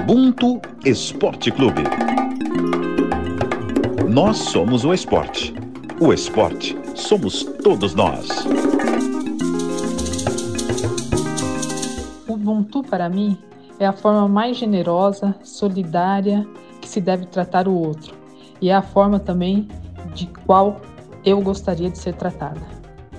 Ubuntu 0.00 0.60
Esporte 0.84 1.50
Clube. 1.50 1.82
Nós 4.08 4.36
somos 4.38 4.84
o 4.84 4.94
esporte. 4.94 5.52
O 6.00 6.12
esporte 6.12 6.78
somos 6.94 7.42
todos 7.42 7.94
nós. 7.94 8.28
Ubuntu, 12.28 12.82
para 12.84 13.08
mim, 13.08 13.36
é 13.78 13.86
a 13.86 13.92
forma 13.92 14.28
mais 14.28 14.56
generosa, 14.56 15.34
solidária 15.42 16.46
que 16.80 16.88
se 16.88 17.00
deve 17.00 17.26
tratar 17.26 17.66
o 17.66 17.74
outro. 17.74 18.14
E 18.62 18.70
é 18.70 18.74
a 18.74 18.82
forma 18.82 19.18
também 19.18 19.68
de 20.14 20.26
qual 20.46 20.80
eu 21.24 21.42
gostaria 21.42 21.90
de 21.90 21.98
ser 21.98 22.14
tratada. 22.14 22.60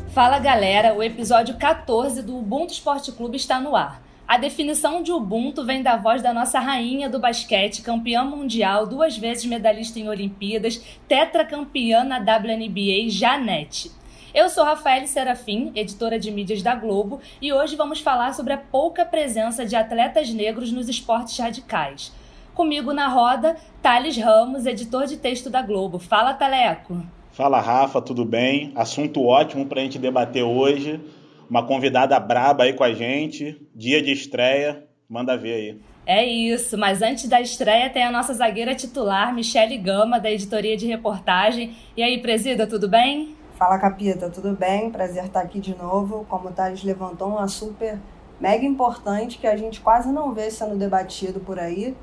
Fala 0.08 0.40
galera, 0.40 0.96
o 0.96 1.04
episódio 1.04 1.56
14 1.58 2.24
do 2.24 2.38
Ubuntu 2.38 2.74
Esporte 2.74 3.12
Clube 3.12 3.38
está 3.38 3.60
no 3.60 3.76
ar. 3.76 4.09
A 4.30 4.38
definição 4.38 5.02
de 5.02 5.12
Ubuntu 5.12 5.66
vem 5.66 5.82
da 5.82 5.98
voz 5.98 6.22
da 6.22 6.32
nossa 6.32 6.60
rainha 6.60 7.10
do 7.10 7.18
basquete, 7.18 7.82
campeã 7.82 8.24
mundial, 8.24 8.86
duas 8.86 9.18
vezes 9.18 9.44
medalhista 9.48 10.00
em 10.00 10.08
Olimpíadas, 10.08 10.80
tetracampeã 11.08 12.04
na 12.04 12.20
WNBA, 12.20 13.10
Janete. 13.10 13.92
Eu 14.32 14.48
sou 14.48 14.64
Rafael 14.64 15.08
Serafim, 15.08 15.72
editora 15.74 16.20
de 16.20 16.30
mídias 16.30 16.62
da 16.62 16.76
Globo, 16.76 17.20
e 17.42 17.52
hoje 17.52 17.76
vamos 17.76 18.02
falar 18.02 18.36
sobre 18.36 18.54
a 18.54 18.58
pouca 18.60 19.04
presença 19.04 19.66
de 19.66 19.76
atletas 19.76 20.32
negros 20.32 20.72
nos 20.72 20.88
esportes 20.88 21.36
radicais. 21.40 22.14
Comigo 22.54 22.94
na 22.94 23.08
roda, 23.08 23.58
Thales 23.82 24.16
Ramos, 24.16 24.68
editor 24.68 25.08
de 25.08 25.18
texto 25.18 25.50
da 25.50 25.64
Globo. 25.64 25.98
Fala, 25.98 26.36
Taleco! 26.36 27.04
Fala, 27.32 27.60
Rafa, 27.60 28.00
tudo 28.00 28.24
bem? 28.24 28.72
Assunto 28.76 29.26
ótimo 29.26 29.66
para 29.66 29.80
a 29.80 29.84
gente 29.84 29.98
debater 29.98 30.44
hoje 30.44 31.02
uma 31.50 31.66
convidada 31.66 32.20
braba 32.20 32.64
aí 32.64 32.74
com 32.74 32.84
a 32.84 32.94
gente, 32.94 33.60
dia 33.76 34.02
de 34.02 34.12
estreia, 34.12 34.86
manda 35.10 35.36
ver 35.36 35.54
aí. 35.54 35.82
É 36.06 36.26
isso, 36.26 36.78
mas 36.78 37.02
antes 37.02 37.28
da 37.28 37.42
estreia 37.42 37.90
tem 37.90 38.04
a 38.04 38.12
nossa 38.12 38.34
zagueira 38.34 38.76
titular, 38.76 39.34
Michele 39.34 39.78
Gama, 39.78 40.20
da 40.20 40.32
editoria 40.32 40.78
de 40.78 40.88
reportagem. 40.88 41.76
E 41.96 42.02
aí, 42.02 42.20
presida, 42.20 42.66
tudo 42.66 42.88
bem? 42.88 43.36
Fala, 43.58 43.78
Capita, 43.78 44.30
tudo 44.30 44.56
bem? 44.56 44.90
Prazer 44.90 45.26
estar 45.26 45.42
aqui 45.42 45.60
de 45.60 45.76
novo. 45.76 46.26
Como 46.30 46.50
o 46.50 46.52
Thales 46.52 46.84
levantou, 46.84 47.30
uma 47.30 47.48
super 47.48 48.00
mega 48.40 48.66
importante 48.66 49.38
que 49.38 49.46
a 49.46 49.58
gente 49.58 49.82
quase 49.82 50.12
não 50.12 50.34
vê 50.34 50.50
sendo 50.50 50.78
debatido 50.78 51.40
por 51.40 51.60
aí. 51.60 51.96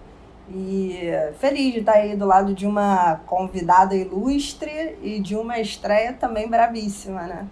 E 0.48 1.10
feliz 1.40 1.72
de 1.72 1.80
estar 1.80 1.94
aí 1.94 2.14
do 2.14 2.26
lado 2.26 2.54
de 2.54 2.66
uma 2.66 3.16
convidada 3.26 3.96
ilustre 3.96 4.96
e 5.02 5.18
de 5.18 5.34
uma 5.34 5.58
estreia 5.58 6.12
também 6.12 6.48
bravíssima, 6.48 7.22
né? 7.22 7.48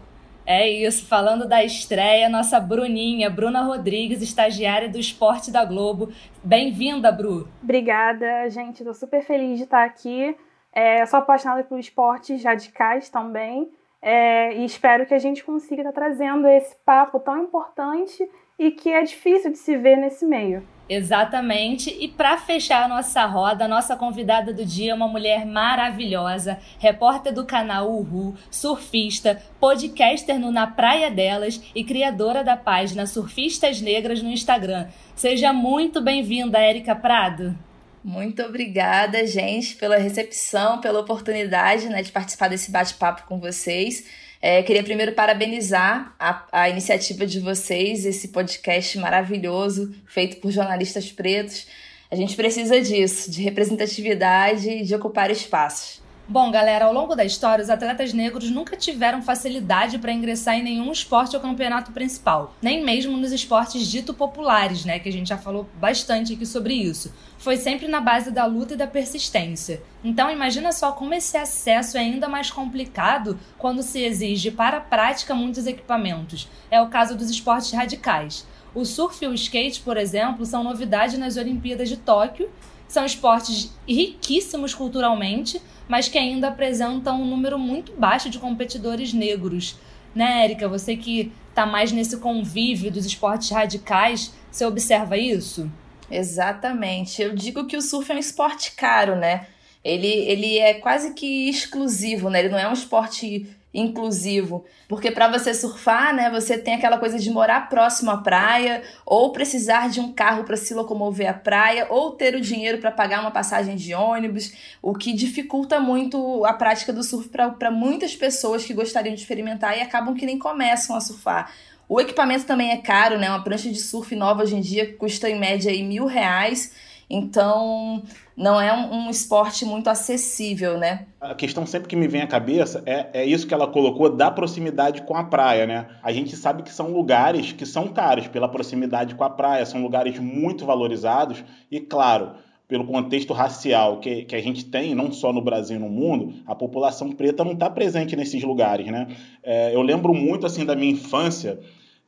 É 0.46 0.68
isso, 0.68 1.06
falando 1.06 1.48
da 1.48 1.64
estreia, 1.64 2.28
nossa 2.28 2.60
Bruninha, 2.60 3.30
Bruna 3.30 3.62
Rodrigues, 3.62 4.20
estagiária 4.20 4.90
do 4.90 4.98
Esporte 4.98 5.50
da 5.50 5.64
Globo. 5.64 6.12
Bem-vinda, 6.42 7.10
Bru. 7.10 7.48
Obrigada, 7.62 8.50
gente. 8.50 8.80
Estou 8.80 8.92
super 8.92 9.22
feliz 9.22 9.56
de 9.56 9.64
estar 9.64 9.84
aqui. 9.84 10.36
É, 10.70 11.06
sou 11.06 11.18
apaixonada 11.18 11.64
por 11.64 11.78
esportes 11.78 12.44
radicais 12.44 13.08
também. 13.08 13.70
É, 14.02 14.54
e 14.56 14.66
espero 14.66 15.06
que 15.06 15.14
a 15.14 15.18
gente 15.18 15.42
consiga 15.42 15.80
estar 15.80 15.92
trazendo 15.92 16.46
esse 16.46 16.76
papo 16.84 17.18
tão 17.18 17.42
importante 17.42 18.28
e 18.58 18.70
que 18.70 18.90
é 18.90 19.02
difícil 19.02 19.50
de 19.50 19.56
se 19.56 19.78
ver 19.78 19.96
nesse 19.96 20.26
meio. 20.26 20.62
Exatamente. 20.88 21.90
E 21.98 22.08
para 22.08 22.36
fechar 22.36 22.84
a 22.84 22.88
nossa 22.88 23.24
roda, 23.24 23.64
a 23.64 23.68
nossa 23.68 23.96
convidada 23.96 24.52
do 24.52 24.64
dia 24.64 24.92
é 24.92 24.94
uma 24.94 25.08
mulher 25.08 25.46
maravilhosa, 25.46 26.58
repórter 26.78 27.32
do 27.32 27.46
canal 27.46 27.90
Uhu, 27.90 28.34
surfista, 28.50 29.42
podcaster 29.58 30.38
no 30.38 30.50
Na 30.50 30.66
Praia 30.66 31.10
Delas 31.10 31.60
e 31.74 31.82
criadora 31.84 32.44
da 32.44 32.56
página 32.56 33.06
Surfistas 33.06 33.80
Negras 33.80 34.22
no 34.22 34.30
Instagram. 34.30 34.88
Seja 35.16 35.52
muito 35.52 36.02
bem-vinda, 36.02 36.58
Érica 36.58 36.94
Prado. 36.94 37.56
Muito 38.05 38.42
obrigada, 38.42 39.27
gente, 39.27 39.77
pela 39.77 39.96
recepção, 39.96 40.78
pela 40.78 41.01
oportunidade 41.01 41.89
né, 41.89 42.02
de 42.02 42.12
participar 42.12 42.48
desse 42.48 42.70
bate-papo 42.70 43.22
com 43.27 43.40
vocês. 43.40 44.05
É, 44.46 44.62
queria 44.62 44.82
primeiro 44.82 45.12
parabenizar 45.12 46.14
a, 46.20 46.44
a 46.52 46.68
iniciativa 46.68 47.27
de 47.27 47.40
vocês, 47.40 48.05
esse 48.05 48.28
podcast 48.28 48.98
maravilhoso, 48.98 49.94
feito 50.05 50.36
por 50.36 50.50
jornalistas 50.50 51.10
pretos. 51.10 51.66
A 52.10 52.14
gente 52.14 52.36
precisa 52.36 52.78
disso, 52.78 53.30
de 53.30 53.40
representatividade 53.40 54.68
e 54.68 54.84
de 54.84 54.94
ocupar 54.94 55.30
espaços. 55.30 56.02
Bom, 56.28 56.50
galera, 56.50 56.84
ao 56.84 56.92
longo 56.92 57.14
da 57.14 57.24
história, 57.24 57.62
os 57.62 57.70
atletas 57.70 58.12
negros 58.12 58.50
nunca 58.50 58.77
tiveram 58.77 59.22
facilidade 59.22 59.98
para 59.98 60.12
ingressar 60.12 60.56
em 60.56 60.62
nenhum 60.62 60.92
esporte 60.92 61.34
ou 61.34 61.40
campeonato 61.40 61.92
principal, 61.92 62.54
nem 62.60 62.84
mesmo 62.84 63.16
nos 63.16 63.33
esportes 63.33 63.86
dito 63.86 64.12
populares, 64.12 64.84
né, 64.84 64.98
que 64.98 65.08
a 65.08 65.12
gente 65.12 65.28
já 65.28 65.38
falou 65.38 65.66
bastante 65.80 66.34
aqui 66.34 66.44
sobre 66.44 66.74
isso. 66.74 67.10
Foi 67.44 67.58
sempre 67.58 67.86
na 67.86 68.00
base 68.00 68.30
da 68.30 68.46
luta 68.46 68.72
e 68.72 68.77
da 68.78 68.86
persistência. 68.86 69.82
Então, 70.02 70.30
imagina 70.30 70.72
só 70.72 70.92
como 70.92 71.12
esse 71.12 71.36
acesso 71.36 71.98
é 71.98 72.00
ainda 72.00 72.27
mais 72.27 72.50
complicado 72.50 73.38
quando 73.58 73.82
se 73.82 74.00
exige 74.00 74.50
para 74.50 74.78
a 74.78 74.80
prática 74.80 75.34
muitos 75.34 75.66
equipamentos. 75.66 76.48
É 76.70 76.80
o 76.80 76.88
caso 76.88 77.14
dos 77.14 77.28
esportes 77.28 77.72
radicais. 77.72 78.46
O 78.74 78.86
surf 78.86 79.22
e 79.22 79.28
o 79.28 79.34
skate, 79.34 79.83
por 79.83 79.98
exemplo, 79.98 80.46
são 80.46 80.64
novidade 80.64 81.18
nas 81.18 81.36
Olimpíadas 81.36 81.90
de 81.90 81.98
Tóquio. 81.98 82.48
São 82.88 83.04
esportes 83.04 83.70
riquíssimos 83.86 84.72
culturalmente, 84.72 85.60
mas 85.86 86.08
que 86.08 86.16
ainda 86.16 86.48
apresentam 86.48 87.20
um 87.20 87.27
número 87.27 87.58
muito 87.58 87.92
baixo 87.92 88.30
de 88.30 88.38
competidores 88.38 89.12
negros. 89.12 89.77
Né, 90.14 90.44
Érica? 90.44 90.66
Você 90.66 90.96
que 90.96 91.30
está 91.50 91.66
mais 91.66 91.92
nesse 91.92 92.16
convívio 92.16 92.90
dos 92.90 93.04
esportes 93.04 93.50
radicais, 93.50 94.33
você 94.50 94.64
observa 94.64 95.18
isso? 95.18 95.70
Exatamente. 96.10 97.22
Eu 97.22 97.34
digo 97.34 97.66
que 97.66 97.76
o 97.76 97.82
surf 97.82 98.10
é 98.12 98.14
um 98.14 98.18
esporte 98.18 98.72
caro, 98.72 99.16
né? 99.16 99.46
Ele, 99.82 100.08
ele 100.08 100.58
é 100.58 100.74
quase 100.74 101.12
que 101.12 101.48
exclusivo, 101.48 102.30
né? 102.30 102.40
Ele 102.40 102.48
não 102.48 102.58
é 102.58 102.68
um 102.68 102.72
esporte 102.72 103.46
inclusivo, 103.74 104.64
porque 104.88 105.10
para 105.10 105.26
você 105.26 105.52
surfar, 105.52 106.14
né, 106.14 106.30
você 106.30 106.56
tem 106.56 106.74
aquela 106.74 106.96
coisa 106.96 107.18
de 107.18 107.28
morar 107.28 107.68
próximo 107.68 108.12
à 108.12 108.18
praia, 108.18 108.84
ou 109.04 109.32
precisar 109.32 109.90
de 109.90 110.00
um 110.00 110.12
carro 110.12 110.44
para 110.44 110.56
se 110.56 110.72
locomover 110.72 111.28
à 111.28 111.34
praia, 111.34 111.88
ou 111.90 112.12
ter 112.12 112.36
o 112.36 112.40
dinheiro 112.40 112.78
para 112.78 112.92
pagar 112.92 113.20
uma 113.20 113.32
passagem 113.32 113.74
de 113.74 113.92
ônibus, 113.92 114.52
o 114.80 114.94
que 114.94 115.12
dificulta 115.12 115.80
muito 115.80 116.44
a 116.44 116.52
prática 116.52 116.92
do 116.92 117.02
surf 117.02 117.28
para 117.28 117.70
muitas 117.70 118.14
pessoas 118.14 118.64
que 118.64 118.72
gostariam 118.72 119.14
de 119.14 119.20
experimentar 119.20 119.76
e 119.76 119.82
acabam 119.82 120.14
que 120.14 120.24
nem 120.24 120.38
começam 120.38 120.94
a 120.94 121.00
surfar. 121.00 121.52
O 121.89 122.00
equipamento 122.00 122.46
também 122.46 122.70
é 122.70 122.78
caro, 122.78 123.18
né? 123.18 123.28
Uma 123.28 123.42
prancha 123.42 123.68
de 123.68 123.78
surf 123.78 124.14
nova 124.17 124.42
hoje 124.42 124.56
em 124.56 124.61
dia 124.61 124.95
custa 124.95 125.28
em 125.28 125.39
média 125.39 125.70
aí 125.70 125.83
mil 125.83 126.06
reais. 126.06 126.72
Então, 127.08 128.02
não 128.37 128.61
é 128.61 128.72
um, 128.72 129.06
um, 129.06 129.11
esporte 129.11 129.64
muito 129.64 129.88
acessível, 129.88 130.78
né? 130.78 131.06
A 131.20 131.34
questão 131.34 131.67
sempre 131.67 131.88
que 131.88 131.96
me 131.96 132.08
vem 132.08 132.22
à 132.22 132.26
cabeça 132.26 132.82
é, 132.87 133.08
é 133.12 133.25
isso 133.25 133.46
que 133.46 133.55
ela 133.55 133.67
colocou 133.67 134.08
da 134.08 134.31
proximidade 134.31 135.02
com 135.02 135.14
a 135.14 135.25
praia, 135.25 135.67
né? 135.67 135.87
A 136.02 136.11
gente 136.12 136.34
sabe 136.34 136.62
que 136.62 136.72
são 136.72 136.90
lugares 136.90 137.52
que 137.52 137.67
são 137.67 137.88
caros 137.88 138.26
pela 138.26 138.49
proximidade 138.49 139.14
com 139.14 139.25
a 139.25 139.31
praia, 139.31 139.66
são 139.66 139.82
lugares 139.82 140.19
muito 140.19 140.64
valorizados 140.64 141.44
e, 141.70 141.78
claro, 141.78 142.32
pelo 142.66 142.87
contexto 142.87 143.34
racial 143.34 144.00
que, 144.00 144.25
que 144.25 144.34
a 144.34 144.40
gente 144.40 144.64
tem, 144.64 144.94
não 144.94 145.12
só 145.12 145.32
no 145.32 145.43
Brasil 145.43 145.78
no 145.78 145.88
mundo, 145.88 146.32
a 146.46 146.55
população 146.55 147.12
preta 147.12 147.44
não 147.44 147.52
está 147.52 147.69
presente 147.69 148.16
nesses 148.16 148.43
lugares, 148.43 148.87
né? 148.87 149.06
É, 149.43 149.75
eu 149.75 149.82
lembro 149.82 150.14
muito, 150.14 150.46
assim, 150.46 150.64
da 150.64 150.75
minha 150.75 150.93
infância, 150.93 151.61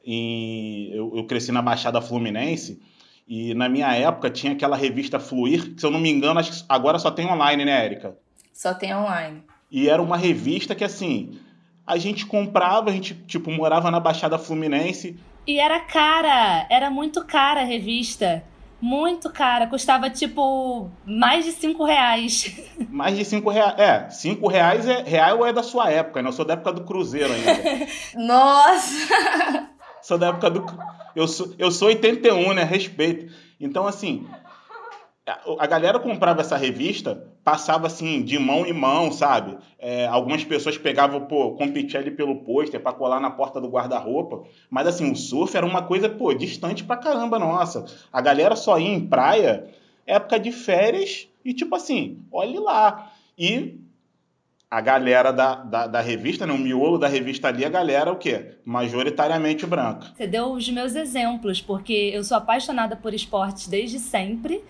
e 0.06 0.91
eu, 0.94 1.12
eu 1.17 1.25
cresci 1.25 1.50
na 1.50 1.61
Baixada 1.61 2.00
Fluminense, 2.00 2.81
e 3.27 3.53
na 3.55 3.69
minha 3.69 3.93
época 3.93 4.31
tinha 4.31 4.53
aquela 4.53 4.77
revista 4.77 5.19
Fluir, 5.19 5.75
que 5.75 5.81
se 5.81 5.87
eu 5.87 5.91
não 5.91 5.99
me 5.99 6.09
engano, 6.09 6.39
acho 6.39 6.53
que 6.53 6.65
agora 6.69 6.99
só 6.99 7.11
tem 7.11 7.27
online, 7.27 7.65
né, 7.65 7.84
Érica? 7.84 8.17
Só 8.53 8.72
tem 8.72 8.94
online. 8.94 9.43
E 9.71 9.89
era 9.89 10.00
uma 10.00 10.17
revista 10.17 10.77
que, 10.77 10.84
assim, 10.84 11.37
a 11.84 11.97
gente 11.99 12.25
comprava, 12.25 12.89
a 12.89 12.93
gente, 12.93 13.15
tipo, 13.27 13.50
morava 13.50 13.91
na 13.91 13.99
Baixada 13.99 14.39
Fluminense. 14.39 15.19
E 15.44 15.59
era 15.59 15.81
cara, 15.81 16.67
era 16.71 16.88
muito 16.88 17.25
cara 17.25 17.62
a 17.62 17.64
revista. 17.64 18.44
Muito 18.81 19.31
cara, 19.31 19.67
custava 19.67 20.11
tipo 20.11 20.91
mais 21.05 21.47
de 21.47 21.52
cinco 21.52 21.85
reais. 21.85 22.61
Mais 22.91 23.17
de 23.17 23.25
cinco 23.25 23.50
reais. 23.50 23.79
É, 23.79 24.11
cinco 24.11 24.49
reais 24.49 24.87
é 24.87 25.02
real 25.02 25.47
é 25.47 25.52
da 25.52 25.62
sua 25.62 25.91
época, 25.91 26.23
né? 26.23 26.29
Eu 26.29 26.32
sou 26.32 26.44
da 26.44 26.52
época 26.52 26.73
do 26.75 26.85
Cruzeiro 26.85 27.32
ainda. 27.32 27.87
Nossa! 28.14 29.70
Sou 30.02 30.19
da 30.19 30.28
época 30.28 30.50
do. 30.50 30.64
Eu 31.14 31.26
sou, 31.26 31.54
eu 31.58 31.70
sou 31.70 31.88
81, 31.88 32.54
né? 32.54 32.62
Respeito. 32.62 33.32
Então, 33.58 33.87
assim, 33.87 34.26
a 35.58 35.66
galera 35.66 35.98
comprava 35.98 36.40
essa 36.40 36.56
revista, 36.56 37.26
passava 37.43 37.88
assim, 37.88 38.22
de 38.22 38.38
mão 38.38 38.64
em 38.64 38.72
mão, 38.72 39.10
sabe? 39.10 39.58
É, 39.78 40.06
algumas 40.06 40.44
pessoas 40.44 40.78
pegavam, 40.78 41.22
pô, 41.22 41.52
competir 41.52 41.98
ali 41.98 42.12
pelo 42.12 42.44
pôster 42.44 42.81
para 42.81 42.93
colar 42.93 43.19
na 43.19 43.31
porta 43.31 43.60
do 43.60 43.69
guarda-roupa. 43.69 44.44
Mas 44.70 44.87
assim, 44.87 45.10
o 45.10 45.16
surf 45.16 45.56
era 45.56 45.66
uma 45.66 45.82
coisa, 45.82 46.08
pô, 46.08 46.32
distante 46.32 46.84
pra 46.84 46.96
caramba, 46.96 47.40
nossa. 47.40 47.84
A 48.12 48.20
galera 48.20 48.54
só 48.54 48.78
ia 48.78 48.88
em 48.88 49.04
praia, 49.04 49.69
época 50.06 50.38
de 50.38 50.52
férias, 50.52 51.28
e 51.44 51.52
tipo 51.52 51.75
assim, 51.75 52.25
olhe 52.31 52.58
lá. 52.60 53.10
E 53.37 53.81
a 54.76 54.81
galera 54.82 55.32
da, 55.32 55.55
da, 55.55 55.87
da, 55.87 56.00
revista, 56.02 56.46
né, 56.46 56.52
o 56.52 56.58
miolo 56.58 56.99
da 56.99 57.08
revista 57.08 57.49
ali, 57.49 57.64
a 57.64 57.69
galera 57.70 58.12
o 58.12 58.17
quê? 58.17 58.58
Majoritariamente 58.62 59.64
branca. 59.64 60.08
Você 60.14 60.26
deu 60.26 60.52
os 60.52 60.69
meus 60.69 60.94
exemplos, 60.94 61.62
porque 61.62 62.11
eu 62.12 62.23
sou 62.23 62.37
apaixonada 62.37 62.94
por 62.94 63.14
esportes 63.14 63.69
desde 63.69 63.99
sempre 63.99 64.62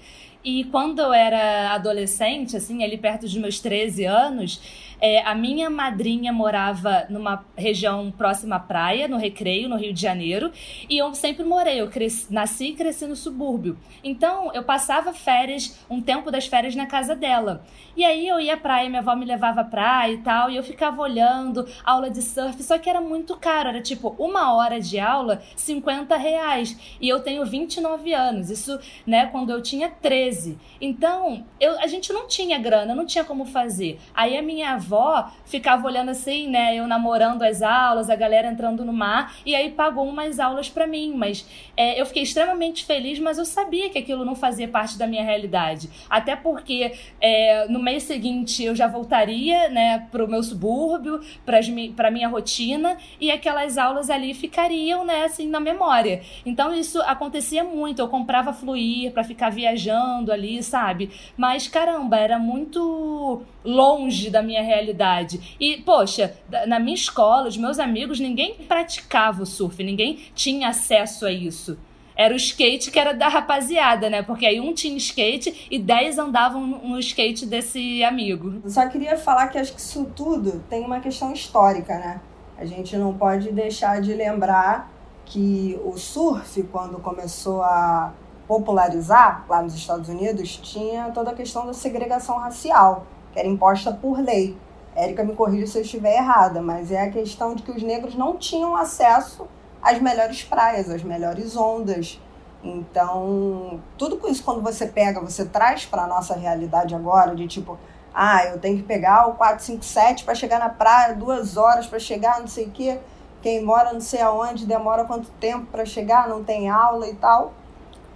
E 0.47 0.63
quando 0.63 1.01
eu 1.01 1.13
era 1.13 1.73
adolescente, 1.73 2.57
assim, 2.57 2.85
ali 2.85 2.97
perto 2.97 3.23
dos 3.23 3.35
meus 3.37 3.59
13 3.59 4.05
anos, 4.05 4.61
é, 5.01 5.21
a 5.23 5.35
minha 5.35 5.69
madrinha 5.69 6.33
morava 6.33 7.05
numa 7.11 7.45
região 7.57 8.13
próxima 8.13 8.55
à 8.55 8.61
praia, 8.61 9.09
no 9.09 9.17
Recreio, 9.17 9.69
no 9.69 9.77
Rio 9.77 9.93
de 9.93 10.01
Janeiro, 10.01 10.53
e 10.89 10.97
eu 10.97 11.13
sempre 11.17 11.45
morei, 11.45 11.81
eu 11.81 11.89
cresci, 11.89 12.33
nasci 12.33 12.69
e 12.69 12.75
cresci 12.75 13.07
no 13.07 13.17
subúrbio. 13.17 13.77
Então, 14.05 14.53
eu 14.55 14.63
passava 14.63 15.13
férias, 15.13 15.85
um 15.91 16.01
tempo 16.01 16.31
das 16.31 16.47
férias 16.47 16.77
na 16.77 16.87
casa 16.87 17.17
dela. 17.17 17.65
E 17.97 18.05
aí 18.05 18.29
eu 18.29 18.39
ia 18.39 18.55
à 18.55 18.57
praia, 18.57 18.89
minha 18.89 19.01
avó 19.01 19.17
me 19.17 19.25
levava 19.25 19.63
à 19.63 19.65
praia 19.65 20.13
e 20.13 20.19
tal, 20.19 20.49
e 20.49 20.57
eu 20.57 20.63
ficava 20.63 21.03
olhando 21.03 21.67
aula 21.85 22.09
de 22.09 22.23
surf, 22.23 22.63
só 22.63 22.79
que 22.79 22.89
era 22.89 23.01
muito 23.01 23.37
caro, 23.37 23.71
era 23.71 23.83
tipo 23.83 24.15
uma 24.17 24.55
hora 24.55 24.81
de 24.81 25.01
aula, 25.01 25.43
50 25.57 26.17
reais. 26.17 26.97
E 27.01 27.09
eu 27.09 27.21
tenho 27.21 27.45
29 27.45 28.15
anos, 28.15 28.49
isso, 28.49 28.79
né, 29.05 29.27
quando 29.27 29.51
eu 29.51 29.61
tinha 29.61 29.91
13. 29.91 30.36
Então, 30.81 31.45
eu, 31.61 31.79
a 31.81 31.87
gente 31.87 32.13
não 32.13 32.27
tinha 32.27 32.59
grana, 32.59 32.95
não 32.95 33.07
tinha 33.07 33.25
como 33.25 33.45
fazer. 33.45 33.99
Aí 34.15 34.37
a 34.37 34.43
minha 34.43 34.73
avó 34.73 35.31
ficava 35.45 35.87
olhando 35.87 36.11
assim, 36.11 36.49
né? 36.49 36.75
Eu 36.77 36.87
namorando 36.87 37.43
as 37.43 37.63
aulas, 37.63 38.11
a 38.11 38.17
galera 38.17 38.49
entrando 38.49 38.85
no 38.85 38.93
mar, 38.93 39.35
e 39.45 39.55
aí 39.55 39.71
pagou 39.71 40.07
umas 40.07 40.39
aulas 40.41 40.69
para 40.69 40.87
mim. 40.87 41.15
Mas 41.15 41.47
é, 41.77 42.01
eu 42.01 42.07
fiquei 42.07 42.23
extremamente 42.23 42.85
feliz, 42.85 43.19
mas 43.19 43.39
eu 43.39 43.45
sabia 43.45 43.89
que 43.91 43.99
aquilo 43.99 44.25
não 44.25 44.35
fazia 44.35 44.69
parte 44.69 44.99
da 44.99 45.07
minha 45.07 45.23
realidade. 45.23 45.89
Até 46.09 46.35
porque 46.37 46.93
é, 47.21 47.67
no 47.69 47.79
mês 47.79 48.03
seguinte 48.03 48.63
eu 48.65 48.75
já 48.75 48.87
voltaria, 48.87 49.69
né, 49.69 50.07
pro 50.11 50.29
meu 50.29 50.43
subúrbio, 50.43 51.21
para 51.45 52.11
minha 52.11 52.29
rotina, 52.29 52.97
e 53.21 53.31
aquelas 53.31 53.79
aulas 53.79 54.11
ali 54.11 54.35
ficariam, 54.35 55.05
né, 55.05 55.25
assim, 55.25 55.49
na 55.49 55.61
memória. 55.61 56.23
Então 56.45 56.75
isso 56.75 57.01
acontecia 57.03 57.65
muito. 57.65 58.01
Eu 58.01 58.09
comprava 58.09 58.53
fluir 58.53 59.13
para 59.13 59.25
ficar 59.25 59.51
viajando 59.51 60.16
ali, 60.33 60.63
sabe? 60.63 61.11
Mas 61.37 61.69
caramba, 61.69 62.17
era 62.17 62.39
muito 62.39 63.43
longe 63.65 64.31
da 64.31 64.43
minha 64.43 64.63
realidade. 64.63 65.57
E, 65.61 65.79
poxa, 65.79 66.35
na 66.67 66.79
minha 66.79 66.95
escola, 66.95 67.49
os 67.49 67.57
meus 67.57 67.79
amigos, 67.79 68.21
ninguém 68.21 68.55
praticava 68.55 69.43
o 69.43 69.47
surf, 69.47 69.83
ninguém 69.83 70.19
tinha 70.35 70.69
acesso 70.69 71.27
a 71.27 71.33
isso. 71.33 71.79
Era 72.17 72.33
o 72.33 72.37
skate 72.37 72.91
que 72.91 72.99
era 72.99 73.13
da 73.13 73.29
rapaziada, 73.29 74.09
né? 74.09 74.23
Porque 74.23 74.47
aí 74.47 74.59
um 74.59 74.73
tinha 74.73 74.97
skate 74.97 75.67
e 75.71 75.79
dez 75.79 76.19
andavam 76.19 76.67
no 76.67 76.99
skate 76.99 77.45
desse 77.45 78.03
amigo. 78.03 78.63
Só 78.67 78.89
queria 78.89 79.19
falar 79.19 79.49
que 79.49 79.59
acho 79.59 79.75
que 79.75 79.81
isso 79.81 80.11
tudo 80.17 80.65
tem 80.71 80.83
uma 80.83 80.99
questão 81.01 81.31
histórica, 81.33 81.99
né? 81.99 82.21
A 82.57 82.65
gente 82.65 82.97
não 82.97 83.13
pode 83.13 83.53
deixar 83.53 84.01
de 84.01 84.15
lembrar 84.15 84.91
que 85.27 85.79
o 85.85 85.99
surf, 85.99 86.63
quando 86.73 86.99
começou 87.01 87.61
a 87.63 88.15
popularizar 88.47 89.45
lá 89.49 89.63
nos 89.63 89.75
Estados 89.75 90.09
Unidos, 90.09 90.57
tinha 90.57 91.11
toda 91.11 91.31
a 91.31 91.35
questão 91.35 91.67
da 91.67 91.73
segregação 91.73 92.39
racial 92.39 93.07
que 93.37 93.41
era 93.41 93.49
imposta 93.49 93.93
por 93.93 94.19
lei. 94.19 94.57
Érica 94.95 95.23
me 95.23 95.35
corrija 95.35 95.67
se 95.67 95.77
eu 95.77 95.83
estiver 95.83 96.17
errada, 96.17 96.63
mas 96.63 96.91
é 96.91 97.03
a 97.03 97.11
questão 97.11 97.55
de 97.55 97.63
que 97.63 97.71
os 97.71 97.83
negros 97.83 98.15
não 98.15 98.39
tinham 98.39 98.75
acesso 98.75 99.47
às 99.83 100.01
melhores 100.01 100.43
praias, 100.43 100.89
às 100.89 101.03
melhores 101.03 101.55
ondas. 101.55 102.19
Então, 102.65 103.79
tudo 103.99 104.19
isso, 104.29 104.43
quando 104.43 104.63
você 104.63 104.87
pega, 104.87 105.21
você 105.21 105.45
traz 105.45 105.85
para 105.85 106.05
a 106.05 106.07
nossa 106.07 106.35
realidade 106.35 106.95
agora, 106.95 107.35
de 107.35 107.47
tipo, 107.47 107.79
ah, 108.15 108.47
eu 108.47 108.59
tenho 108.59 108.79
que 108.79 108.85
pegar 108.85 109.29
o 109.29 109.35
457 109.35 110.25
para 110.25 110.35
chegar 110.35 110.59
na 110.59 110.71
praia, 110.71 111.15
duas 111.15 111.59
horas 111.59 111.87
para 111.87 111.99
chegar, 111.99 112.41
não 112.41 112.49
sei 112.49 112.65
o 112.65 112.71
quê. 112.71 112.99
Quem 113.43 113.63
mora 113.63 113.93
não 113.93 114.01
sei 114.01 114.23
aonde, 114.23 114.65
demora 114.65 115.05
quanto 115.05 115.31
tempo 115.33 115.67
para 115.67 115.85
chegar, 115.85 116.27
não 116.27 116.43
tem 116.43 116.71
aula 116.71 117.07
e 117.07 117.15
tal. 117.15 117.53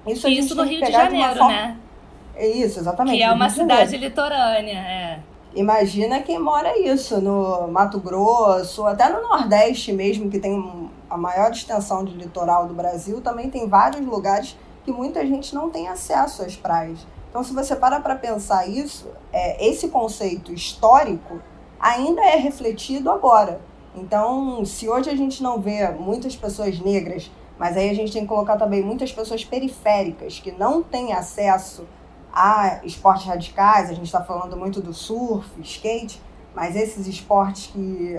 Isso, 0.06 0.29
isso 0.29 0.55
no 0.55 0.62
Rio 0.62 0.81
de 0.82 0.91
Janeiro, 0.91 1.32
de 1.32 1.38
forma... 1.38 1.52
né? 1.52 1.76
É 2.35 2.47
isso, 2.47 2.81
exatamente. 2.81 3.17
Que 3.17 3.23
é 3.23 3.31
uma 3.31 3.50
cidade 3.50 3.97
litorânea, 3.97 4.79
é. 4.79 5.20
Imagina 5.55 6.20
quem 6.20 6.38
mora 6.38 6.79
isso, 6.79 7.20
no 7.20 7.67
Mato 7.69 7.99
Grosso, 7.99 8.87
até 8.87 9.08
no 9.08 9.20
Nordeste 9.20 9.93
mesmo, 9.93 10.31
que 10.31 10.38
tem 10.38 10.91
a 11.08 11.17
maior 11.17 11.50
extensão 11.50 12.05
de 12.05 12.14
litoral 12.14 12.69
do 12.69 12.75
Brasil, 12.75 13.20
também 13.20 13.50
tem 13.50 13.69
vários 13.69 14.06
lugares 14.06 14.56
que 14.85 14.93
muita 14.93 15.26
gente 15.26 15.55
não 15.55 15.69
tem 15.69 15.88
acesso 15.88 16.43
às 16.43 16.56
praias. 16.56 17.05
Então, 17.29 17.43
se 17.43 17.52
você 17.52 17.76
para 17.76 18.00
para 18.00 18.14
pensar 18.14 18.69
isso, 18.69 19.08
é, 19.32 19.67
esse 19.69 19.88
conceito 19.88 20.52
histórico 20.52 21.41
ainda 21.79 22.23
é 22.23 22.37
refletido 22.37 23.11
agora. 23.11 23.61
Então, 23.94 24.64
se 24.64 24.88
hoje 24.88 25.11
a 25.11 25.17
gente 25.17 25.43
não 25.43 25.61
vê 25.61 25.88
muitas 25.91 26.37
pessoas 26.37 26.79
negras, 26.79 27.31
mas 27.60 27.76
aí 27.76 27.90
a 27.90 27.94
gente 27.94 28.10
tem 28.10 28.22
que 28.22 28.28
colocar 28.28 28.56
também 28.56 28.82
muitas 28.82 29.12
pessoas 29.12 29.44
periféricas 29.44 30.38
que 30.38 30.50
não 30.50 30.82
têm 30.82 31.12
acesso 31.12 31.86
a 32.32 32.80
esportes 32.86 33.26
radicais, 33.26 33.90
a 33.90 33.92
gente 33.92 34.06
está 34.06 34.24
falando 34.24 34.56
muito 34.56 34.80
do 34.80 34.94
surf, 34.94 35.46
skate, 35.60 36.22
mas 36.54 36.74
esses 36.74 37.06
esportes 37.06 37.66
que 37.66 38.18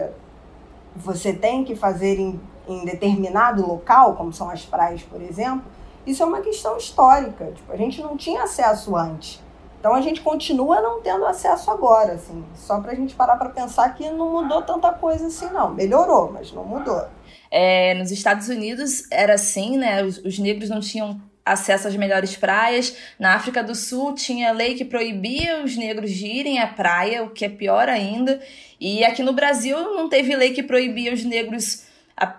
você 0.95 1.33
tem 1.33 1.63
que 1.63 1.75
fazer 1.75 2.19
em, 2.19 2.39
em 2.67 2.85
determinado 2.85 3.67
local, 3.67 4.13
como 4.15 4.31
são 4.31 4.47
as 4.47 4.63
praias, 4.63 5.01
por 5.01 5.19
exemplo, 5.19 5.63
isso 6.05 6.21
é 6.21 6.25
uma 6.27 6.41
questão 6.41 6.77
histórica. 6.77 7.51
Tipo, 7.55 7.73
a 7.73 7.77
gente 7.77 7.99
não 7.99 8.15
tinha 8.15 8.43
acesso 8.43 8.95
antes. 8.95 9.41
Então 9.79 9.95
a 9.95 10.01
gente 10.01 10.21
continua 10.21 10.81
não 10.81 11.01
tendo 11.01 11.25
acesso 11.25 11.71
agora, 11.71 12.13
assim. 12.13 12.45
Só 12.53 12.79
para 12.79 12.91
a 12.91 12.95
gente 12.95 13.15
parar 13.15 13.37
para 13.37 13.49
pensar 13.49 13.95
que 13.95 14.07
não 14.11 14.29
mudou 14.33 14.61
tanta 14.61 14.93
coisa 14.93 15.25
assim, 15.25 15.49
não. 15.49 15.71
Melhorou, 15.71 16.31
mas 16.31 16.53
não 16.53 16.63
mudou. 16.63 17.07
É, 17.51 17.93
nos 17.95 18.11
Estados 18.11 18.47
Unidos 18.47 19.03
era 19.11 19.33
assim, 19.33 19.77
né? 19.77 20.03
Os, 20.03 20.17
os 20.19 20.39
negros 20.39 20.69
não 20.69 20.79
tinham 20.79 21.21
acesso 21.45 21.87
às 21.87 21.95
melhores 21.95 22.35
praias. 22.35 22.95
Na 23.19 23.35
África 23.35 23.63
do 23.63 23.75
Sul 23.75 24.13
tinha 24.15 24.51
lei 24.51 24.75
que 24.75 24.85
proibia 24.85 25.63
os 25.63 25.75
negros 25.75 26.11
de 26.11 26.25
irem 26.25 26.59
à 26.59 26.67
praia, 26.67 27.23
o 27.23 27.29
que 27.29 27.45
é 27.45 27.49
pior 27.49 27.89
ainda. 27.89 28.41
E 28.79 29.03
aqui 29.03 29.21
no 29.21 29.33
Brasil 29.33 29.77
não 29.95 30.07
teve 30.07 30.35
lei 30.35 30.53
que 30.53 30.63
proibia 30.63 31.13
os 31.13 31.23
negros 31.23 31.83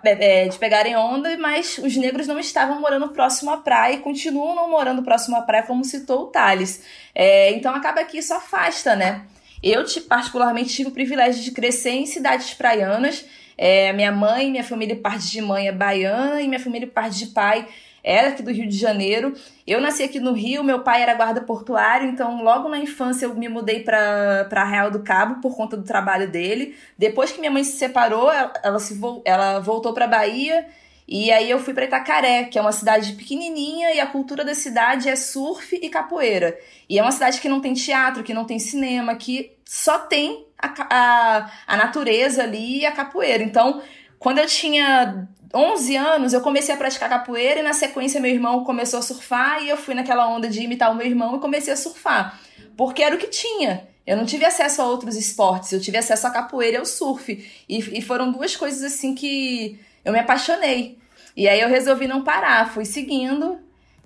é, 0.03 0.47
de 0.47 0.57
pegarem 0.57 0.95
onda, 0.95 1.37
mas 1.37 1.77
os 1.77 1.95
negros 1.97 2.27
não 2.27 2.39
estavam 2.39 2.79
morando 2.79 3.09
próximo 3.09 3.51
à 3.51 3.57
praia 3.57 3.95
e 3.95 3.99
continuam 3.99 4.55
não 4.55 4.69
morando 4.69 5.03
próximo 5.03 5.35
à 5.35 5.41
praia, 5.41 5.63
como 5.63 5.83
citou 5.83 6.23
o 6.23 6.27
Thales. 6.27 6.83
É, 7.13 7.51
então 7.51 7.73
acaba 7.75 8.03
que 8.05 8.17
isso 8.17 8.33
afasta, 8.33 8.95
né? 8.95 9.25
Eu, 9.63 9.85
particularmente, 10.09 10.73
tive 10.73 10.89
o 10.89 10.91
privilégio 10.91 11.41
de 11.41 11.51
crescer 11.51 11.91
em 11.91 12.05
cidades 12.05 12.53
praianas. 12.53 13.25
É, 13.57 13.93
minha 13.93 14.11
mãe, 14.11 14.51
minha 14.51 14.63
família 14.63 14.95
parte 14.95 15.31
de 15.31 15.41
mãe 15.41 15.67
é 15.67 15.71
baiana 15.71 16.41
e 16.41 16.47
minha 16.47 16.59
família 16.59 16.87
parte 16.87 17.17
de 17.19 17.27
pai 17.27 17.67
era 18.03 18.29
aqui 18.29 18.43
do 18.43 18.51
Rio 18.51 18.67
de 18.67 18.77
Janeiro. 18.77 19.33
Eu 19.65 19.79
nasci 19.79 20.03
aqui 20.03 20.19
no 20.19 20.33
Rio, 20.33 20.63
meu 20.63 20.81
pai 20.81 21.01
era 21.01 21.13
guarda 21.13 21.39
portuário, 21.39 22.09
então 22.09 22.43
logo 22.43 22.67
na 22.67 22.77
infância 22.77 23.25
eu 23.25 23.33
me 23.33 23.47
mudei 23.47 23.79
para 23.79 24.65
Real 24.65 24.91
do 24.91 24.99
Cabo 24.99 25.39
por 25.39 25.55
conta 25.55 25.77
do 25.77 25.83
trabalho 25.83 26.29
dele. 26.29 26.75
Depois 26.97 27.31
que 27.31 27.39
minha 27.39 27.51
mãe 27.51 27.63
se 27.63 27.77
separou, 27.77 28.29
ela, 28.31 28.79
se, 28.79 28.99
ela 29.23 29.59
voltou 29.59 29.93
para 29.93 30.07
Bahia 30.07 30.65
e 31.07 31.31
aí 31.31 31.49
eu 31.49 31.59
fui 31.59 31.73
para 31.73 31.85
Itacaré, 31.85 32.45
que 32.45 32.57
é 32.57 32.61
uma 32.61 32.71
cidade 32.71 33.13
pequenininha 33.13 33.93
e 33.93 33.99
a 33.99 34.07
cultura 34.07 34.45
da 34.45 34.55
cidade 34.55 35.09
é 35.09 35.15
surf 35.15 35.75
e 35.75 35.89
capoeira. 35.89 36.57
E 36.89 36.97
é 36.97 37.01
uma 37.01 37.11
cidade 37.11 37.41
que 37.41 37.49
não 37.49 37.59
tem 37.59 37.73
teatro, 37.73 38.23
que 38.23 38.33
não 38.33 38.45
tem 38.45 38.57
cinema, 38.57 39.15
que 39.15 39.51
só 39.65 39.99
tem 39.99 40.45
a, 40.57 40.73
a, 40.89 41.51
a 41.67 41.77
natureza 41.77 42.43
ali 42.43 42.79
e 42.79 42.85
a 42.85 42.91
capoeira. 42.91 43.43
Então, 43.43 43.81
quando 44.17 44.39
eu 44.39 44.47
tinha 44.47 45.27
11 45.53 45.95
anos, 45.97 46.33
eu 46.33 46.41
comecei 46.41 46.73
a 46.73 46.77
praticar 46.77 47.09
capoeira 47.09 47.59
e 47.59 47.63
na 47.63 47.73
sequência 47.73 48.21
meu 48.21 48.31
irmão 48.31 48.63
começou 48.63 48.99
a 48.99 49.03
surfar 49.03 49.61
e 49.61 49.69
eu 49.69 49.77
fui 49.77 49.93
naquela 49.93 50.27
onda 50.27 50.47
de 50.47 50.61
imitar 50.61 50.91
o 50.91 50.95
meu 50.95 51.05
irmão 51.05 51.35
e 51.35 51.39
comecei 51.39 51.73
a 51.73 51.77
surfar. 51.77 52.39
Porque 52.77 53.03
era 53.03 53.15
o 53.15 53.19
que 53.19 53.27
tinha. 53.27 53.87
Eu 54.07 54.17
não 54.17 54.25
tive 54.25 54.45
acesso 54.45 54.81
a 54.81 54.85
outros 54.85 55.15
esportes, 55.15 55.71
eu 55.71 55.79
tive 55.79 55.97
acesso 55.97 56.27
à 56.27 56.31
capoeira 56.31 56.77
e 56.77 56.79
ao 56.79 56.85
surf. 56.85 57.31
E, 57.67 57.77
e 57.97 58.01
foram 58.01 58.31
duas 58.31 58.55
coisas 58.55 58.83
assim 58.83 59.13
que 59.13 59.79
eu 60.03 60.13
me 60.13 60.19
apaixonei. 60.19 60.97
E 61.35 61.47
aí 61.47 61.59
eu 61.59 61.69
resolvi 61.69 62.07
não 62.07 62.23
parar, 62.23 62.69
fui 62.69 62.85
seguindo 62.85 63.59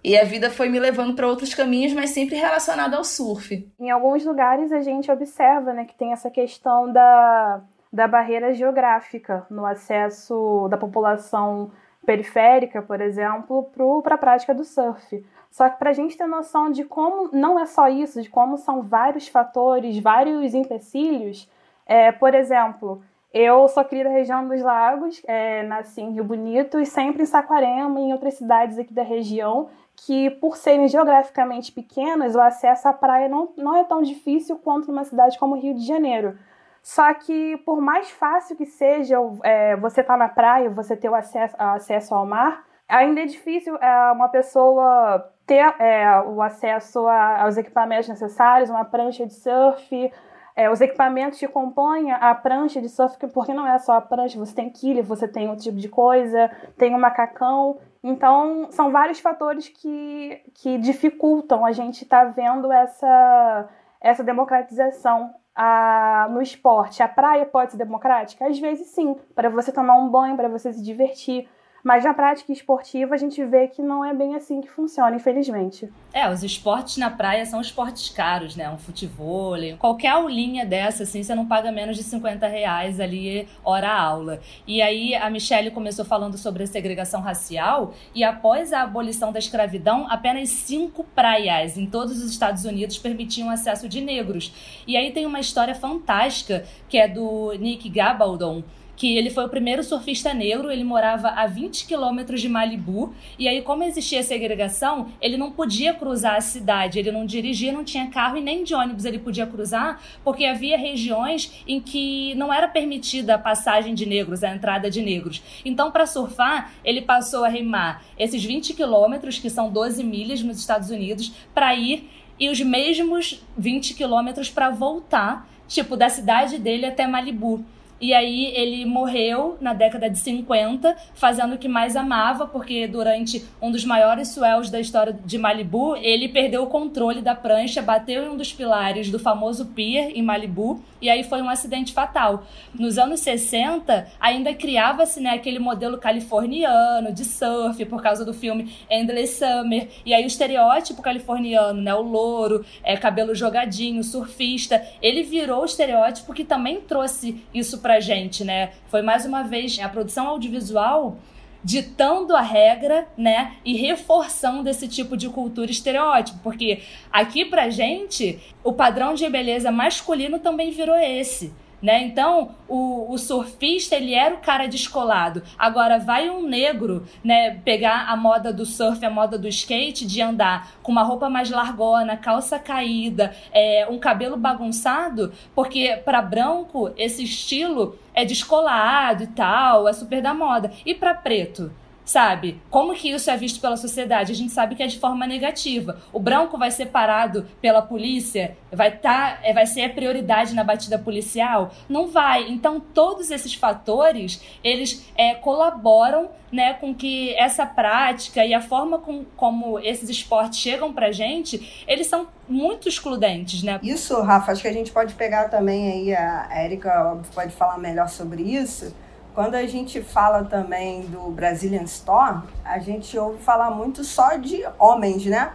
e 0.04 0.18
a 0.18 0.24
vida 0.24 0.50
foi 0.50 0.70
me 0.70 0.80
levando 0.80 1.16
para 1.16 1.27
outros 1.27 1.54
caminhos, 1.54 1.94
mas 1.94 2.12
sempre 2.12 2.36
relacionado 2.36 2.94
ao 2.94 3.04
surf. 3.04 3.70
Em 3.80 3.89
alguns 3.89 4.24
lugares 4.24 4.72
a 4.72 4.82
gente 4.82 5.12
observa, 5.12 5.74
né, 5.74 5.86
que 5.86 5.96
tem 5.96 6.13
essa 6.13 6.30
questão 6.30 6.92
da 6.92 7.62
da 7.92 8.08
barreira 8.08 8.54
geográfica 8.54 9.46
no 9.50 9.66
acesso 9.66 10.68
da 10.70 10.77
população 10.77 11.72
periférica, 12.06 12.82
por 12.82 13.01
exemplo, 13.01 13.70
para 14.04 14.16
a 14.16 14.18
prática 14.18 14.54
do 14.54 14.63
surf. 14.63 15.25
Só 15.50 15.70
que 15.70 15.80
para 15.80 15.89
a 15.89 15.94
gente 15.94 16.18
ter 16.18 16.27
noção 16.27 16.70
de 16.70 16.84
como 16.84 17.30
não 17.34 17.60
é 17.60 17.66
só 17.66 17.88
isso, 17.88 18.22
de 18.22 18.30
como 18.30 18.58
são 18.58 18.82
vários 18.82 19.27
fatores, 19.27 19.98
vários 20.00 20.54
empecilhos, 20.54 21.50
é, 21.86 22.12
por 22.12 22.36
exemplo, 22.36 23.01
eu 23.34 23.67
sou 23.67 23.84
cria 23.84 24.05
da 24.05 24.10
região 24.10 24.48
dos 24.48 24.62
lagos, 24.62 25.22
é, 25.27 25.63
nasci 25.63 26.01
em 26.01 26.12
Rio 26.13 26.24
Bonito 26.24 26.79
e 26.79 26.86
sempre 26.86 27.24
em 27.24 27.25
Saquarema 27.25 28.00
e 28.00 28.03
em 28.03 28.13
outras 28.13 28.36
cidades 28.36 28.77
aqui 28.77 28.93
da 28.93 29.03
região, 29.03 29.69
que 29.96 30.29
por 30.29 30.55
serem 30.55 30.88
geograficamente 30.88 31.72
pequenas, 31.72 32.36
o 32.36 32.41
acesso 32.41 32.88
à 32.88 32.93
praia 32.93 33.27
não, 33.27 33.51
não 33.57 33.75
é 33.75 33.84
tão 33.84 34.01
difícil 34.01 34.57
quanto 34.57 34.88
numa 34.88 35.03
cidade 35.03 35.38
como 35.38 35.60
Rio 35.60 35.74
de 35.74 35.86
Janeiro. 35.86 36.38
Só 36.81 37.13
que, 37.13 37.57
por 37.65 37.81
mais 37.81 38.10
fácil 38.10 38.55
que 38.55 38.65
seja 38.65 39.17
é, 39.43 39.75
você 39.75 40.01
estar 40.01 40.13
tá 40.13 40.17
na 40.17 40.29
praia, 40.29 40.69
você 40.69 40.96
ter 40.96 41.10
o 41.10 41.15
acesso, 41.15 41.55
acesso 41.60 42.15
ao 42.15 42.25
mar, 42.25 42.63
ainda 42.88 43.22
é 43.22 43.25
difícil 43.25 43.75
é, 43.75 44.12
uma 44.13 44.29
pessoa 44.29 45.29
ter 45.46 45.75
é, 45.79 46.22
o 46.22 46.41
acesso 46.41 47.05
a, 47.07 47.43
aos 47.43 47.57
equipamentos 47.57 48.07
necessários, 48.07 48.69
uma 48.69 48.86
prancha 48.86 49.25
de 49.25 49.34
surf, 49.34 50.12
é, 50.57 50.71
os 50.71 50.81
equipamentos 50.81 51.37
que 51.37 51.47
compõem 51.47 52.11
a 52.11 52.33
prancha 52.33 52.81
de 52.81 52.89
surf, 52.89 53.15
porque 53.27 53.53
não 53.53 53.67
é 53.67 53.77
só 53.77 53.93
a 53.93 54.01
prancha, 54.01 54.39
você 54.39 54.55
tem 54.55 54.71
quilha, 54.71 55.03
você 55.03 55.27
tem 55.27 55.47
outro 55.47 55.63
tipo 55.63 55.77
de 55.77 55.87
coisa, 55.87 56.49
tem 56.75 56.95
o 56.95 56.97
um 56.97 56.99
macacão. 56.99 57.77
Então, 58.03 58.67
são 58.71 58.91
vários 58.91 59.19
fatores 59.19 59.69
que, 59.69 60.41
que 60.55 60.79
dificultam 60.79 61.63
a 61.63 61.71
gente 61.71 62.01
estar 62.01 62.25
tá 62.25 62.31
vendo 62.31 62.71
essa, 62.71 63.69
essa 64.01 64.23
democratização 64.23 65.31
a, 65.53 66.27
no 66.31 66.41
esporte. 66.41 67.03
A 67.03 67.07
praia 67.07 67.45
pode 67.45 67.73
ser 67.73 67.77
democrática? 67.77 68.47
Às 68.47 68.57
vezes 68.57 68.87
sim, 68.87 69.15
para 69.35 69.51
você 69.51 69.71
tomar 69.71 69.93
um 69.93 70.09
banho, 70.09 70.35
para 70.35 70.49
você 70.49 70.73
se 70.73 70.83
divertir. 70.83 71.47
Mas 71.84 72.03
na 72.03 72.13
prática 72.13 72.51
esportiva 72.51 73.15
a 73.15 73.17
gente 73.17 73.43
vê 73.46 73.67
que 73.67 73.81
não 73.81 74.03
é 74.03 74.13
bem 74.13 74.36
assim 74.36 74.62
que 74.62 74.69
funciona, 74.69 75.15
infelizmente. 75.15 75.89
É, 76.13 76.29
os 76.29 76.43
esportes 76.43 76.98
na 76.98 77.10
praia 77.10 77.46
são 77.46 77.62
esportes 77.62 78.10
caros, 78.10 78.55
né? 78.55 78.69
Um 78.69 78.77
futebol, 78.77 79.55
qualquer 79.77 80.10
aulinha 80.10 80.65
dessa, 80.65 81.03
assim, 81.03 81.24
você 81.24 81.34
não 81.36 81.46
paga 81.46 81.72
menos 81.72 81.96
de 81.96 82.03
50 82.03 82.48
reais 82.48 83.00
ali 83.00 83.48
hora 83.63 83.91
aula. 83.91 84.39
E 84.65 84.81
aí 84.81 85.15
a 85.15 85.29
Michelle 85.29 85.72
começou 85.72 86.03
falando 86.03 86.38
sobre 86.38 86.63
a 86.63 86.67
segregação 86.67 87.22
racial 87.22 87.93
e 88.13 88.24
após 88.24 88.74
a 88.74 88.81
abolição 88.81 89.31
da 89.31 89.39
escravidão, 89.39 90.07
apenas 90.10 90.50
cinco 90.50 91.03
praias 91.03 91.77
em 91.77 91.86
todos 91.86 92.22
os 92.22 92.31
Estados 92.31 92.65
Unidos 92.65 92.98
permitiam 92.98 93.50
acesso 93.50 93.88
de 93.88 94.01
negros. 94.01 94.53
E 94.88 94.98
aí 94.98 95.12
tem 95.12 95.25
uma 95.25 95.39
história 95.39 95.75
fantástica 95.75 96.65
que 96.89 96.98
é 96.98 97.07
do 97.07 97.53
Nick 97.53 97.89
Gabaldon, 97.89 98.63
que 98.98 99.16
ele 99.16 99.30
foi 99.30 99.46
o 99.46 99.50
primeiro 99.50 99.84
surfista 99.84 100.34
negro, 100.34 100.72
ele 100.72 100.84
morava 100.84 101.30
a 101.30 101.46
20 101.46 101.86
quilômetros 101.86 102.42
de 102.42 102.50
Malibu, 102.50 103.13
e 103.38 103.48
aí, 103.48 103.62
como 103.62 103.84
existia 103.84 104.24
segregação, 104.24 105.10
ele 105.22 105.38
não 105.38 105.51
podia 105.51 105.94
cruzar 105.94 106.36
a 106.36 106.42
cidade, 106.42 106.98
ele 106.98 107.12
não 107.12 107.25
dirigia, 107.25 107.72
não 107.72 107.84
tinha 107.84 108.08
carro 108.08 108.38
e 108.38 108.42
nem 108.42 108.63
de 108.63 108.74
ônibus 108.74 109.06
ele 109.06 109.20
podia 109.20 109.46
cruzar, 109.46 110.01
porque 110.24 110.46
havia 110.46 110.77
regiões 110.77 111.63
em 111.68 111.80
que 111.80 112.34
não 112.36 112.51
era 112.51 112.68
permitida 112.68 113.36
a 113.36 113.38
passagem 113.38 113.94
de 113.94 114.06
negros, 114.06 114.44
a 114.44 114.54
entrada 114.54 114.89
de 114.89 115.01
negros. 115.01 115.44
Então, 115.63 115.92
para 115.92 116.08
surfar, 116.08 116.74
ele 116.84 117.04
passou 117.04 117.46
a 117.46 117.50
remar 117.50 118.04
esses 118.18 118.44
20 118.44 118.74
quilômetros, 118.74 119.38
que 119.38 119.50
são 119.50 119.70
12 119.70 120.04
milhas 120.04 120.42
nos 120.42 120.58
Estados 120.58 120.89
Unidos, 120.89 121.32
para 121.54 121.75
ir 121.75 122.10
e 122.39 122.50
os 122.50 122.60
mesmos 122.62 123.44
20 123.58 123.94
quilômetros 123.94 124.50
para 124.50 124.70
voltar, 124.70 125.48
tipo, 125.68 125.96
da 125.96 126.10
cidade 126.10 126.58
dele 126.58 126.86
até 126.86 127.06
Malibu. 127.06 127.63
E 128.00 128.13
aí 128.13 128.54
ele 128.56 128.86
morreu 128.86 129.58
na 129.60 129.74
década 129.74 130.10
de 130.10 130.20
50, 130.20 130.96
fazendo 131.16 131.56
o 131.56 131.58
que 131.58 131.68
mais 131.68 131.96
amava, 131.96 132.46
porque 132.46 132.88
durante 132.88 133.44
um 133.62 133.72
dos 133.72 133.84
maiores 133.84 134.30
swells 134.30 134.72
da 134.72 134.80
história 134.80 135.18
de 135.25 135.38
Malibu, 135.38 135.96
ele 135.98 136.30
perdeu 136.30 136.63
o 136.63 136.68
controle 136.68 137.22
da 137.22 137.34
prancha, 137.34 137.82
bateu 137.82 138.24
em 138.24 138.30
um 138.30 138.38
dos 138.38 138.54
pilares 138.54 139.10
do 139.10 139.18
famoso 139.18 139.66
pier 139.68 140.12
em 140.16 140.22
Malibu, 140.22 140.84
e 141.01 141.10
aí 141.10 141.24
foi 141.24 141.42
um 141.42 141.50
acidente 141.50 141.94
fatal. 141.94 142.46
Nos 142.74 142.98
anos 142.98 143.20
60, 143.22 144.08
ainda 144.20 144.54
criava-se 144.54 145.20
né, 145.20 145.32
aquele 145.32 145.60
modelo 145.60 145.98
californiano 145.98 147.12
de 147.12 147.25
surf, 147.25 147.84
por 147.86 148.01
causa 148.01 148.24
do 148.24 148.34
filme 148.34 148.72
Endless 148.89 149.39
Summer, 149.39 149.88
e 150.06 150.13
aí 150.13 150.24
o 150.24 150.27
estereótipo 150.27 151.01
californiano, 151.01 151.82
né, 151.82 151.94
o 151.96 152.01
louro, 152.01 152.63
é, 152.84 152.96
cabelo 152.96 153.34
jogadinho, 153.34 154.04
surfista, 154.04 154.86
ele 155.01 155.24
virou 155.24 155.62
o 155.62 155.66
estereótipo 155.66 156.34
que 156.34 156.44
também 156.44 156.82
trouxe 156.82 157.44
isso 157.54 157.80
pra 157.88 158.01
gente, 158.01 158.44
né? 158.44 158.72
Foi 158.89 159.01
mais 159.01 159.25
uma 159.25 159.44
vez 159.44 159.79
a 159.79 159.88
produção 159.88 160.27
audiovisual 160.27 161.17
ditando 161.63 162.36
a 162.36 162.41
regra, 162.41 163.08
né, 163.17 163.53
e 163.65 163.75
reforçando 163.75 164.70
esse 164.70 164.88
tipo 164.88 165.17
de 165.17 165.27
cultura 165.27 165.72
estereótipo, 165.72 166.39
porque 166.44 166.82
aqui 167.12 167.46
pra 167.46 167.70
gente 167.70 168.39
o 168.63 168.72
padrão 168.72 169.13
de 169.13 169.27
beleza 169.27 169.72
masculino 169.72 170.38
também 170.39 170.72
virou 170.72 170.96
esse. 170.96 171.53
Né? 171.81 172.03
Então, 172.03 172.55
o, 172.67 173.13
o, 173.13 173.17
surfista, 173.19 173.96
ele 173.96 174.13
era 174.13 174.34
o 174.34 174.39
cara 174.39 174.67
descolado. 174.67 175.43
Agora, 175.57 176.00
vai 176.00 176.27
um 176.29 176.41
negro 176.41 177.05
né, 177.24 177.60
pegar 177.63 178.10
a 178.10 178.17
moda 178.17 178.51
do 178.51 178.65
surf, 178.65 179.05
a 179.05 179.10
moda 179.10 179.38
do 179.38 179.48
skate, 179.48 180.05
de 180.05 180.19
andar 180.19 180.72
com 180.81 180.91
uma 180.91 181.03
roupa 181.03 181.29
mais 181.29 181.51
largona, 181.51 182.17
calça 182.17 182.57
caída, 182.57 183.36
é, 183.51 183.88
um 183.89 184.00
cabelo 184.00 184.38
bagunçado, 184.38 185.31
porque 185.53 186.01
para 186.03 186.22
branco 186.22 186.91
esse 186.98 187.24
estilo 187.24 187.98
é 188.13 188.25
descolado 188.25 189.24
e 189.24 189.27
tal, 189.27 189.88
é 189.88 189.93
super 189.93 190.22
da 190.22 190.34
moda. 190.34 190.72
E 190.84 190.96
para 190.96 191.13
preto? 191.13 191.72
Sabe? 192.07 192.61
Como 192.69 192.95
que 192.95 193.11
isso 193.11 193.29
é 193.29 193.35
visto 193.35 193.59
pela 193.59 193.75
sociedade? 193.75 194.31
A 194.31 194.35
gente 194.35 194.53
sabe 194.53 194.75
que 194.75 194.81
é 194.81 194.87
de 194.87 194.97
forma 194.97 195.27
negativa. 195.27 195.99
O 196.13 196.19
branco 196.19 196.57
vai 196.57 196.71
ser 196.71 196.87
parado 196.87 197.45
pela 197.61 197.81
polícia, 197.81 198.57
vai 198.71 198.91
tá, 198.97 199.39
é, 199.43 199.53
vai 199.53 199.67
ser 199.67 199.83
a 199.83 199.89
prioridade 199.89 200.55
na 200.55 200.63
batida 200.63 200.97
policial? 200.97 201.71
Não 201.89 202.07
vai. 202.07 202.49
Então 202.49 202.79
todos 202.79 203.29
esses 203.29 203.53
fatores 203.53 204.41
eles 204.63 205.05
é, 205.17 205.35
colaboram, 205.35 206.29
né, 206.49 206.73
com 206.75 206.95
que 206.95 207.35
essa 207.35 207.65
prática 207.65 208.45
e 208.45 208.53
a 208.53 208.61
forma 208.61 208.99
com, 208.99 209.25
como 209.35 209.77
esses 209.79 210.09
esportes 210.09 210.59
chegam 210.59 210.93
pra 210.93 211.11
gente, 211.11 211.83
eles 211.85 212.07
são 212.07 212.27
muito 212.47 212.87
excludentes, 212.87 213.61
né? 213.63 213.81
Isso, 213.83 214.21
Rafa, 214.21 214.53
acho 214.53 214.61
que 214.61 214.67
a 214.69 214.73
gente 214.73 214.93
pode 214.93 215.13
pegar 215.15 215.49
também 215.49 215.91
aí 215.91 216.15
a 216.15 216.47
Érica 216.51 217.19
pode 217.35 217.51
falar 217.51 217.77
melhor 217.77 218.07
sobre 218.07 218.43
isso 218.43 218.95
quando 219.38 219.53
a 219.53 219.67
gente 219.67 220.01
fala 220.01 220.46
também 220.46 221.01
do 221.01 221.29
Brazilian 221.29 221.84
Store, 221.84 222.39
a 222.65 222.79
gente 222.79 223.15
ouve 223.20 223.38
falar 223.38 223.70
muito 223.70 224.03
só 224.03 224.36
de 224.36 224.65
homens, 224.79 225.27
né? 225.27 225.53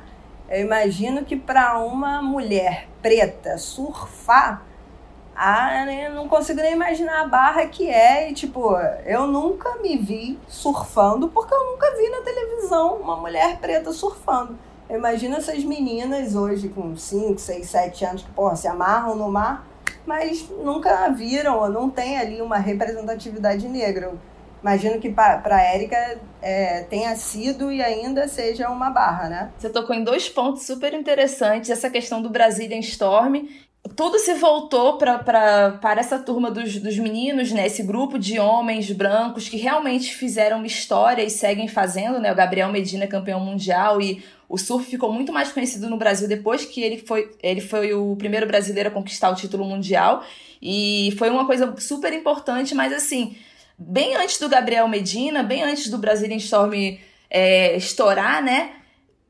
Eu 0.49 0.61
imagino 0.61 1.25
que 1.25 1.35
para 1.35 1.81
uma 1.81 2.23
mulher 2.23 2.87
preta 3.03 3.59
surfar, 3.59 4.63
ah, 5.35 5.85
não 6.15 6.29
consigo 6.29 6.61
nem 6.61 6.75
imaginar 6.75 7.23
a 7.23 7.27
barra 7.27 7.67
que 7.67 7.91
é. 7.91 8.31
E, 8.31 8.35
tipo, 8.35 8.73
eu 9.05 9.27
nunca 9.27 9.75
me 9.79 9.97
vi 9.97 10.39
surfando 10.47 11.27
porque 11.27 11.53
eu 11.53 11.73
nunca 11.73 11.91
vi 11.97 12.09
na 12.09 12.21
televisão 12.21 12.99
uma 12.99 13.17
mulher 13.17 13.59
preta 13.59 13.91
surfando. 13.91 14.57
Eu 14.89 14.97
imagino 14.97 15.35
essas 15.35 15.65
meninas 15.65 16.37
hoje 16.37 16.69
com 16.69 16.97
5, 16.97 17.37
6, 17.37 17.69
7 17.69 18.05
anos 18.05 18.23
que, 18.23 18.31
porra, 18.31 18.55
se 18.55 18.69
amarram 18.69 19.17
no 19.17 19.29
mar 19.29 19.72
mas 20.07 20.49
nunca 20.49 21.09
viram 21.09 21.59
ou 21.59 21.69
não 21.69 21.91
tem 21.91 22.19
ali 22.19 22.41
uma 22.43 22.59
representatividade 22.59 23.69
negra. 23.69 24.13
Imagino 24.63 25.01
que 25.01 25.11
para 25.11 25.57
a 25.57 25.61
Érica 25.61 26.21
é, 26.41 26.83
tenha 26.85 27.17
sido 27.17 27.73
e 27.73 27.83
ainda 27.83 28.29
seja 28.29 28.71
uma 28.71 28.91
barra, 28.91 29.29
né? 29.29 29.51
Você 29.59 29.69
tocou 29.69 29.95
em 29.95 30.05
dois 30.05 30.29
pontos 30.29 30.65
super 30.65 30.95
interessantes, 30.95 31.69
essa 31.69 31.91
questão 31.91 32.23
do 32.23 32.31
Brazilian 32.31 32.79
Storm 32.79 33.49
tudo 33.97 34.19
se 34.19 34.35
voltou 34.35 34.97
para 34.97 35.97
essa 35.99 36.19
turma 36.19 36.51
dos, 36.51 36.79
dos 36.79 36.97
meninos, 36.99 37.51
né? 37.51 37.67
Esse 37.67 37.83
grupo 37.83 38.19
de 38.19 38.39
homens 38.39 38.91
brancos 38.93 39.49
que 39.49 39.57
realmente 39.57 40.15
fizeram 40.15 40.59
uma 40.59 40.67
história 40.67 41.23
e 41.23 41.31
seguem 41.31 41.67
fazendo, 41.67 42.21
né? 42.21 42.31
O 42.31 42.35
Gabriel 42.35 42.71
Medina, 42.71 43.09
campeão 43.09 43.41
mundial, 43.41 44.01
e 44.01 44.23
o 44.49 44.57
surf 44.57 44.89
ficou 44.89 45.13
muito 45.13 45.33
mais 45.33 45.53
conhecido 45.53 45.91
no 45.91 45.97
Brasil 45.97 46.29
depois 46.29 46.65
que 46.65 46.81
ele 46.81 46.99
foi, 46.99 47.31
ele 47.43 47.61
foi 47.61 47.93
o 47.93 48.15
primeiro 48.17 48.47
brasileiro 48.47 48.89
a 48.89 48.93
conquistar 48.93 49.31
o 49.31 49.35
título 49.35 49.65
mundial. 49.65 50.25
E 50.61 51.13
foi 51.19 51.29
uma 51.29 51.45
coisa 51.45 51.75
super 51.79 52.13
importante, 52.13 52.75
mas 52.75 52.93
assim, 52.93 53.37
bem 53.77 54.15
antes 54.15 54.39
do 54.39 54.49
Gabriel 54.49 54.87
Medina, 54.87 55.43
bem 55.43 55.63
antes 55.65 55.89
do 55.89 55.99
Brazilian 55.99 56.37
Storm 56.37 56.99
é, 57.29 57.77
estourar, 57.77 58.43
né? 58.43 58.82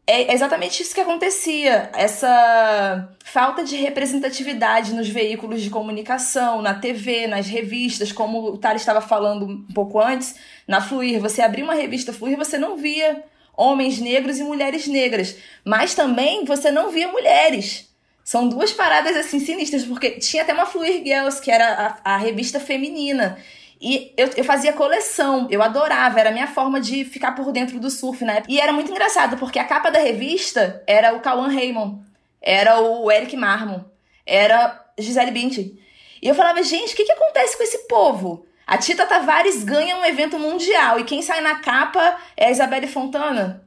É 0.07 0.33
exatamente 0.33 0.83
isso 0.83 0.95
que 0.95 1.01
acontecia. 1.01 1.91
Essa 1.95 3.09
falta 3.25 3.65
de 3.65 3.77
representatividade 3.77 4.93
nos 4.93 5.09
veículos 5.09 5.63
de 5.63 5.71
comunicação, 5.71 6.61
na 6.61 6.75
TV, 6.75 7.27
nas 7.27 7.47
revistas, 7.47 8.11
como 8.11 8.51
o 8.51 8.59
Thales 8.59 8.83
estava 8.83 9.01
falando 9.01 9.47
um 9.47 9.67
pouco 9.73 10.01
antes, 10.01 10.35
na 10.67 10.81
Fluir. 10.81 11.21
Você 11.21 11.41
abria 11.41 11.65
uma 11.65 11.75
revista 11.75 12.13
Fluir, 12.13 12.37
você 12.37 12.59
não 12.59 12.77
via 12.77 13.23
homens 13.57 14.01
negros 14.01 14.39
e 14.39 14.45
mulheres 14.45 14.89
negras. 14.89 15.37
Mas 15.65 15.95
também 15.95 16.45
você 16.45 16.71
não 16.71 16.91
via 16.91 17.07
mulheres. 17.07 17.89
São 18.25 18.49
duas 18.49 18.73
paradas 18.73 19.17
assim 19.17 19.39
sinistras, 19.39 19.85
porque 19.85 20.13
tinha 20.13 20.43
até 20.43 20.53
uma 20.53 20.67
Fluir 20.67 21.03
Girls, 21.05 21.41
que 21.41 21.51
era 21.51 22.01
a, 22.05 22.15
a 22.15 22.17
revista 22.17 22.59
feminina. 22.59 23.39
E 23.83 24.15
eu, 24.17 24.31
eu 24.37 24.45
fazia 24.45 24.73
coleção, 24.73 25.49
eu 25.51 25.61
adorava, 25.61 26.21
era 26.21 26.31
a 26.31 26.33
minha 26.33 26.47
forma 26.47 26.81
de 26.81 27.05
ficar 27.05 27.33
por 27.33 27.51
dentro 27.51 27.81
do 27.81 27.91
surf 27.91 28.25
época. 28.25 28.47
E 28.49 28.61
era 28.61 28.73
muito 28.73 28.93
engraçado, 28.93 29.37
porque 29.37 29.59
a 29.59 29.65
capa 29.65 29.91
da 29.91 29.99
revista 29.99 30.81
era 30.87 31.13
o 31.17 31.21
Cauã 31.21 31.49
Raymond, 31.49 32.01
era 32.41 32.81
o 32.81 33.11
Eric 33.11 33.37
Marmon, 33.37 33.81
era 34.25 34.81
Gisele 34.97 35.33
Bündchen. 35.33 35.77
E 36.23 36.29
eu 36.29 36.35
falava, 36.37 36.63
gente, 36.63 36.93
o 36.93 36.97
que, 36.97 37.05
que 37.05 37.11
acontece 37.11 37.57
com 37.57 37.65
esse 37.65 37.89
povo? 37.89 38.47
A 38.65 38.79
Tita 38.79 39.05
Tavares 39.05 39.65
ganha 39.65 39.97
um 39.97 40.05
evento 40.05 40.39
mundial 40.39 41.01
e 41.01 41.05
quem 41.05 41.21
sai 41.21 41.41
na 41.41 41.57
capa 41.57 42.19
é 42.37 42.47
a 42.47 42.51
Isabelle 42.53 42.87
Fontana. 42.87 43.67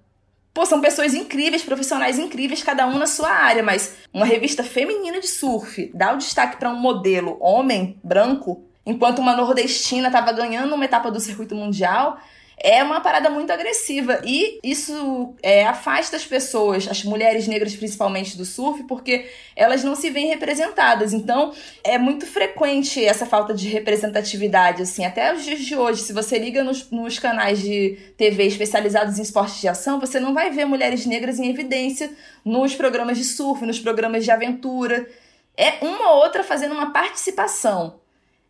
Pô, 0.54 0.66
são 0.66 0.80
pessoas 0.80 1.14
incríveis, 1.14 1.64
profissionais 1.64 2.18
incríveis, 2.18 2.64
cada 2.64 2.88
um 2.88 2.98
na 2.98 3.06
sua 3.06 3.30
área, 3.30 3.62
mas 3.62 3.98
uma 4.14 4.26
revista 4.26 4.64
feminina 4.64 5.20
de 5.20 5.28
surf 5.28 5.92
dá 5.94 6.14
o 6.14 6.18
destaque 6.18 6.56
para 6.56 6.70
um 6.70 6.80
modelo 6.80 7.36
homem, 7.42 8.00
branco, 8.02 8.64
enquanto 8.86 9.20
uma 9.20 9.36
nordestina 9.36 10.08
estava 10.08 10.32
ganhando 10.32 10.76
uma 10.76 10.86
etapa 10.86 11.10
do 11.12 11.20
circuito 11.20 11.56
mundial, 11.56 12.20
é 12.58 12.84
uma 12.84 13.02
parada 13.02 13.30
muito 13.30 13.52
agressiva. 13.52 14.22
E 14.24 14.60
isso 14.64 15.36
é, 15.42 15.66
afasta 15.66 16.16
as 16.16 16.26
pessoas, 16.26 16.88
as 16.88 17.04
mulheres 17.04 17.48
negras 17.48 17.76
principalmente 17.76 18.38
do 18.38 18.46
surf, 18.46 18.84
porque 18.84 19.30
elas 19.56 19.84
não 19.84 19.96
se 19.96 20.10
veem 20.10 20.28
representadas. 20.28 21.14
Então, 21.14 21.54
é 21.84 21.98
muito 21.98 22.26
frequente 22.26 23.04
essa 23.04 23.26
falta 23.26 23.54
de 23.54 23.68
representatividade, 23.68 24.82
assim, 24.82 25.06
até 25.06 25.34
os 25.34 25.44
dias 25.44 25.60
de 25.60 25.76
hoje. 25.76 26.02
Se 26.02 26.14
você 26.14 26.38
liga 26.38 26.64
nos, 26.64 26.90
nos 26.90 27.20
canais 27.20 27.62
de 27.62 27.98
TV 28.18 28.46
especializados 28.46 29.20
em 29.20 29.22
esportes 29.22 29.60
de 29.60 29.68
ação, 29.68 30.00
você 30.00 30.20
não 30.20 30.34
vai 30.34 30.50
ver 30.50 30.66
mulheres 30.66 31.06
negras 31.06 31.40
em 31.40 31.50
evidência 31.50 32.12
nos 32.44 32.76
programas 32.76 33.18
de 33.18 33.24
surf, 33.24 33.66
nos 33.66 33.80
programas 33.80 34.24
de 34.24 34.32
aventura. 34.32 35.08
É 35.58 35.86
uma 35.86 36.12
ou 36.12 36.18
outra 36.18 36.44
fazendo 36.44 36.74
uma 36.74 36.92
participação. 36.92 38.05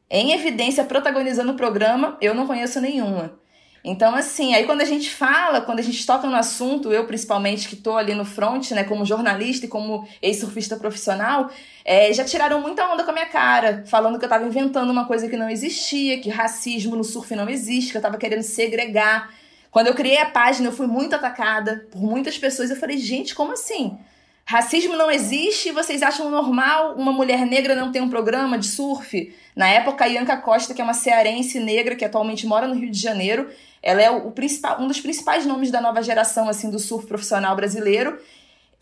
Em 0.10 0.32
evidência, 0.34 0.84
protagonizando 0.84 1.52
o 1.52 1.56
programa, 1.56 2.18
eu 2.22 2.34
não 2.34 2.46
conheço 2.46 2.80
nenhuma. 2.80 3.40
Então, 3.88 4.16
assim, 4.16 4.56
aí 4.56 4.66
quando 4.66 4.82
a 4.82 4.86
gente 4.86 5.12
fala, 5.12 5.62
quando 5.62 5.78
a 5.78 5.84
gente 5.84 6.04
toca 6.08 6.28
no 6.28 6.36
assunto, 6.36 6.92
eu 6.92 7.06
principalmente 7.06 7.68
que 7.70 7.76
estou 7.76 7.96
ali 7.96 8.16
no 8.16 8.26
front, 8.26 8.72
né, 8.72 8.84
como 8.84 9.06
jornalista 9.06 9.68
e 9.68 9.70
como 9.70 10.08
ex-surfista 10.24 10.76
profissional, 10.76 11.52
é, 11.84 12.12
já 12.12 12.24
tiraram 12.24 12.60
muita 12.60 12.92
onda 12.92 13.04
com 13.04 13.12
a 13.12 13.14
minha 13.14 13.28
cara, 13.28 13.84
falando 13.86 14.18
que 14.18 14.26
eu 14.26 14.28
estava 14.28 14.44
inventando 14.44 14.90
uma 14.90 15.06
coisa 15.06 15.30
que 15.30 15.38
não 15.38 15.48
existia, 15.48 16.20
que 16.20 16.32
racismo 16.32 16.96
no 16.96 17.04
surf 17.04 17.36
não 17.36 17.48
existe, 17.48 17.92
que 17.92 17.98
eu 17.98 18.00
estava 18.00 18.18
querendo 18.18 18.42
segregar. 18.42 19.32
Quando 19.70 19.86
eu 19.88 19.94
criei 19.94 20.18
a 20.18 20.26
página, 20.26 20.70
eu 20.70 20.74
fui 20.74 20.88
muito 20.88 21.14
atacada 21.14 21.88
por 21.92 22.02
muitas 22.02 22.40
pessoas. 22.40 22.72
Eu 22.72 22.78
falei, 22.78 22.98
gente, 22.98 23.36
como 23.36 23.52
assim? 23.52 24.00
Racismo 24.48 24.96
não 24.96 25.10
existe? 25.10 25.72
Vocês 25.72 26.04
acham 26.04 26.30
normal 26.30 26.94
uma 26.96 27.12
mulher 27.12 27.48
negra 27.48 27.74
não 27.74 27.92
ter 27.92 28.00
um 28.00 28.10
programa 28.10 28.60
de 28.60 28.68
surf? 28.68 29.36
Na 29.56 29.68
época, 29.68 30.06
a 30.06 30.08
Ianca 30.08 30.38
Costa, 30.38 30.72
que 30.72 30.80
é 30.80 30.84
uma 30.84 30.94
cearense 30.94 31.60
negra 31.60 31.96
que 31.96 32.06
atualmente 32.06 32.46
mora 32.46 32.68
no 32.68 32.76
Rio 32.76 32.92
de 32.92 33.00
Janeiro, 33.00 33.50
ela 33.82 34.04
é 34.04 34.12
o, 34.12 34.30
principal, 34.30 34.80
um 34.80 34.88
dos 34.88 35.02
principais 35.02 35.48
nomes 35.48 35.72
da 35.72 35.82
nova 35.82 36.04
geração 36.04 36.48
assim 36.48 36.70
do 36.70 36.78
surf 36.78 37.08
profissional 37.08 37.56
brasileiro. 37.56 38.20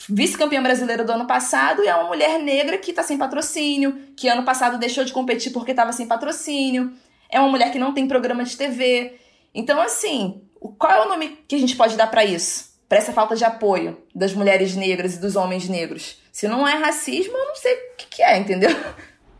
Vice-campeã 0.09 0.61
brasileira 0.61 1.05
do 1.05 1.13
ano 1.13 1.25
passado 1.25 1.81
e 1.81 1.87
é 1.87 1.95
uma 1.95 2.09
mulher 2.09 2.39
negra 2.39 2.77
que 2.77 2.89
está 2.89 3.01
sem 3.01 3.17
patrocínio, 3.17 3.97
que 4.17 4.27
ano 4.27 4.43
passado 4.43 4.77
deixou 4.77 5.05
de 5.05 5.13
competir 5.13 5.53
porque 5.53 5.71
estava 5.71 5.93
sem 5.93 6.05
patrocínio. 6.05 6.91
É 7.29 7.39
uma 7.39 7.47
mulher 7.47 7.71
que 7.71 7.79
não 7.79 7.93
tem 7.93 8.05
programa 8.05 8.43
de 8.43 8.57
TV. 8.57 9.17
Então, 9.55 9.79
assim, 9.79 10.41
qual 10.77 10.91
é 10.91 11.05
o 11.05 11.07
nome 11.07 11.39
que 11.47 11.55
a 11.55 11.59
gente 11.59 11.77
pode 11.77 11.95
dar 11.95 12.07
para 12.07 12.25
isso? 12.25 12.72
Para 12.93 12.99
essa 12.99 13.11
falta 13.11 13.35
de 13.35 13.43
apoio 13.43 13.97
das 14.13 14.35
mulheres 14.35 14.75
negras 14.75 15.15
e 15.15 15.19
dos 15.19 15.35
homens 15.35 15.67
negros? 15.67 16.21
Se 16.31 16.47
não 16.47 16.67
é 16.67 16.75
racismo, 16.75 17.35
eu 17.35 17.47
não 17.47 17.55
sei 17.55 17.73
o 17.73 17.95
que, 17.97 18.05
que 18.05 18.21
é, 18.21 18.37
entendeu? 18.37 18.69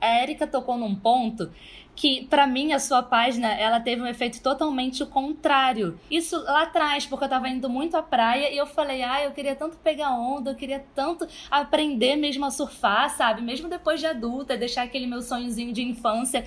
A 0.02 0.24
Erika 0.24 0.48
tocou 0.48 0.76
num 0.76 0.96
ponto 0.96 1.52
que 1.96 2.26
para 2.26 2.48
mim 2.48 2.74
a 2.74 2.80
sua 2.80 3.04
página 3.04 3.54
ela 3.54 3.80
teve 3.80 4.02
um 4.02 4.08
efeito 4.08 4.42
totalmente 4.42 5.06
contrário. 5.06 6.00
Isso 6.10 6.36
lá 6.44 6.64
atrás, 6.64 7.06
porque 7.06 7.26
eu 7.26 7.30
tava 7.30 7.48
indo 7.48 7.70
muito 7.70 7.96
à 7.96 8.02
praia 8.02 8.52
e 8.52 8.58
eu 8.58 8.66
falei: 8.66 9.04
"Ah, 9.04 9.24
eu 9.24 9.30
queria 9.30 9.56
tanto 9.56 9.78
pegar 9.78 10.10
onda, 10.16 10.50
eu 10.50 10.56
queria 10.56 10.84
tanto 10.96 11.28
aprender 11.52 12.16
mesmo 12.16 12.44
a 12.46 12.50
surfar, 12.50 13.16
sabe? 13.16 13.44
Mesmo 13.44 13.70
depois 13.70 14.00
de 14.00 14.08
adulta, 14.08 14.58
deixar 14.58 14.82
aquele 14.82 15.06
meu 15.06 15.22
sonhozinho 15.22 15.72
de 15.72 15.84
infância". 15.84 16.44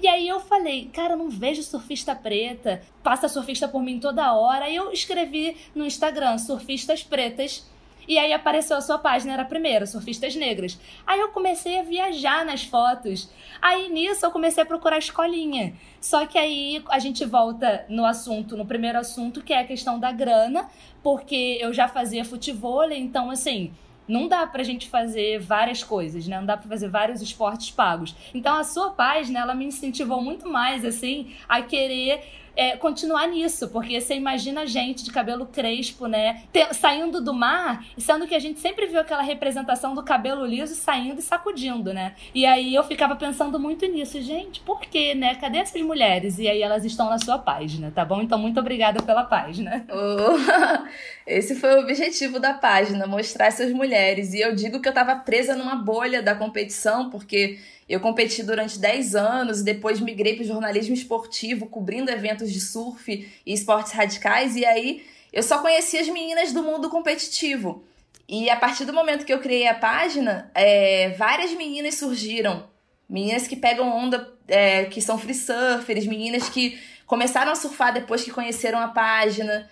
E 0.00 0.08
aí 0.08 0.28
eu 0.28 0.40
falei, 0.40 0.90
cara, 0.92 1.16
não 1.16 1.30
vejo 1.30 1.62
surfista 1.62 2.14
preta, 2.14 2.82
passa 3.02 3.28
surfista 3.28 3.68
por 3.68 3.82
mim 3.82 3.98
toda 3.98 4.34
hora. 4.34 4.68
E 4.68 4.76
eu 4.76 4.92
escrevi 4.92 5.56
no 5.74 5.86
Instagram, 5.86 6.38
surfistas 6.38 7.02
pretas 7.02 7.64
e 8.06 8.18
aí 8.18 8.32
apareceu 8.32 8.76
a 8.76 8.80
sua 8.80 8.98
página, 8.98 9.32
era 9.32 9.42
a 9.42 9.46
primeira, 9.46 9.86
Surfistas 9.86 10.36
Negras. 10.36 10.78
Aí 11.06 11.18
eu 11.20 11.28
comecei 11.28 11.78
a 11.78 11.82
viajar 11.82 12.44
nas 12.44 12.62
fotos. 12.62 13.30
Aí 13.60 13.88
nisso 13.88 14.24
eu 14.26 14.30
comecei 14.30 14.62
a 14.62 14.66
procurar 14.66 14.98
escolinha. 14.98 15.74
Só 16.00 16.26
que 16.26 16.38
aí 16.38 16.82
a 16.88 16.98
gente 16.98 17.24
volta 17.24 17.84
no 17.88 18.04
assunto, 18.04 18.56
no 18.56 18.66
primeiro 18.66 18.98
assunto, 18.98 19.42
que 19.42 19.52
é 19.52 19.60
a 19.60 19.66
questão 19.66 19.98
da 19.98 20.12
grana, 20.12 20.68
porque 21.02 21.58
eu 21.60 21.72
já 21.72 21.88
fazia 21.88 22.24
futebol, 22.24 22.90
então 22.90 23.30
assim, 23.30 23.72
não 24.06 24.28
dá 24.28 24.46
pra 24.46 24.62
gente 24.62 24.88
fazer 24.88 25.38
várias 25.40 25.82
coisas, 25.82 26.26
né? 26.26 26.38
Não 26.38 26.46
dá 26.46 26.56
pra 26.56 26.68
fazer 26.68 26.88
vários 26.88 27.22
esportes 27.22 27.70
pagos. 27.70 28.14
Então 28.34 28.56
a 28.56 28.64
sua 28.64 28.90
página, 28.90 29.40
ela 29.40 29.54
me 29.54 29.64
incentivou 29.64 30.22
muito 30.22 30.48
mais, 30.48 30.84
assim, 30.84 31.34
a 31.48 31.62
querer 31.62 32.22
é, 32.56 32.76
continuar 32.76 33.26
nisso, 33.28 33.68
porque 33.68 34.00
você 34.00 34.14
imagina 34.14 34.62
a 34.62 34.66
gente 34.66 35.04
de 35.04 35.10
cabelo 35.10 35.46
crespo, 35.46 36.06
né? 36.06 36.42
saindo 36.72 37.20
do 37.20 37.34
mar, 37.34 37.84
sendo 37.98 38.26
que 38.26 38.34
a 38.34 38.38
gente 38.38 38.60
sempre 38.60 38.86
viu 38.86 39.00
aquela 39.00 39.22
representação 39.22 39.94
do 39.94 40.02
cabelo 40.02 40.44
liso 40.44 40.74
saindo 40.74 41.18
e 41.18 41.22
sacudindo, 41.22 41.92
né? 41.92 42.14
E 42.34 42.46
aí 42.46 42.74
eu 42.74 42.84
ficava 42.84 43.16
pensando 43.16 43.58
muito 43.58 43.86
nisso, 43.86 44.20
gente, 44.20 44.60
por 44.60 44.80
quê, 44.80 45.14
né? 45.14 45.34
Cadê 45.34 45.58
essas 45.58 45.80
mulheres? 45.82 46.38
E 46.38 46.48
aí 46.48 46.62
elas 46.62 46.84
estão 46.84 47.08
na 47.10 47.18
sua 47.18 47.38
página, 47.38 47.90
tá 47.90 48.04
bom? 48.04 48.20
Então, 48.20 48.38
muito 48.38 48.60
obrigada 48.60 49.02
pela 49.02 49.24
página. 49.24 49.84
Oh, 49.90 50.86
esse 51.26 51.54
foi 51.54 51.74
o 51.76 51.80
objetivo 51.80 52.38
da 52.38 52.54
página, 52.54 53.06
mostrar 53.06 53.46
essas 53.46 53.72
mulheres. 53.72 54.32
E 54.32 54.40
eu 54.40 54.54
digo 54.54 54.80
que 54.80 54.88
eu 54.88 54.94
tava 54.94 55.16
presa 55.16 55.56
numa 55.56 55.76
bolha 55.76 56.22
da 56.22 56.34
competição, 56.34 57.10
porque 57.10 57.58
eu 57.88 58.00
competi 58.00 58.42
durante 58.42 58.78
10 58.78 59.14
anos 59.14 59.60
e 59.60 59.64
depois 59.64 60.00
migrei 60.00 60.34
para 60.34 60.44
o 60.44 60.46
jornalismo 60.46 60.94
esportivo, 60.94 61.66
cobrindo 61.66 62.10
eventos 62.10 62.52
de 62.52 62.60
surf 62.60 63.30
e 63.44 63.52
esportes 63.52 63.92
radicais. 63.92 64.56
E 64.56 64.64
aí 64.64 65.04
eu 65.32 65.42
só 65.42 65.58
conhecia 65.58 66.00
as 66.00 66.08
meninas 66.08 66.52
do 66.52 66.62
mundo 66.62 66.88
competitivo. 66.88 67.84
E 68.28 68.48
a 68.48 68.56
partir 68.56 68.84
do 68.84 68.92
momento 68.92 69.26
que 69.26 69.32
eu 69.32 69.40
criei 69.40 69.68
a 69.68 69.74
página, 69.74 70.50
é, 70.54 71.10
várias 71.10 71.52
meninas 71.52 71.96
surgiram. 71.96 72.68
Meninas 73.08 73.46
que 73.46 73.54
pegam 73.54 73.94
onda, 73.94 74.32
é, 74.48 74.84
que 74.86 75.00
são 75.02 75.18
free 75.18 75.34
surfers, 75.34 76.06
meninas 76.06 76.48
que 76.48 76.80
começaram 77.06 77.52
a 77.52 77.54
surfar 77.54 77.92
depois 77.92 78.24
que 78.24 78.30
conheceram 78.30 78.78
a 78.78 78.88
página 78.88 79.68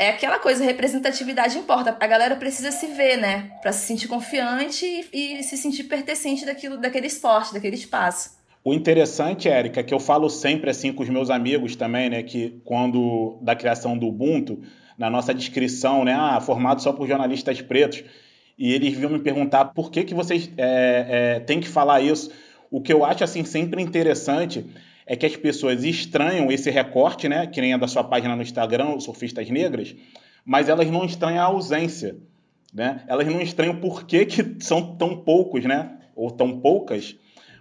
é 0.00 0.08
aquela 0.08 0.38
coisa, 0.38 0.64
representatividade 0.64 1.58
importa. 1.58 1.94
A 2.00 2.06
galera 2.06 2.34
precisa 2.34 2.72
se 2.72 2.86
ver, 2.86 3.18
né? 3.18 3.50
Pra 3.60 3.70
se 3.70 3.86
sentir 3.86 4.08
confiante 4.08 4.86
e, 5.12 5.40
e 5.40 5.42
se 5.42 5.58
sentir 5.58 5.84
pertencente 5.84 6.46
daquilo, 6.46 6.78
daquele 6.78 7.06
esporte, 7.06 7.52
daquele 7.52 7.76
espaço. 7.76 8.30
O 8.64 8.72
interessante, 8.72 9.46
Érica, 9.46 9.82
que 9.82 9.92
eu 9.92 10.00
falo 10.00 10.30
sempre 10.30 10.70
assim 10.70 10.90
com 10.90 11.02
os 11.02 11.08
meus 11.10 11.28
amigos 11.28 11.76
também, 11.76 12.08
né? 12.08 12.22
Que 12.22 12.62
quando 12.64 13.38
da 13.42 13.54
criação 13.54 13.98
do 13.98 14.06
Ubuntu, 14.06 14.62
na 14.96 15.10
nossa 15.10 15.34
descrição, 15.34 16.02
né? 16.02 16.14
Ah, 16.14 16.40
formado 16.40 16.80
só 16.80 16.94
por 16.94 17.06
jornalistas 17.06 17.60
pretos. 17.60 18.02
E 18.58 18.72
eles 18.72 18.94
vinham 18.94 19.10
me 19.10 19.18
perguntar 19.18 19.66
por 19.66 19.90
que, 19.90 20.02
que 20.02 20.14
vocês 20.14 20.50
é, 20.56 21.34
é, 21.36 21.40
têm 21.40 21.60
que 21.60 21.68
falar 21.68 22.00
isso. 22.00 22.30
O 22.70 22.80
que 22.80 22.90
eu 22.90 23.04
acho 23.04 23.22
assim 23.22 23.44
sempre 23.44 23.82
interessante 23.82 24.64
é 25.10 25.16
que 25.16 25.26
as 25.26 25.34
pessoas 25.34 25.82
estranham 25.82 26.52
esse 26.52 26.70
recorte, 26.70 27.28
né, 27.28 27.44
que 27.44 27.60
nem 27.60 27.72
é 27.72 27.78
da 27.78 27.88
sua 27.88 28.04
página 28.04 28.36
no 28.36 28.42
Instagram, 28.42 29.00
Surfistas 29.00 29.50
Negras, 29.50 29.92
mas 30.44 30.68
elas 30.68 30.88
não 30.88 31.04
estranham 31.04 31.42
a 31.42 31.46
ausência, 31.46 32.16
né? 32.72 33.02
Elas 33.08 33.26
não 33.26 33.40
estranham 33.40 33.74
por 33.74 34.04
que, 34.06 34.24
que 34.24 34.64
são 34.64 34.94
tão 34.94 35.16
poucos, 35.16 35.64
né, 35.64 35.98
ou 36.14 36.30
tão 36.30 36.60
poucas, 36.60 37.16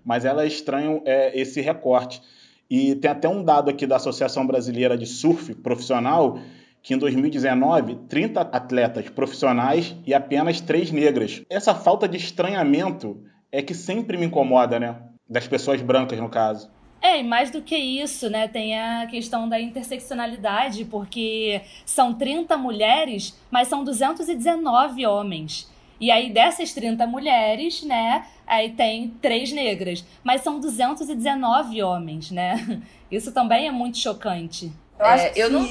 mas 0.05 0.25
elas 0.25 0.53
estranham 0.53 1.01
é, 1.05 1.35
esse 1.41 1.59
recorte. 1.59 2.21
E 2.69 2.93
tem 2.93 3.09
até 3.09 3.27
um 3.27 3.43
dado 3.43 3.71
aqui 3.71 3.87
da 3.87 3.95
Associação 3.95 4.45
Brasileira 4.45 4.95
de 4.95 5.07
Surf 5.07 5.55
Profissional 5.55 6.39
que 6.83 6.93
em 6.93 6.99
2019, 6.99 7.95
30 8.07 8.41
atletas 8.41 9.09
profissionais 9.09 9.95
e 10.05 10.13
apenas 10.13 10.61
3 10.61 10.91
negras. 10.91 11.41
Essa 11.49 11.73
falta 11.73 12.07
de 12.07 12.15
estranhamento 12.15 13.23
é 13.51 13.63
que 13.63 13.73
sempre 13.73 14.17
me 14.17 14.27
incomoda, 14.27 14.79
né? 14.79 14.95
Das 15.27 15.47
pessoas 15.47 15.81
brancas, 15.81 16.19
no 16.19 16.29
caso. 16.29 16.69
É, 17.01 17.19
e 17.19 17.23
mais 17.23 17.49
do 17.49 17.61
que 17.61 17.77
isso, 17.77 18.29
né? 18.29 18.47
Tem 18.47 18.77
a 18.77 19.07
questão 19.07 19.47
da 19.47 19.59
interseccionalidade, 19.59 20.83
porque 20.85 21.61
são 21.85 22.13
30 22.13 22.57
mulheres, 22.57 23.37
mas 23.49 23.67
são 23.67 23.83
219 23.83 25.05
homens. 25.05 25.69
E 25.99 26.11
aí, 26.11 26.31
dessas 26.31 26.73
30 26.73 27.05
mulheres, 27.07 27.83
né? 27.83 28.25
Aí 28.47 28.71
tem 28.71 29.09
três 29.21 29.51
negras. 29.51 30.05
Mas 30.23 30.41
são 30.41 30.59
219 30.59 31.83
homens, 31.83 32.31
né? 32.31 32.81
Isso 33.11 33.31
também 33.31 33.67
é 33.67 33.71
muito 33.71 33.97
chocante. 33.97 34.71
Eu 34.97 35.05
acho 35.05 35.25
é, 35.25 35.29
que 35.29 35.39
eu 35.39 35.49
não... 35.49 35.65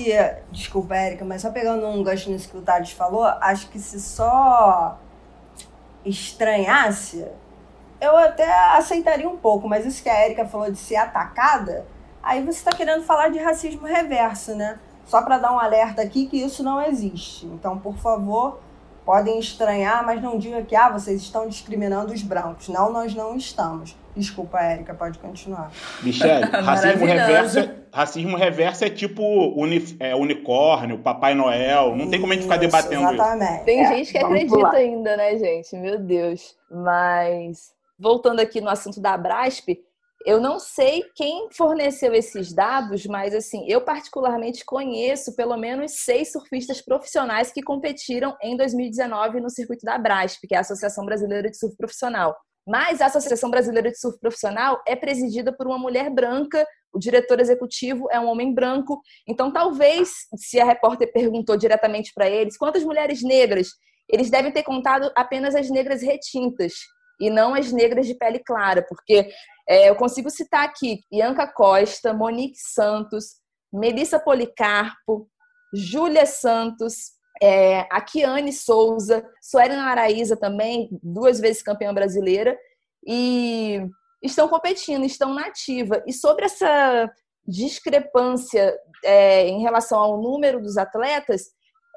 Desculpa, 0.50 0.96
Érica, 0.96 1.24
mas 1.24 1.42
só 1.42 1.50
pegando 1.50 1.86
um 1.86 2.02
gancho 2.02 2.30
nisso 2.30 2.48
que 2.48 2.56
o 2.56 2.62
Thales 2.62 2.92
falou, 2.92 3.24
acho 3.24 3.68
que 3.68 3.78
se 3.78 4.00
só 4.00 4.98
estranhasse 6.04 7.26
eu 8.00 8.16
até 8.16 8.48
aceitaria 8.76 9.28
um 9.28 9.36
pouco, 9.36 9.68
mas 9.68 9.84
isso 9.84 10.02
que 10.02 10.08
a 10.08 10.24
Erika 10.24 10.46
falou 10.46 10.70
de 10.70 10.78
ser 10.78 10.96
atacada, 10.96 11.86
aí 12.22 12.42
você 12.42 12.58
está 12.58 12.72
querendo 12.72 13.02
falar 13.02 13.28
de 13.28 13.38
racismo 13.38 13.86
reverso, 13.86 14.54
né? 14.54 14.78
Só 15.04 15.22
para 15.22 15.38
dar 15.38 15.52
um 15.52 15.58
alerta 15.58 16.02
aqui 16.02 16.26
que 16.26 16.36
isso 16.36 16.62
não 16.62 16.82
existe. 16.82 17.46
Então, 17.46 17.78
por 17.78 17.96
favor, 17.96 18.60
podem 19.04 19.38
estranhar, 19.38 20.04
mas 20.04 20.20
não 20.20 20.36
diga 20.36 20.60
que 20.62 20.76
ah, 20.76 20.90
vocês 20.90 21.22
estão 21.22 21.48
discriminando 21.48 22.12
os 22.12 22.22
brancos. 22.22 22.68
Não, 22.68 22.92
nós 22.92 23.14
não 23.14 23.34
estamos. 23.34 23.96
Desculpa, 24.14 24.60
Érica, 24.60 24.92
pode 24.92 25.18
continuar. 25.18 25.70
Michelle, 26.02 26.44
racismo 26.52 27.06
reverso, 27.06 27.58
é, 27.58 27.74
racismo 27.90 28.36
reverso 28.36 28.84
é 28.84 28.90
tipo 28.90 29.22
uni, 29.58 29.96
é, 29.98 30.14
unicórnio, 30.14 30.98
Papai 30.98 31.34
Noel. 31.34 31.96
Não 31.96 32.10
tem 32.10 32.20
como 32.20 32.34
a 32.34 32.36
gente 32.36 32.44
ficar 32.44 32.58
debatendo 32.58 33.10
exatamente. 33.10 33.54
isso. 33.54 33.64
Tem 33.64 33.80
é, 33.80 33.96
gente 33.96 34.12
que 34.12 34.18
acredita 34.18 34.76
ainda, 34.76 35.16
né, 35.16 35.38
gente? 35.38 35.74
Meu 35.76 35.98
Deus. 35.98 36.54
Mas 36.70 37.77
voltando 37.98 38.40
aqui 38.40 38.60
no 38.60 38.68
assunto 38.68 39.00
da 39.00 39.14
Abrasp, 39.14 39.68
Eu 40.26 40.40
não 40.40 40.58
sei 40.58 41.04
quem 41.14 41.48
forneceu 41.52 42.12
esses 42.12 42.52
dados, 42.52 43.06
mas 43.06 43.32
assim, 43.32 43.64
eu 43.68 43.80
particularmente 43.80 44.64
conheço 44.64 45.34
pelo 45.36 45.56
menos 45.56 45.92
seis 46.04 46.32
surfistas 46.32 46.82
profissionais 46.82 47.52
que 47.52 47.62
competiram 47.62 48.36
em 48.42 48.56
2019 48.56 49.40
no 49.40 49.48
circuito 49.48 49.86
da 49.86 49.96
Brasp, 49.96 50.44
que 50.46 50.54
é 50.54 50.58
a 50.58 50.62
Associação 50.62 51.04
Brasileira 51.04 51.48
de 51.48 51.56
Surf 51.56 51.76
Profissional. 51.76 52.36
Mas 52.66 53.00
a 53.00 53.06
Associação 53.06 53.48
Brasileira 53.48 53.90
de 53.90 53.98
Surf 53.98 54.18
Profissional 54.18 54.82
é 54.86 54.96
presidida 54.96 55.52
por 55.56 55.68
uma 55.68 55.78
mulher 55.78 56.10
branca, 56.10 56.66
o 56.92 56.98
diretor 56.98 57.38
executivo 57.38 58.08
é 58.10 58.18
um 58.18 58.26
homem 58.26 58.52
branco. 58.52 59.00
Então, 59.26 59.52
talvez, 59.52 60.10
se 60.36 60.58
a 60.58 60.64
repórter 60.64 61.12
perguntou 61.12 61.56
diretamente 61.56 62.12
para 62.12 62.28
eles 62.28 62.58
quantas 62.58 62.82
mulheres 62.82 63.22
negras, 63.22 63.68
eles 64.08 64.30
devem 64.30 64.50
ter 64.50 64.64
contado 64.64 65.10
apenas 65.14 65.54
as 65.54 65.70
negras 65.70 66.02
retintas 66.02 66.74
e 67.20 67.30
não 67.30 67.54
as 67.54 67.72
negras 67.72 68.06
de 68.06 68.14
pele 68.14 68.38
clara, 68.38 68.84
porque 68.88 69.30
é, 69.68 69.90
eu 69.90 69.96
consigo 69.96 70.30
citar 70.30 70.64
aqui 70.64 71.00
Bianca 71.10 71.46
Costa, 71.46 72.12
Monique 72.14 72.58
Santos, 72.58 73.36
Melissa 73.72 74.18
Policarpo, 74.18 75.28
Júlia 75.74 76.26
Santos, 76.26 77.12
é, 77.42 77.80
a 77.90 78.00
Kiane 78.00 78.52
Souza, 78.52 79.24
Suelen 79.42 79.78
Araíza 79.78 80.36
também, 80.36 80.88
duas 81.02 81.38
vezes 81.38 81.62
campeã 81.62 81.92
brasileira, 81.92 82.56
e 83.06 83.80
estão 84.22 84.48
competindo, 84.48 85.04
estão 85.04 85.34
na 85.34 85.46
ativa. 85.46 86.02
E 86.06 86.12
sobre 86.12 86.46
essa 86.46 87.10
discrepância 87.46 88.76
é, 89.04 89.48
em 89.48 89.62
relação 89.62 89.98
ao 89.98 90.20
número 90.20 90.60
dos 90.60 90.76
atletas, 90.76 91.46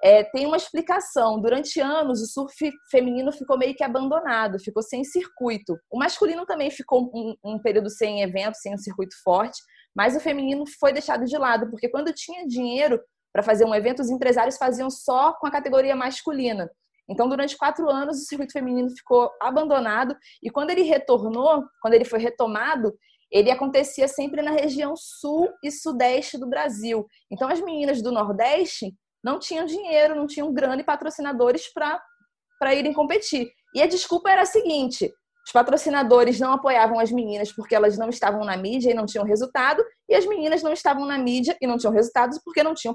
é, 0.04 0.24
tem 0.24 0.46
uma 0.48 0.58
explicação. 0.58 1.40
Durante 1.40 1.80
anos, 1.80 2.22
o 2.22 2.26
surf 2.26 2.72
feminino 2.90 3.32
ficou 3.32 3.58
meio 3.58 3.76
que 3.76 3.84
abandonado, 3.84 4.60
ficou 4.60 4.82
sem 4.82 5.04
circuito. 5.04 5.78
O 5.92 6.00
masculino 6.00 6.46
também 6.46 6.72
ficou 6.72 7.12
um, 7.14 7.36
um 7.44 7.60
período 7.60 7.90
sem 7.90 8.22
evento, 8.22 8.56
sem 8.56 8.74
um 8.74 8.78
circuito 8.78 9.16
forte, 9.24 9.62
mas 9.96 10.16
o 10.16 10.20
feminino 10.20 10.64
foi 10.80 10.92
deixado 10.92 11.26
de 11.26 11.38
lado, 11.38 11.70
porque 11.70 11.90
quando 11.90 12.14
tinha 12.14 12.48
dinheiro 12.48 13.00
para 13.32 13.44
fazer 13.44 13.66
um 13.66 13.76
evento, 13.76 14.02
os 14.02 14.10
empresários 14.10 14.58
faziam 14.58 14.90
só 14.90 15.34
com 15.34 15.48
a 15.48 15.52
categoria 15.52 15.96
masculina. 15.96 16.70
Então, 17.10 17.28
durante 17.28 17.58
quatro 17.58 17.90
anos, 17.90 18.18
o 18.18 18.26
circuito 18.26 18.54
feminino 18.54 18.90
ficou 18.90 19.30
abandonado 19.42 20.16
e 20.42 20.50
quando 20.50 20.72
ele 20.72 20.84
retornou, 20.84 21.64
quando 21.82 21.94
ele 21.94 22.06
foi 22.06 22.20
retomado, 22.20 22.94
ele 23.32 23.50
acontecia 23.50 24.08
sempre 24.08 24.42
na 24.42 24.52
região 24.52 24.94
sul 24.96 25.50
e 25.64 25.72
sudeste 25.72 26.38
do 26.38 26.48
Brasil. 26.48 27.06
Então, 27.30 27.50
as 27.50 27.62
meninas 27.62 28.02
do 28.02 28.12
Nordeste 28.12 28.94
não 29.24 29.40
tinham 29.40 29.66
dinheiro, 29.66 30.16
não 30.16 30.28
tinham 30.28 30.54
grana 30.54 30.82
e 30.82 30.86
patrocinadores 30.86 31.72
para 31.74 32.76
irem 32.76 32.94
competir. 32.94 33.52
E 33.74 33.82
a 33.82 33.88
desculpa 33.88 34.30
era 34.30 34.42
a 34.42 34.46
seguinte: 34.46 35.12
os 35.46 35.52
patrocinadores 35.52 36.40
não 36.40 36.54
apoiavam 36.54 37.00
as 37.00 37.12
meninas 37.12 37.52
porque 37.52 37.76
elas 37.76 37.98
não 37.98 38.10
estavam 38.10 38.44
na 38.44 38.58
mídia 38.58 38.92
e 38.92 38.94
não 38.94 39.06
tinham 39.06 39.26
resultado, 39.26 39.84
e 40.08 40.16
as 40.16 40.26
meninas 40.26 40.62
não 40.62 40.74
estavam 40.74 41.06
na 41.06 41.18
mídia 41.18 41.58
e 41.62 41.68
não 41.68 41.78
tinham 41.78 41.94
resultados 41.94 42.40
porque 42.44 42.64
não 42.64 42.74
tinham 42.74 42.94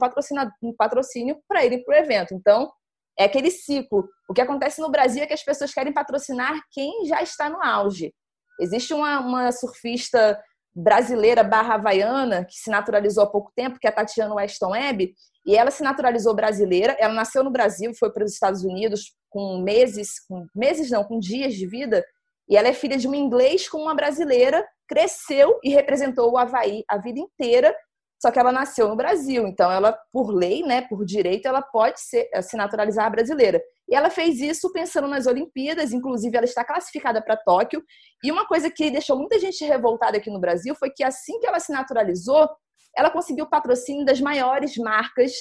patrocínio 0.77 1.39
para 1.49 1.65
irem 1.65 1.83
para 1.83 1.95
o 1.95 1.99
evento. 1.99 2.35
Então, 2.35 2.71
é 3.19 3.25
aquele 3.25 3.51
ciclo. 3.51 4.09
O 4.29 4.35
que 4.35 4.41
acontece 4.41 4.81
no 4.81 4.91
Brasil 4.91 5.23
é 5.23 5.27
que 5.27 5.35
as 5.35 5.43
pessoas 5.43 5.73
querem 5.73 5.93
patrocinar 5.93 6.55
quem 6.71 7.07
já 7.07 7.23
está 7.23 7.49
no 7.49 7.62
auge. 7.62 8.12
Existe 8.61 8.95
uma, 8.95 9.21
uma 9.21 9.53
surfista 9.53 10.39
brasileira 10.75 11.43
barra 11.43 11.75
havaiana, 11.75 12.45
que 12.45 12.55
se 12.55 12.71
naturalizou 12.71 13.25
há 13.25 13.27
pouco 13.27 13.51
tempo, 13.57 13.79
que 13.81 13.87
é 13.87 13.91
a 13.91 13.93
Tatiana 13.93 14.35
Weston 14.35 14.71
Webb, 14.73 15.15
e 15.47 15.57
ela 15.57 15.71
se 15.71 15.83
naturalizou 15.83 16.35
brasileira, 16.35 16.97
ela 16.99 17.15
nasceu 17.15 17.45
no 17.45 17.51
Brasil, 17.51 17.95
foi 17.95 18.13
para 18.13 18.25
os 18.25 18.33
Estados 18.33 18.65
Unidos 18.65 19.15
com 19.31 19.63
meses, 19.63 20.19
com 20.29 20.45
meses 20.55 20.91
não, 20.91 21.05
com 21.05 21.21
dias 21.21 21.55
de 21.55 21.67
vida, 21.67 22.05
e 22.49 22.57
ela 22.57 22.69
é 22.69 22.73
filha 22.73 22.99
de 22.99 23.07
um 23.07 23.15
inglês 23.15 23.69
com 23.69 23.79
uma 23.79 23.95
brasileira, 23.95 24.67
cresceu 24.89 25.59
e 25.63 25.71
representou 25.71 26.33
o 26.33 26.39
Havaí 26.39 26.85
a 26.89 26.99
vida 26.99 27.21
inteira, 27.21 27.75
só 28.21 28.31
que 28.31 28.39
ela 28.39 28.51
nasceu 28.51 28.89
no 28.89 28.97
Brasil, 28.97 29.47
então 29.47 29.71
ela, 29.71 29.97
por 30.13 30.31
lei, 30.31 30.63
né, 30.63 30.83
por 30.89 31.05
direito, 31.05 31.47
ela 31.47 31.63
pode 31.63 32.01
ser, 32.01 32.29
se 32.43 32.57
naturalizar 32.57 33.11
brasileira. 33.11 33.63
E 33.89 33.95
ela 33.95 34.11
fez 34.11 34.41
isso 34.41 34.73
pensando 34.73 35.07
nas 35.07 35.27
Olimpíadas, 35.27 35.93
inclusive 35.93 36.37
ela 36.37 36.47
está 36.47 36.65
classificada 36.65 37.23
para 37.23 37.37
Tóquio. 37.37 37.83
E 38.25 38.33
uma 38.33 38.47
coisa 38.47 38.71
que 38.71 38.91
deixou 38.91 39.17
muita 39.17 39.39
gente 39.39 39.65
revoltada 39.65 40.17
aqui 40.17 40.31
no 40.31 40.41
Brasil 40.41 40.75
foi 40.75 40.91
que 40.91 41.05
assim 41.05 41.39
que 41.39 41.47
ela 41.47 41.61
se 41.61 41.71
naturalizou, 41.71 42.49
ela 42.97 43.11
conseguiu 43.11 43.45
o 43.45 43.51
patrocínio 43.51 44.05
das 44.05 44.21
maiores 44.21 44.77
marcas 44.77 45.33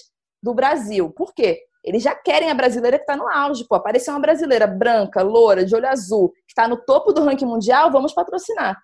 do 0.41 0.53
Brasil. 0.53 1.11
Por 1.11 1.33
quê? 1.33 1.59
Eles 1.83 2.01
já 2.01 2.15
querem 2.15 2.49
a 2.49 2.53
brasileira 2.53 2.97
que 2.97 3.03
está 3.03 3.15
no 3.15 3.27
auge. 3.27 3.65
Pô, 3.67 3.75
apareceu 3.75 4.13
uma 4.13 4.19
brasileira 4.19 4.65
branca, 4.65 5.21
loura, 5.21 5.63
de 5.63 5.75
olho 5.75 5.87
azul, 5.87 6.31
que 6.31 6.51
está 6.51 6.67
no 6.67 6.77
topo 6.77 7.13
do 7.13 7.23
ranking 7.23 7.45
mundial, 7.45 7.91
vamos 7.91 8.13
patrocinar. 8.13 8.75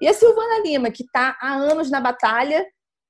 E 0.00 0.08
a 0.08 0.12
Silvana 0.12 0.62
Lima, 0.62 0.90
que 0.90 1.02
está 1.02 1.36
há 1.40 1.54
anos 1.54 1.90
na 1.90 2.00
batalha 2.00 2.66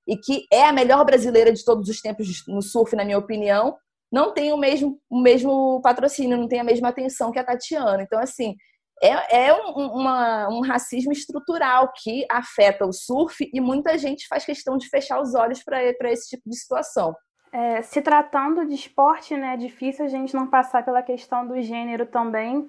e 0.07 0.17
que 0.17 0.47
é 0.53 0.65
a 0.65 0.73
melhor 0.73 1.05
brasileira 1.05 1.53
de 1.53 1.65
todos 1.65 1.89
os 1.89 2.01
tempos 2.01 2.45
no 2.47 2.63
surf, 2.63 2.95
na 2.95 3.05
minha 3.05 3.19
opinião, 3.19 3.77
não 4.11 4.33
tem 4.33 4.53
o 4.53 4.57
mesmo, 4.57 5.01
o 5.11 5.21
mesmo 5.21 5.81
patrocínio, 5.83 6.37
não 6.37 6.47
tem 6.47 6.61
a 6.61 6.65
mesma 6.65 6.89
atenção 6.89 7.33
que 7.33 7.39
a 7.39 7.45
Tatiana. 7.45 8.03
Então, 8.03 8.21
assim, 8.21 8.55
é, 9.03 9.47
é 9.49 9.55
um, 9.55 9.73
uma, 9.73 10.49
um 10.49 10.61
racismo 10.61 11.13
estrutural 11.13 11.93
que 11.95 12.27
afeta 12.31 12.87
o 12.87 12.93
surf 12.93 13.49
e 13.53 13.61
muita 13.61 13.99
gente 13.99 14.27
faz 14.27 14.45
questão 14.45 14.77
de 14.77 14.89
fechar 14.89 15.21
os 15.21 15.35
olhos 15.35 15.63
para 15.63 16.11
esse 16.11 16.31
tipo 16.31 16.49
de 16.49 16.57
situação. 16.57 17.15
É, 17.53 17.83
se 17.83 18.03
tratando 18.03 18.67
de 18.67 18.75
esporte, 18.75 19.37
né, 19.37 19.55
é 19.55 19.57
difícil 19.57 20.05
a 20.05 20.09
gente 20.09 20.35
não 20.35 20.47
passar 20.47 20.85
pela 20.85 21.03
questão 21.03 21.47
do 21.47 21.61
gênero 21.61 22.07
também. 22.07 22.69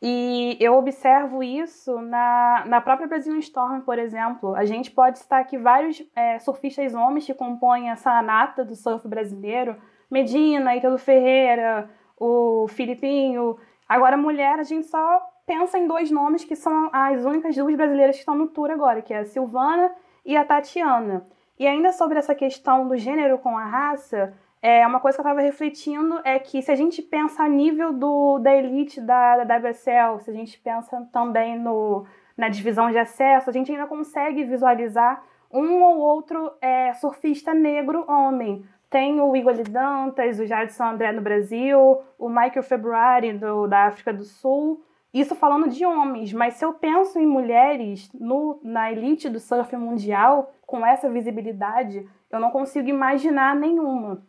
E 0.00 0.56
eu 0.60 0.74
observo 0.74 1.42
isso 1.42 2.00
na, 2.00 2.64
na 2.66 2.80
própria 2.80 3.08
Brasil 3.08 3.36
Storm, 3.38 3.80
por 3.80 3.98
exemplo. 3.98 4.54
A 4.54 4.64
gente 4.64 4.92
pode 4.92 5.18
citar 5.18 5.40
aqui 5.40 5.58
vários 5.58 6.00
é, 6.14 6.38
surfistas 6.38 6.94
homens 6.94 7.26
que 7.26 7.34
compõem 7.34 7.90
essa 7.90 8.22
nata 8.22 8.64
do 8.64 8.76
surf 8.76 9.08
brasileiro, 9.08 9.76
Medina, 10.08 10.76
Ítalo 10.76 10.98
Ferreira, 10.98 11.90
o 12.16 12.68
Filipinho. 12.68 13.58
Agora, 13.88 14.16
mulher, 14.16 14.60
a 14.60 14.62
gente 14.62 14.86
só 14.86 15.20
pensa 15.48 15.78
em 15.78 15.86
dois 15.86 16.10
nomes 16.10 16.44
que 16.44 16.54
são 16.54 16.90
as 16.92 17.24
únicas 17.24 17.56
duas 17.56 17.74
brasileiras 17.74 18.16
que 18.16 18.20
estão 18.20 18.36
no 18.36 18.48
tour 18.48 18.70
agora, 18.70 19.00
que 19.00 19.14
é 19.14 19.20
a 19.20 19.24
Silvana 19.24 19.90
e 20.22 20.36
a 20.36 20.44
Tatiana. 20.44 21.26
E 21.58 21.66
ainda 21.66 21.90
sobre 21.90 22.18
essa 22.18 22.34
questão 22.34 22.86
do 22.86 22.98
gênero 22.98 23.38
com 23.38 23.56
a 23.56 23.64
raça, 23.64 24.34
é 24.60 24.86
uma 24.86 25.00
coisa 25.00 25.16
que 25.16 25.20
eu 25.20 25.24
estava 25.24 25.40
refletindo 25.40 26.20
é 26.22 26.38
que 26.38 26.60
se 26.60 26.70
a 26.70 26.76
gente 26.76 27.00
pensa 27.00 27.44
a 27.44 27.48
nível 27.48 27.94
do, 27.94 28.38
da 28.38 28.54
elite 28.54 29.00
da, 29.00 29.42
da 29.42 29.56
WSL, 29.56 30.20
se 30.20 30.30
a 30.30 30.34
gente 30.34 30.58
pensa 30.60 31.08
também 31.10 31.58
no, 31.58 32.04
na 32.36 32.50
divisão 32.50 32.90
de 32.90 32.98
acesso, 32.98 33.48
a 33.48 33.52
gente 33.52 33.72
ainda 33.72 33.86
consegue 33.86 34.44
visualizar 34.44 35.24
um 35.50 35.82
ou 35.82 35.98
outro 35.98 36.52
é, 36.60 36.92
surfista 36.92 37.54
negro 37.54 38.04
homem. 38.06 38.66
Tem 38.90 39.18
o 39.18 39.34
Igor 39.34 39.54
Dantas, 39.62 40.38
o 40.38 40.46
Jadson 40.46 40.84
André 40.84 41.12
no 41.12 41.22
Brasil, 41.22 42.02
o 42.18 42.28
Michael 42.28 42.62
February 42.62 43.32
do, 43.32 43.66
da 43.66 43.86
África 43.86 44.12
do 44.12 44.24
Sul. 44.24 44.84
Isso 45.12 45.34
falando 45.34 45.68
de 45.68 45.86
homens, 45.86 46.32
mas 46.32 46.54
se 46.54 46.64
eu 46.64 46.74
penso 46.74 47.18
em 47.18 47.26
mulheres 47.26 48.10
no, 48.12 48.60
na 48.62 48.92
elite 48.92 49.28
do 49.28 49.40
surf 49.40 49.74
mundial, 49.76 50.52
com 50.66 50.84
essa 50.84 51.08
visibilidade, 51.08 52.06
eu 52.30 52.38
não 52.38 52.50
consigo 52.50 52.88
imaginar 52.88 53.56
nenhuma. 53.56 54.22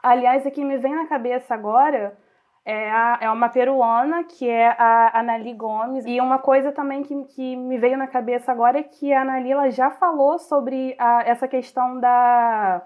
Aliás, 0.00 0.46
aqui 0.46 0.64
me 0.64 0.78
vem 0.78 0.94
na 0.94 1.06
cabeça 1.06 1.52
agora 1.52 2.16
é, 2.64 2.90
a, 2.90 3.18
é 3.22 3.30
uma 3.30 3.48
peruana, 3.48 4.22
que 4.22 4.48
é 4.48 4.68
a 4.68 5.18
Anali 5.18 5.52
Gomes. 5.52 6.04
E 6.06 6.20
uma 6.20 6.38
coisa 6.38 6.70
também 6.70 7.02
que, 7.02 7.24
que 7.24 7.56
me 7.56 7.76
veio 7.78 7.98
na 7.98 8.06
cabeça 8.06 8.52
agora 8.52 8.78
é 8.78 8.82
que 8.82 9.12
a 9.12 9.22
Anali 9.22 9.70
já 9.72 9.90
falou 9.90 10.38
sobre 10.38 10.94
a, 10.98 11.22
essa 11.26 11.48
questão 11.48 11.98
da, 11.98 12.82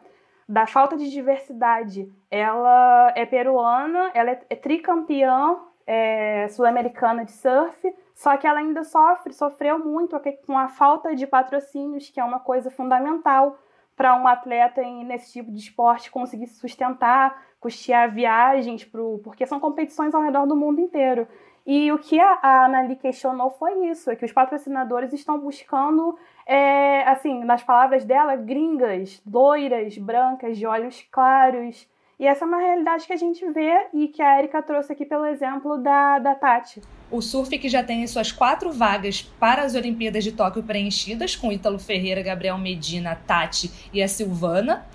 da 0.49 0.67
falta 0.67 0.97
de 0.97 1.11
diversidade. 1.11 2.11
Ela 2.31 3.13
é 3.15 3.27
peruana, 3.27 4.11
ela 4.15 4.31
é, 4.31 4.41
é 4.49 4.57
tricampeã 4.57 5.57
é, 5.87 6.49
sul-americana 6.49 7.25
de 7.25 7.33
surf, 7.33 7.95
só 8.15 8.37
que 8.37 8.47
ela 8.47 8.61
ainda 8.61 8.85
sofre, 8.85 9.33
sofreu 9.33 9.79
muito 9.79 10.19
com 10.47 10.57
a 10.57 10.69
falta 10.69 11.15
de 11.15 11.27
patrocínios, 11.27 12.11
que 12.11 12.21
é 12.21 12.25
uma 12.25 12.41
coisa 12.41 12.71
fundamental 12.71 13.59
para 13.97 14.17
um 14.17 14.27
atleta 14.27 14.83
nesse 14.83 15.33
tipo 15.33 15.53
de 15.53 15.59
esporte 15.59 16.11
conseguir 16.11 16.47
se 16.47 16.59
sustentar, 16.59 17.43
custear 17.61 18.13
viagens, 18.13 18.85
pro, 18.85 19.21
porque 19.23 19.47
são 19.47 19.61
competições 19.61 20.15
ao 20.15 20.23
redor 20.23 20.47
do 20.47 20.57
mundo 20.57 20.81
inteiro. 20.81 21.29
E 21.67 21.91
o 21.93 21.99
que 21.99 22.21
a, 22.21 22.39
a 22.43 22.65
Anali 22.67 22.97
questionou 22.97 23.51
foi 23.51 23.87
isso, 23.87 24.11
é 24.11 24.17
que 24.17 24.25
os 24.25 24.33
patrocinadores 24.33 25.13
estão 25.13 25.39
buscando, 25.39 26.17
é, 26.47 27.03
assim, 27.09 27.43
nas 27.43 27.63
palavras 27.63 28.05
dela, 28.05 28.37
gringas, 28.37 29.23
loiras, 29.27 29.97
brancas, 29.97 30.59
de 30.59 30.67
olhos 30.67 31.01
claros, 31.11 31.89
e 32.19 32.27
essa 32.27 32.45
é 32.45 32.49
uma 32.49 32.59
realidade 32.59 33.07
que 33.07 33.13
a 33.13 33.17
gente 33.17 33.45
vê 33.51 33.89
e 33.93 34.09
que 34.09 34.23
a 34.23 34.39
Erika 34.39 34.63
trouxe 34.63 34.93
aqui 34.93 35.05
pelo 35.05 35.27
exemplo 35.27 35.79
da, 35.79 36.19
da 36.19 36.35
Tati. 36.35 36.81
O 37.11 37.21
surf 37.21 37.59
que 37.59 37.69
já 37.69 37.83
tem 37.83 38.07
suas 38.07 38.31
quatro 38.31 38.73
vagas 38.73 39.23
para 39.23 39.63
as 39.63 39.75
Olimpíadas 39.75 40.23
de 40.23 40.33
Tóquio 40.33 40.63
preenchidas, 40.63 41.35
com 41.35 41.53
Ítalo 41.53 41.79
Ferreira, 41.79 42.23
Gabriel 42.23 42.59
Medina, 42.59 43.15
Tati 43.27 43.71
e 43.93 44.03
a 44.03 44.09
Silvana. 44.09 44.87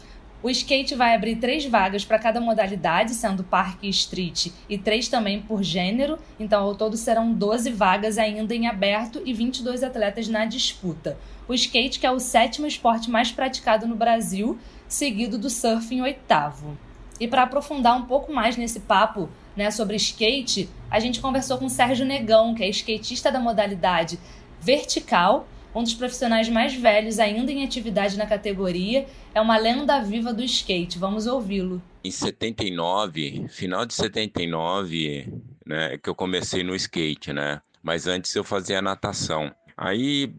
O 0.41 0.49
skate 0.49 0.95
vai 0.95 1.13
abrir 1.13 1.35
três 1.35 1.65
vagas 1.65 2.05
para 2.05 2.17
cada 2.17 2.39
modalidade, 2.39 3.13
sendo 3.13 3.43
parque 3.43 3.87
e 3.87 3.89
street, 3.89 4.47
e 4.69 4.77
três 4.77 5.09
também 5.09 5.41
por 5.41 5.61
gênero. 5.61 6.17
Então, 6.39 6.63
ao 6.63 6.75
todo 6.75 6.95
serão 6.95 7.33
12 7.33 7.69
vagas 7.71 8.17
ainda 8.17 8.55
em 8.55 8.65
aberto 8.65 9.21
e 9.25 9.33
22 9.33 9.83
atletas 9.83 10.29
na 10.29 10.45
disputa. 10.45 11.17
O 11.45 11.53
skate, 11.53 11.99
que 11.99 12.07
é 12.07 12.11
o 12.11 12.21
sétimo 12.21 12.65
esporte 12.65 13.11
mais 13.11 13.33
praticado 13.33 13.85
no 13.85 13.97
Brasil, 13.97 14.57
seguido 14.87 15.37
do 15.37 15.49
surf 15.49 15.93
em 15.93 16.01
oitavo. 16.01 16.77
E 17.19 17.27
para 17.27 17.43
aprofundar 17.43 17.97
um 17.97 18.05
pouco 18.05 18.31
mais 18.31 18.55
nesse 18.55 18.79
papo 18.79 19.29
né, 19.55 19.71
sobre 19.71 19.95
skate, 19.97 20.69
a 20.89 20.99
gente 20.99 21.19
conversou 21.19 21.57
com 21.57 21.65
o 21.65 21.69
Sérgio 21.69 22.05
Negão, 22.05 22.55
que 22.55 22.63
é 22.63 22.69
skatista 22.69 23.31
da 23.31 23.39
modalidade 23.39 24.19
vertical 24.61 25.47
um 25.73 25.83
dos 25.83 25.93
profissionais 25.93 26.49
mais 26.49 26.73
velhos 26.73 27.19
ainda 27.19 27.51
em 27.51 27.63
atividade 27.63 28.17
na 28.17 28.25
categoria, 28.25 29.05
é 29.33 29.41
uma 29.41 29.57
lenda 29.57 30.01
viva 30.01 30.33
do 30.33 30.43
skate. 30.43 30.97
Vamos 30.97 31.27
ouvi-lo. 31.27 31.81
Em 32.03 32.11
79, 32.11 33.47
final 33.49 33.85
de 33.85 33.93
79, 33.93 35.31
né, 35.65 35.97
que 35.97 36.09
eu 36.09 36.15
comecei 36.15 36.63
no 36.63 36.75
skate, 36.75 37.33
né? 37.33 37.61
Mas 37.83 38.07
antes 38.07 38.35
eu 38.35 38.43
fazia 38.43 38.81
natação. 38.81 39.53
Aí, 39.77 40.33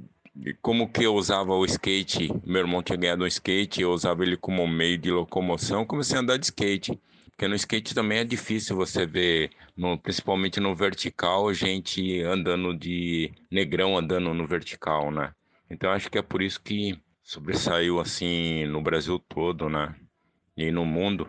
como 0.63 0.89
que 0.91 1.05
eu 1.05 1.15
usava 1.15 1.55
o 1.55 1.65
skate, 1.65 2.33
meu 2.45 2.61
irmão 2.61 2.83
tinha 2.83 2.97
ganhado 2.97 3.25
um 3.25 3.27
skate, 3.27 3.83
eu 3.83 3.93
usava 3.93 4.23
ele 4.23 4.37
como 4.37 4.67
meio 4.67 4.97
de 4.97 5.11
locomoção, 5.11 5.85
comecei 5.85 6.17
a 6.17 6.21
andar 6.21 6.39
de 6.39 6.47
skate. 6.47 6.99
Porque 7.31 7.49
no 7.49 7.55
skate 7.55 7.95
também 7.95 8.19
é 8.19 8.25
difícil 8.25 8.77
você 8.77 9.07
ver, 9.07 9.51
no, 9.77 9.99
principalmente 9.99 10.61
no 10.61 10.75
vertical, 10.75 11.53
gente 11.55 12.21
andando 12.23 12.77
de 12.77 13.33
negrão 13.51 13.97
andando 13.97 14.35
no 14.35 14.47
vertical, 14.47 15.11
né? 15.11 15.33
Então 15.71 15.91
acho 15.91 16.11
que 16.11 16.19
é 16.19 16.23
por 16.23 16.43
isso 16.43 16.61
que 16.61 16.99
sobressaiu 17.23 17.99
assim 17.99 18.67
no 18.67 18.83
Brasil 18.83 19.19
todo, 19.19 19.69
né? 19.69 19.95
E 20.57 20.71
no 20.71 20.85
mundo, 20.85 21.29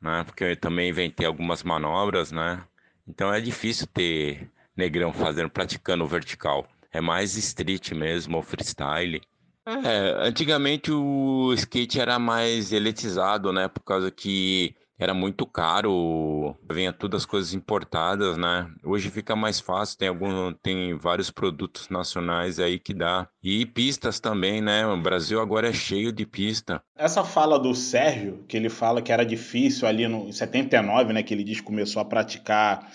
né? 0.00 0.24
Porque 0.24 0.44
eu 0.44 0.56
também 0.56 0.88
inventei 0.88 1.26
algumas 1.26 1.62
manobras, 1.62 2.32
né? 2.32 2.64
Então 3.06 3.32
é 3.32 3.40
difícil 3.40 3.86
ter 3.86 4.50
negrão 4.76 5.12
fazendo, 5.12 5.50
praticando 5.50 6.06
vertical. 6.06 6.66
É 6.92 7.00
mais 7.00 7.36
street 7.36 7.92
mesmo, 7.92 8.36
ou 8.36 8.42
freestyle. 8.42 9.20
É, 9.66 10.26
antigamente 10.26 10.90
o 10.90 11.52
skate 11.54 12.00
era 12.00 12.18
mais 12.18 12.72
elitizado, 12.72 13.52
né? 13.52 13.68
Por 13.68 13.82
causa 13.82 14.10
que 14.10 14.74
era 14.98 15.14
muito 15.14 15.46
caro, 15.46 16.54
vinha 16.70 16.92
todas 16.92 17.22
as 17.22 17.26
coisas 17.26 17.54
importadas, 17.54 18.36
né? 18.36 18.70
Hoje 18.84 19.08
fica 19.08 19.34
mais 19.34 19.58
fácil, 19.58 19.96
tem 19.96 20.08
algum, 20.08 20.52
tem 20.52 20.94
vários 20.94 21.30
produtos 21.30 21.88
nacionais 21.88 22.58
aí 22.60 22.78
que 22.78 22.92
dá. 22.92 23.26
E 23.42 23.64
pistas 23.64 24.20
também, 24.20 24.60
né? 24.60 24.86
O 24.86 25.00
Brasil 25.00 25.40
agora 25.40 25.70
é 25.70 25.72
cheio 25.72 26.12
de 26.12 26.26
pista. 26.26 26.82
Essa 26.94 27.24
fala 27.24 27.58
do 27.58 27.74
Sérgio, 27.74 28.44
que 28.46 28.58
ele 28.58 28.68
fala 28.68 29.00
que 29.00 29.10
era 29.10 29.24
difícil 29.24 29.88
ali 29.88 30.06
no 30.06 30.28
em 30.28 30.32
79, 30.32 31.14
né, 31.14 31.22
que 31.22 31.32
ele 31.32 31.44
diz 31.44 31.60
que 31.60 31.66
começou 31.66 32.02
a 32.02 32.04
praticar 32.04 32.92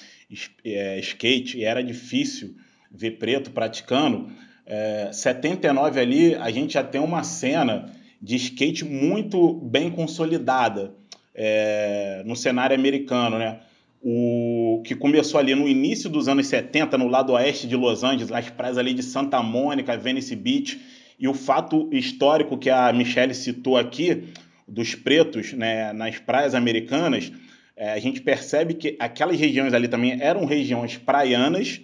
é, 0.64 1.00
skate 1.00 1.58
e 1.58 1.64
era 1.64 1.84
difícil 1.84 2.56
ver 2.96 3.12
preto 3.12 3.52
praticando. 3.52 4.30
É, 4.66 5.10
79 5.12 6.00
ali, 6.00 6.36
a 6.36 6.50
gente 6.50 6.74
já 6.74 6.84
tem 6.84 7.02
uma 7.02 7.24
cena 7.24 7.92
de 8.22 8.36
skate 8.38 8.84
muito 8.84 9.54
bem 9.54 9.92
consolidada 9.92 10.94
é, 11.34 12.24
no 12.26 12.36
cenário 12.36 12.76
americano, 12.76 13.38
né? 13.38 13.60
O 14.02 14.82
que 14.86 14.96
começou 14.96 15.40
ali 15.40 15.56
no 15.56 15.68
início 15.68 16.10
dos 16.10 16.28
anos 16.28 16.48
70, 16.48 16.98
no 16.98 17.08
lado 17.08 17.34
oeste 17.34 17.68
de 17.68 17.76
Los 17.76 18.04
Angeles, 18.04 18.30
nas 18.30 18.50
praias 18.50 18.78
ali 18.78 18.94
de 18.94 19.02
Santa 19.02 19.42
Mônica, 19.42 19.98
Venice 19.98 20.36
Beach, 20.36 20.80
e 21.20 21.28
o 21.28 21.34
fato 21.34 21.90
histórico 21.92 22.58
que 22.58 22.70
a 22.70 22.94
Michelle 22.94 23.34
citou 23.34 23.78
aqui, 23.78 24.24
dos 24.68 24.96
pretos 24.96 25.54
né, 25.54 25.94
nas 25.94 26.18
praias 26.20 26.56
americanas, 26.56 27.32
é, 27.76 27.92
a 27.92 28.00
gente 28.00 28.22
percebe 28.22 28.74
que 28.74 28.96
aquelas 29.00 29.40
regiões 29.40 29.74
ali 29.74 29.88
também 29.88 30.20
eram 30.22 30.46
regiões 30.46 30.98
praianas 30.98 31.82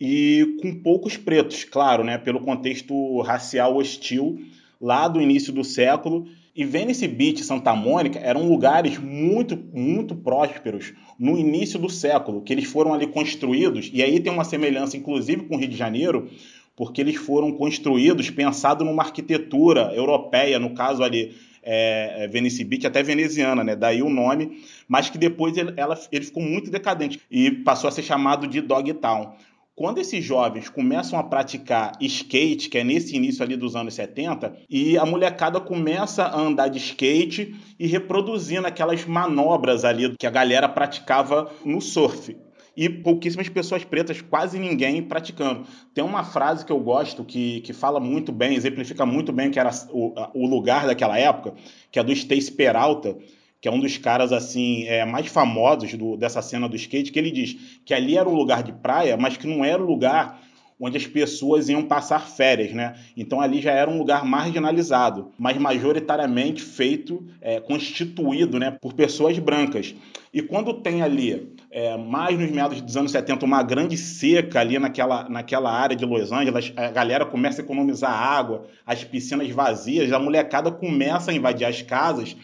e 0.00 0.56
com 0.62 0.74
poucos 0.74 1.16
pretos, 1.16 1.64
claro, 1.64 2.02
né, 2.02 2.16
pelo 2.16 2.40
contexto 2.40 3.20
racial 3.20 3.76
hostil 3.76 4.40
lá 4.80 5.06
do 5.06 5.20
início 5.20 5.52
do 5.52 5.62
século 5.62 6.26
e 6.56 6.64
Venice 6.64 7.06
Beach 7.06 7.40
e 7.40 7.44
Santa 7.44 7.74
Mônica 7.74 8.18
eram 8.18 8.48
lugares 8.48 8.98
muito, 8.98 9.56
muito 9.72 10.14
prósperos 10.16 10.92
no 11.18 11.38
início 11.38 11.78
do 11.78 11.88
século, 11.88 12.42
que 12.42 12.52
eles 12.52 12.64
foram 12.64 12.94
ali 12.94 13.06
construídos, 13.06 13.90
e 13.92 14.02
aí 14.02 14.18
tem 14.20 14.32
uma 14.32 14.44
semelhança, 14.44 14.96
inclusive, 14.96 15.44
com 15.44 15.54
o 15.54 15.58
Rio 15.58 15.68
de 15.68 15.76
Janeiro, 15.76 16.28
porque 16.74 17.00
eles 17.00 17.16
foram 17.16 17.52
construídos 17.52 18.30
pensado 18.30 18.84
numa 18.84 19.02
arquitetura 19.02 19.92
europeia, 19.94 20.58
no 20.58 20.70
caso 20.74 21.02
ali, 21.02 21.34
é, 21.62 22.24
é 22.24 22.28
Venice 22.28 22.64
Beach, 22.64 22.86
até 22.86 23.02
veneziana, 23.02 23.62
né? 23.62 23.76
Daí 23.76 24.02
o 24.02 24.08
nome, 24.08 24.62
mas 24.88 25.10
que 25.10 25.18
depois 25.18 25.56
ele, 25.56 25.74
ela, 25.76 25.98
ele 26.10 26.24
ficou 26.24 26.42
muito 26.42 26.70
decadente 26.70 27.20
e 27.30 27.50
passou 27.50 27.88
a 27.88 27.90
ser 27.90 28.02
chamado 28.02 28.46
de 28.46 28.62
Dogtown. 28.62 29.34
Quando 29.80 29.96
esses 29.96 30.22
jovens 30.22 30.68
começam 30.68 31.18
a 31.18 31.22
praticar 31.22 31.92
skate, 32.02 32.68
que 32.68 32.76
é 32.76 32.84
nesse 32.84 33.16
início 33.16 33.42
ali 33.42 33.56
dos 33.56 33.74
anos 33.74 33.94
70, 33.94 34.54
e 34.68 34.98
a 34.98 35.06
molecada 35.06 35.58
começa 35.58 36.24
a 36.24 36.38
andar 36.38 36.68
de 36.68 36.76
skate 36.76 37.54
e 37.78 37.86
reproduzindo 37.86 38.66
aquelas 38.66 39.06
manobras 39.06 39.82
ali 39.82 40.14
que 40.18 40.26
a 40.26 40.30
galera 40.30 40.68
praticava 40.68 41.50
no 41.64 41.80
surf 41.80 42.36
e 42.76 42.90
pouquíssimas 42.90 43.48
pessoas 43.48 43.82
pretas, 43.82 44.20
quase 44.20 44.58
ninguém 44.58 45.02
praticando. 45.02 45.64
Tem 45.94 46.04
uma 46.04 46.24
frase 46.24 46.62
que 46.62 46.72
eu 46.72 46.78
gosto 46.78 47.24
que, 47.24 47.62
que 47.62 47.72
fala 47.72 47.98
muito 47.98 48.32
bem, 48.32 48.54
exemplifica 48.54 49.06
muito 49.06 49.32
bem 49.32 49.50
que 49.50 49.58
era 49.58 49.70
o, 49.88 50.12
o 50.34 50.46
lugar 50.46 50.86
daquela 50.86 51.18
época, 51.18 51.54
que 51.90 51.98
é 51.98 52.04
do 52.04 52.12
Stacy 52.12 52.52
Peralta, 52.52 53.16
que 53.60 53.68
é 53.68 53.70
um 53.70 53.80
dos 53.80 53.98
caras 53.98 54.32
assim 54.32 54.84
é, 54.84 55.04
mais 55.04 55.26
famosos 55.26 55.92
do, 55.94 56.16
dessa 56.16 56.40
cena 56.40 56.68
do 56.68 56.76
skate, 56.76 57.12
que 57.12 57.18
ele 57.18 57.30
diz 57.30 57.80
que 57.84 57.92
ali 57.92 58.16
era 58.16 58.28
um 58.28 58.34
lugar 58.34 58.62
de 58.62 58.72
praia, 58.72 59.16
mas 59.16 59.36
que 59.36 59.46
não 59.46 59.64
era 59.64 59.82
o 59.82 59.84
um 59.84 59.88
lugar 59.88 60.40
onde 60.80 60.96
as 60.96 61.06
pessoas 61.06 61.68
iam 61.68 61.82
passar 61.82 62.26
férias, 62.26 62.72
né? 62.72 62.94
Então 63.14 63.38
ali 63.38 63.60
já 63.60 63.72
era 63.72 63.90
um 63.90 63.98
lugar 63.98 64.24
marginalizado, 64.24 65.30
mas 65.38 65.58
majoritariamente 65.58 66.62
feito, 66.62 67.22
é, 67.42 67.60
constituído, 67.60 68.58
né, 68.58 68.70
por 68.80 68.94
pessoas 68.94 69.38
brancas. 69.38 69.94
E 70.32 70.40
quando 70.40 70.72
tem 70.72 71.02
ali, 71.02 71.52
é, 71.70 71.98
mais 71.98 72.38
nos 72.38 72.50
meados 72.50 72.80
dos 72.80 72.96
anos 72.96 73.12
70, 73.12 73.44
uma 73.44 73.62
grande 73.62 73.98
seca 73.98 74.60
ali 74.60 74.78
naquela, 74.78 75.28
naquela 75.28 75.70
área 75.70 75.94
de 75.94 76.06
Los 76.06 76.32
Angeles, 76.32 76.72
a 76.74 76.90
galera 76.90 77.26
começa 77.26 77.60
a 77.60 77.64
economizar 77.64 78.10
água, 78.10 78.66
as 78.86 79.04
piscinas 79.04 79.50
vazias, 79.50 80.10
a 80.10 80.18
molecada 80.18 80.70
começa 80.70 81.30
a 81.30 81.34
invadir 81.34 81.66
as 81.66 81.82
casas 81.82 82.34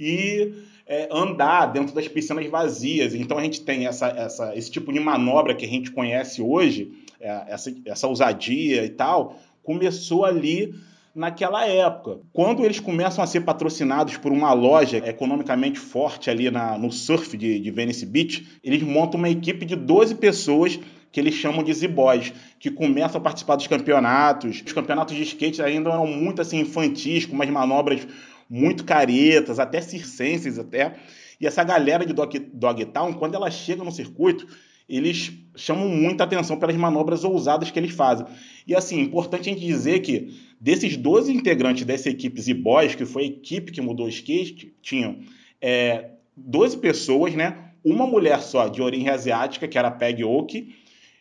e 0.00 0.52
é, 0.86 1.08
andar 1.12 1.66
dentro 1.66 1.94
das 1.94 2.08
piscinas 2.08 2.46
vazias. 2.46 3.14
Então 3.14 3.38
a 3.38 3.42
gente 3.42 3.60
tem 3.60 3.86
essa, 3.86 4.08
essa, 4.08 4.56
esse 4.56 4.70
tipo 4.70 4.92
de 4.92 4.98
manobra 4.98 5.54
que 5.54 5.64
a 5.64 5.68
gente 5.68 5.92
conhece 5.92 6.40
hoje, 6.40 6.90
é, 7.20 7.44
essa, 7.48 7.72
essa 7.84 8.08
ousadia 8.08 8.84
e 8.84 8.88
tal, 8.88 9.38
começou 9.62 10.24
ali 10.24 10.74
naquela 11.14 11.66
época. 11.66 12.20
Quando 12.32 12.64
eles 12.64 12.80
começam 12.80 13.22
a 13.22 13.26
ser 13.26 13.42
patrocinados 13.42 14.16
por 14.16 14.32
uma 14.32 14.52
loja 14.52 14.96
economicamente 14.98 15.78
forte 15.78 16.30
ali 16.30 16.50
na, 16.50 16.78
no 16.78 16.90
surf 16.90 17.36
de, 17.36 17.60
de 17.60 17.70
Venice 17.70 18.06
Beach, 18.06 18.46
eles 18.64 18.82
montam 18.82 19.18
uma 19.18 19.28
equipe 19.28 19.66
de 19.66 19.76
12 19.76 20.14
pessoas 20.16 20.78
que 21.12 21.18
eles 21.18 21.34
chamam 21.34 21.64
de 21.64 21.72
Z-Boys, 21.72 22.32
que 22.58 22.70
começam 22.70 23.20
a 23.20 23.24
participar 23.24 23.56
dos 23.56 23.66
campeonatos. 23.66 24.62
Os 24.64 24.72
campeonatos 24.72 25.16
de 25.16 25.22
skate 25.22 25.60
ainda 25.60 25.90
eram 25.90 26.06
muito 26.06 26.40
assim 26.40 26.60
infantis, 26.60 27.26
com 27.26 27.34
umas 27.34 27.50
manobras 27.50 28.06
muito 28.50 28.84
caretas, 28.84 29.60
até 29.60 29.80
circenses 29.80 30.58
até. 30.58 30.96
E 31.40 31.46
essa 31.46 31.62
galera 31.62 32.04
de 32.04 32.12
Dog, 32.12 32.38
Dogtown, 32.52 33.12
quando 33.12 33.36
ela 33.36 33.50
chega 33.50 33.84
no 33.84 33.92
circuito, 33.92 34.46
eles 34.88 35.32
chamam 35.54 35.88
muita 35.88 36.24
atenção 36.24 36.58
pelas 36.58 36.74
manobras 36.74 37.22
ousadas 37.22 37.70
que 37.70 37.78
eles 37.78 37.92
fazem. 37.92 38.26
E 38.66 38.74
assim, 38.74 39.00
importante 39.00 39.48
a 39.48 39.52
gente 39.52 39.64
dizer 39.64 40.00
que 40.00 40.36
desses 40.60 40.96
12 40.96 41.32
integrantes 41.32 41.84
dessa 41.84 42.10
equipe 42.10 42.40
Z-Boys, 42.40 42.96
que 42.96 43.06
foi 43.06 43.22
a 43.22 43.26
equipe 43.26 43.70
que 43.70 43.80
mudou 43.80 44.06
o 44.06 44.08
skate, 44.08 44.74
tinham 44.82 45.20
é, 45.60 46.10
12 46.36 46.78
pessoas, 46.78 47.34
né? 47.34 47.70
Uma 47.84 48.06
mulher 48.06 48.40
só 48.40 48.66
de 48.66 48.82
origem 48.82 49.08
asiática, 49.08 49.68
que 49.68 49.78
era 49.78 49.90
Peg 49.90 50.24
Oki, 50.24 50.74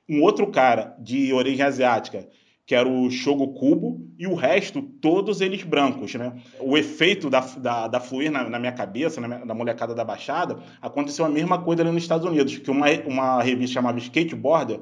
um 0.10 0.24
outro 0.24 0.48
cara 0.48 0.96
de 1.00 1.32
origem 1.32 1.64
asiática, 1.64 2.28
que 2.70 2.76
era 2.76 2.88
o 2.88 3.10
Shogo 3.10 3.48
Kubo, 3.48 4.00
e 4.16 4.28
o 4.28 4.36
resto, 4.36 4.80
todos 4.80 5.42
eles 5.42 5.64
brancos, 5.64 6.14
né? 6.14 6.34
O 6.60 6.78
efeito 6.78 7.28
da, 7.28 7.40
da, 7.40 7.88
da 7.88 8.00
fluir 8.00 8.32
na, 8.32 8.48
na 8.48 8.60
minha 8.60 8.72
cabeça, 8.72 9.20
na, 9.20 9.28
minha, 9.28 9.44
na 9.44 9.56
molecada 9.56 9.96
da 9.96 10.06
Baixada, 10.06 10.60
aconteceu 10.80 11.26
a 11.26 11.30
mesma 11.30 11.60
coisa 11.64 11.82
ali 11.82 11.92
nos 11.92 12.04
Estados 12.04 12.28
Unidos, 12.28 12.60
que 12.60 12.70
uma, 12.70 12.86
uma 13.08 13.42
revista 13.42 13.74
chamada 13.74 13.98
Skateboarder 13.98 14.82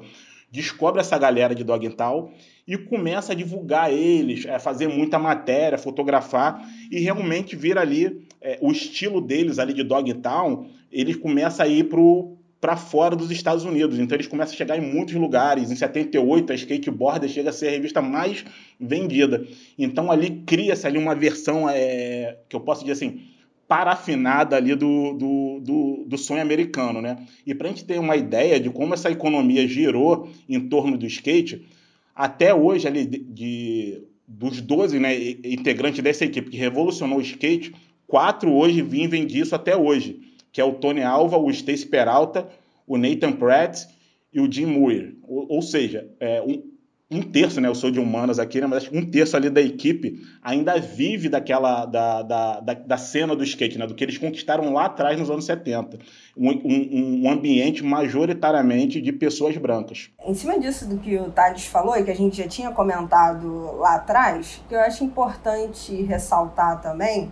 descobre 0.52 1.00
essa 1.00 1.16
galera 1.16 1.54
de 1.54 1.64
Dogtown 1.64 2.30
e 2.66 2.76
começa 2.76 3.32
a 3.32 3.34
divulgar 3.34 3.90
eles, 3.90 4.44
a 4.44 4.58
fazer 4.58 4.86
muita 4.88 5.18
matéria, 5.18 5.78
fotografar, 5.78 6.62
e 6.90 7.00
realmente 7.00 7.56
vir 7.56 7.78
ali 7.78 8.28
é, 8.38 8.58
o 8.60 8.70
estilo 8.70 9.18
deles 9.18 9.58
ali 9.58 9.72
de 9.72 9.82
Dogtown, 9.82 10.66
ele 10.92 11.14
começa 11.14 11.62
a 11.62 11.66
ir 11.66 11.84
pro 11.84 12.37
para 12.60 12.76
fora 12.76 13.14
dos 13.14 13.30
Estados 13.30 13.64
Unidos. 13.64 13.98
Então 13.98 14.16
eles 14.16 14.26
começam 14.26 14.54
a 14.54 14.56
chegar 14.56 14.76
em 14.76 14.80
muitos 14.80 15.14
lugares. 15.14 15.70
Em 15.70 15.76
78, 15.76 16.52
a 16.52 16.54
Skateboarder 16.54 17.28
chega 17.28 17.50
a 17.50 17.52
ser 17.52 17.68
a 17.68 17.70
revista 17.70 18.02
mais 18.02 18.44
vendida. 18.80 19.46
Então 19.78 20.10
ali 20.10 20.42
cria-se 20.44 20.86
ali 20.86 20.98
uma 20.98 21.14
versão 21.14 21.68
é, 21.68 22.38
que 22.48 22.56
eu 22.56 22.60
posso 22.60 22.80
dizer 22.80 22.92
assim, 22.92 23.20
parafinada 23.68 24.56
ali 24.56 24.74
do, 24.74 25.12
do, 25.12 25.60
do, 25.60 26.04
do 26.06 26.18
sonho 26.18 26.40
americano, 26.40 27.02
né? 27.02 27.18
E 27.46 27.54
para 27.54 27.68
a 27.68 27.70
gente 27.70 27.84
ter 27.84 28.00
uma 28.00 28.16
ideia 28.16 28.58
de 28.58 28.70
como 28.70 28.94
essa 28.94 29.10
economia 29.10 29.68
girou 29.68 30.30
em 30.48 30.58
torno 30.68 30.96
do 30.96 31.06
skate, 31.06 31.66
até 32.14 32.52
hoje 32.54 32.88
ali 32.88 33.04
de, 33.06 34.02
dos 34.26 34.60
12 34.62 34.98
né, 34.98 35.14
integrantes 35.44 36.02
dessa 36.02 36.24
equipe 36.24 36.50
que 36.50 36.56
revolucionou 36.56 37.18
o 37.18 37.22
skate, 37.22 37.74
quatro 38.06 38.50
hoje 38.52 38.80
vivem 38.80 39.26
disso 39.26 39.54
até 39.54 39.76
hoje, 39.76 40.18
que 40.58 40.62
é 40.62 40.64
o 40.64 40.72
Tony 40.72 41.04
Alva, 41.04 41.38
o 41.38 41.48
Stacy 41.52 41.86
Peralta, 41.86 42.48
o 42.84 42.98
Nathan 42.98 43.30
Pratt 43.30 43.84
e 44.32 44.40
o 44.40 44.52
Jim 44.52 44.66
Muir. 44.66 45.16
Ou, 45.22 45.46
ou 45.48 45.62
seja, 45.62 46.10
é, 46.18 46.42
um, 46.42 46.64
um 47.08 47.22
terço, 47.22 47.60
né? 47.60 47.68
Eu 47.68 47.76
sou 47.76 47.92
de 47.92 48.00
humanas 48.00 48.40
aqui, 48.40 48.60
né? 48.60 48.66
Mas 48.66 48.90
um 48.92 49.08
terço 49.08 49.36
ali 49.36 49.48
da 49.50 49.60
equipe 49.60 50.20
ainda 50.42 50.76
vive 50.80 51.28
daquela 51.28 51.86
da, 51.86 52.22
da, 52.22 52.58
da, 52.58 52.74
da, 52.74 52.96
cena 52.96 53.36
do 53.36 53.44
skate, 53.44 53.78
né? 53.78 53.86
Do 53.86 53.94
que 53.94 54.02
eles 54.02 54.18
conquistaram 54.18 54.72
lá 54.72 54.86
atrás 54.86 55.16
nos 55.16 55.30
anos 55.30 55.44
70. 55.44 55.96
Um, 56.36 56.50
um, 56.50 57.22
um, 57.22 57.30
ambiente 57.30 57.84
majoritariamente 57.84 59.00
de 59.00 59.12
pessoas 59.12 59.56
brancas. 59.56 60.10
Em 60.26 60.34
cima 60.34 60.58
disso 60.58 60.88
do 60.88 60.98
que 60.98 61.16
o 61.16 61.30
Thales 61.30 61.66
falou 61.66 61.96
e 61.96 62.02
que 62.02 62.10
a 62.10 62.16
gente 62.16 62.38
já 62.38 62.48
tinha 62.48 62.72
comentado 62.72 63.76
lá 63.76 63.94
atrás, 63.94 64.60
que 64.68 64.74
eu 64.74 64.80
acho 64.80 65.04
importante 65.04 66.02
ressaltar 66.02 66.80
também 66.80 67.30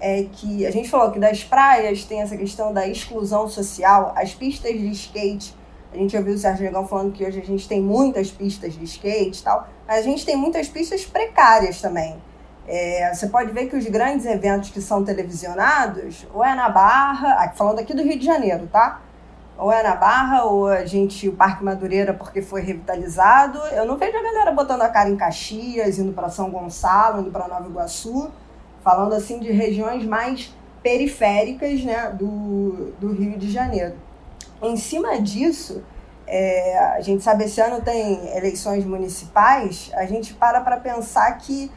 é 0.00 0.24
que 0.24 0.66
a 0.66 0.70
gente 0.70 0.88
falou 0.88 1.10
que 1.10 1.18
das 1.18 1.42
praias 1.42 2.04
tem 2.04 2.20
essa 2.20 2.36
questão 2.36 2.72
da 2.72 2.86
exclusão 2.86 3.48
social, 3.48 4.12
as 4.16 4.34
pistas 4.34 4.72
de 4.72 4.88
skate 4.90 5.58
a 5.92 5.96
gente 5.96 6.16
ouviu 6.16 6.34
o 6.34 6.38
Sérgio 6.38 6.64
Negão 6.64 6.86
falando 6.86 7.12
que 7.12 7.24
hoje 7.24 7.40
a 7.40 7.44
gente 7.44 7.66
tem 7.66 7.80
muitas 7.80 8.30
pistas 8.30 8.74
de 8.74 8.84
skate 8.84 9.40
e 9.40 9.42
tal, 9.42 9.66
mas 9.86 9.98
a 9.98 10.02
gente 10.02 10.24
tem 10.24 10.36
muitas 10.36 10.68
pistas 10.68 11.04
precárias 11.04 11.80
também. 11.80 12.16
É, 12.66 13.12
você 13.14 13.28
pode 13.28 13.50
ver 13.52 13.66
que 13.66 13.76
os 13.76 13.86
grandes 13.86 14.26
eventos 14.26 14.68
que 14.68 14.82
são 14.82 15.02
televisionados, 15.02 16.26
ou 16.34 16.44
é 16.44 16.54
na 16.54 16.68
Barra, 16.68 17.50
falando 17.56 17.78
aqui 17.78 17.94
do 17.94 18.02
Rio 18.02 18.18
de 18.18 18.26
Janeiro, 18.26 18.68
tá? 18.70 19.00
Ou 19.56 19.72
é 19.72 19.82
na 19.82 19.96
Barra, 19.96 20.44
ou 20.44 20.68
a 20.68 20.84
gente, 20.84 21.26
o 21.28 21.32
Parque 21.32 21.64
Madureira, 21.64 22.12
porque 22.12 22.42
foi 22.42 22.60
revitalizado. 22.60 23.58
Eu 23.68 23.86
não 23.86 23.96
vejo 23.96 24.16
a 24.16 24.22
galera 24.22 24.52
botando 24.52 24.82
a 24.82 24.88
cara 24.90 25.08
em 25.08 25.16
Caxias, 25.16 25.98
indo 25.98 26.12
para 26.12 26.28
São 26.28 26.50
Gonçalo, 26.50 27.22
indo 27.22 27.30
para 27.30 27.48
Nova 27.48 27.66
Iguaçu, 27.66 28.30
falando 28.82 29.14
assim 29.14 29.38
de 29.38 29.50
regiões 29.50 30.04
mais 30.04 30.54
periféricas 30.82 31.82
né, 31.82 32.10
do, 32.18 32.92
do 33.00 33.12
Rio 33.12 33.38
de 33.38 33.50
Janeiro. 33.50 33.94
Em 34.62 34.76
cima 34.76 35.20
disso, 35.20 35.82
é, 36.26 36.78
a 36.78 37.00
gente 37.00 37.22
sabe 37.22 37.44
esse 37.44 37.60
ano 37.60 37.80
tem 37.80 38.36
eleições 38.36 38.84
municipais, 38.84 39.90
a 39.94 40.04
gente 40.04 40.34
para 40.34 40.60
para 40.60 40.76
pensar 40.76 41.38
que 41.38 41.70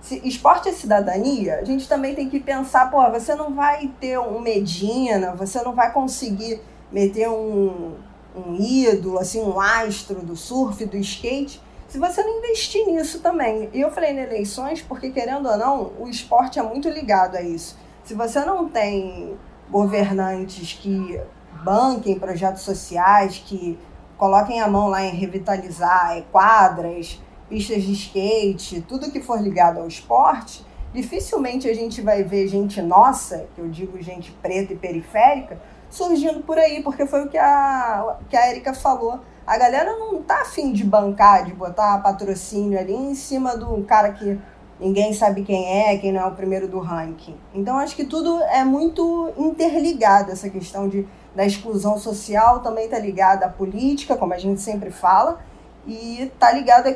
se 0.00 0.20
esporte 0.26 0.68
é 0.68 0.72
cidadania, 0.72 1.60
a 1.60 1.64
gente 1.64 1.88
também 1.88 2.14
tem 2.14 2.28
que 2.28 2.40
pensar, 2.40 2.90
pô, 2.90 3.08
você 3.10 3.36
não 3.36 3.54
vai 3.54 3.88
ter 4.00 4.18
um 4.18 4.40
Medina, 4.40 5.32
você 5.34 5.62
não 5.62 5.74
vai 5.74 5.92
conseguir 5.92 6.60
meter 6.90 7.28
um, 7.28 7.94
um 8.34 8.56
ídolo, 8.58 9.18
assim, 9.18 9.40
um 9.40 9.60
astro 9.60 10.20
do 10.20 10.34
surf, 10.34 10.84
do 10.84 10.96
skate, 10.96 11.62
se 11.92 11.98
você 11.98 12.22
não 12.22 12.38
investir 12.38 12.86
nisso 12.86 13.20
também. 13.20 13.68
E 13.70 13.82
eu 13.82 13.90
falei 13.90 14.12
em 14.12 14.18
eleições 14.18 14.80
porque, 14.80 15.10
querendo 15.10 15.46
ou 15.46 15.58
não, 15.58 15.92
o 15.98 16.08
esporte 16.08 16.58
é 16.58 16.62
muito 16.62 16.88
ligado 16.88 17.36
a 17.36 17.42
isso. 17.42 17.76
Se 18.02 18.14
você 18.14 18.42
não 18.46 18.66
tem 18.66 19.36
governantes 19.68 20.72
que 20.72 21.20
banquem 21.62 22.18
projetos 22.18 22.62
sociais, 22.62 23.42
que 23.44 23.78
coloquem 24.16 24.62
a 24.62 24.68
mão 24.68 24.88
lá 24.88 25.04
em 25.04 25.14
revitalizar 25.14 26.22
quadras, 26.32 27.20
pistas 27.50 27.82
de 27.82 27.92
skate, 27.92 28.80
tudo 28.88 29.12
que 29.12 29.20
for 29.20 29.38
ligado 29.38 29.78
ao 29.78 29.86
esporte, 29.86 30.64
dificilmente 30.94 31.68
a 31.68 31.74
gente 31.74 32.00
vai 32.00 32.24
ver 32.24 32.48
gente 32.48 32.80
nossa, 32.80 33.46
que 33.54 33.60
eu 33.60 33.68
digo 33.68 34.00
gente 34.00 34.32
preta 34.40 34.72
e 34.72 34.76
periférica, 34.76 35.60
surgindo 35.90 36.40
por 36.40 36.56
aí, 36.56 36.82
porque 36.82 37.04
foi 37.04 37.26
o 37.26 37.28
que 37.28 37.36
a, 37.36 38.16
que 38.30 38.36
a 38.36 38.50
Erika 38.50 38.72
falou. 38.72 39.20
A 39.46 39.58
galera 39.58 39.96
não 39.96 40.22
tá 40.22 40.42
afim 40.42 40.72
de 40.72 40.84
bancar, 40.84 41.44
de 41.44 41.52
botar 41.52 41.98
patrocínio 41.98 42.78
ali 42.78 42.94
em 42.94 43.14
cima 43.14 43.56
do 43.56 43.82
cara 43.84 44.12
que 44.12 44.38
ninguém 44.78 45.12
sabe 45.12 45.42
quem 45.42 45.64
é, 45.64 45.96
quem 45.98 46.12
não 46.12 46.20
é 46.20 46.26
o 46.26 46.32
primeiro 46.32 46.68
do 46.68 46.78
ranking. 46.78 47.36
Então 47.54 47.76
acho 47.76 47.94
que 47.96 48.04
tudo 48.04 48.40
é 48.42 48.64
muito 48.64 49.32
interligado, 49.36 50.30
essa 50.30 50.48
questão 50.48 50.88
de 50.88 51.06
da 51.34 51.44
exclusão 51.46 51.98
social 51.98 52.60
também 52.60 52.84
está 52.84 52.98
ligada 52.98 53.46
à 53.46 53.48
política, 53.48 54.16
como 54.16 54.34
a 54.34 54.38
gente 54.38 54.60
sempre 54.60 54.90
fala, 54.90 55.40
e 55.86 56.22
está 56.22 56.52
ligada 56.52 56.94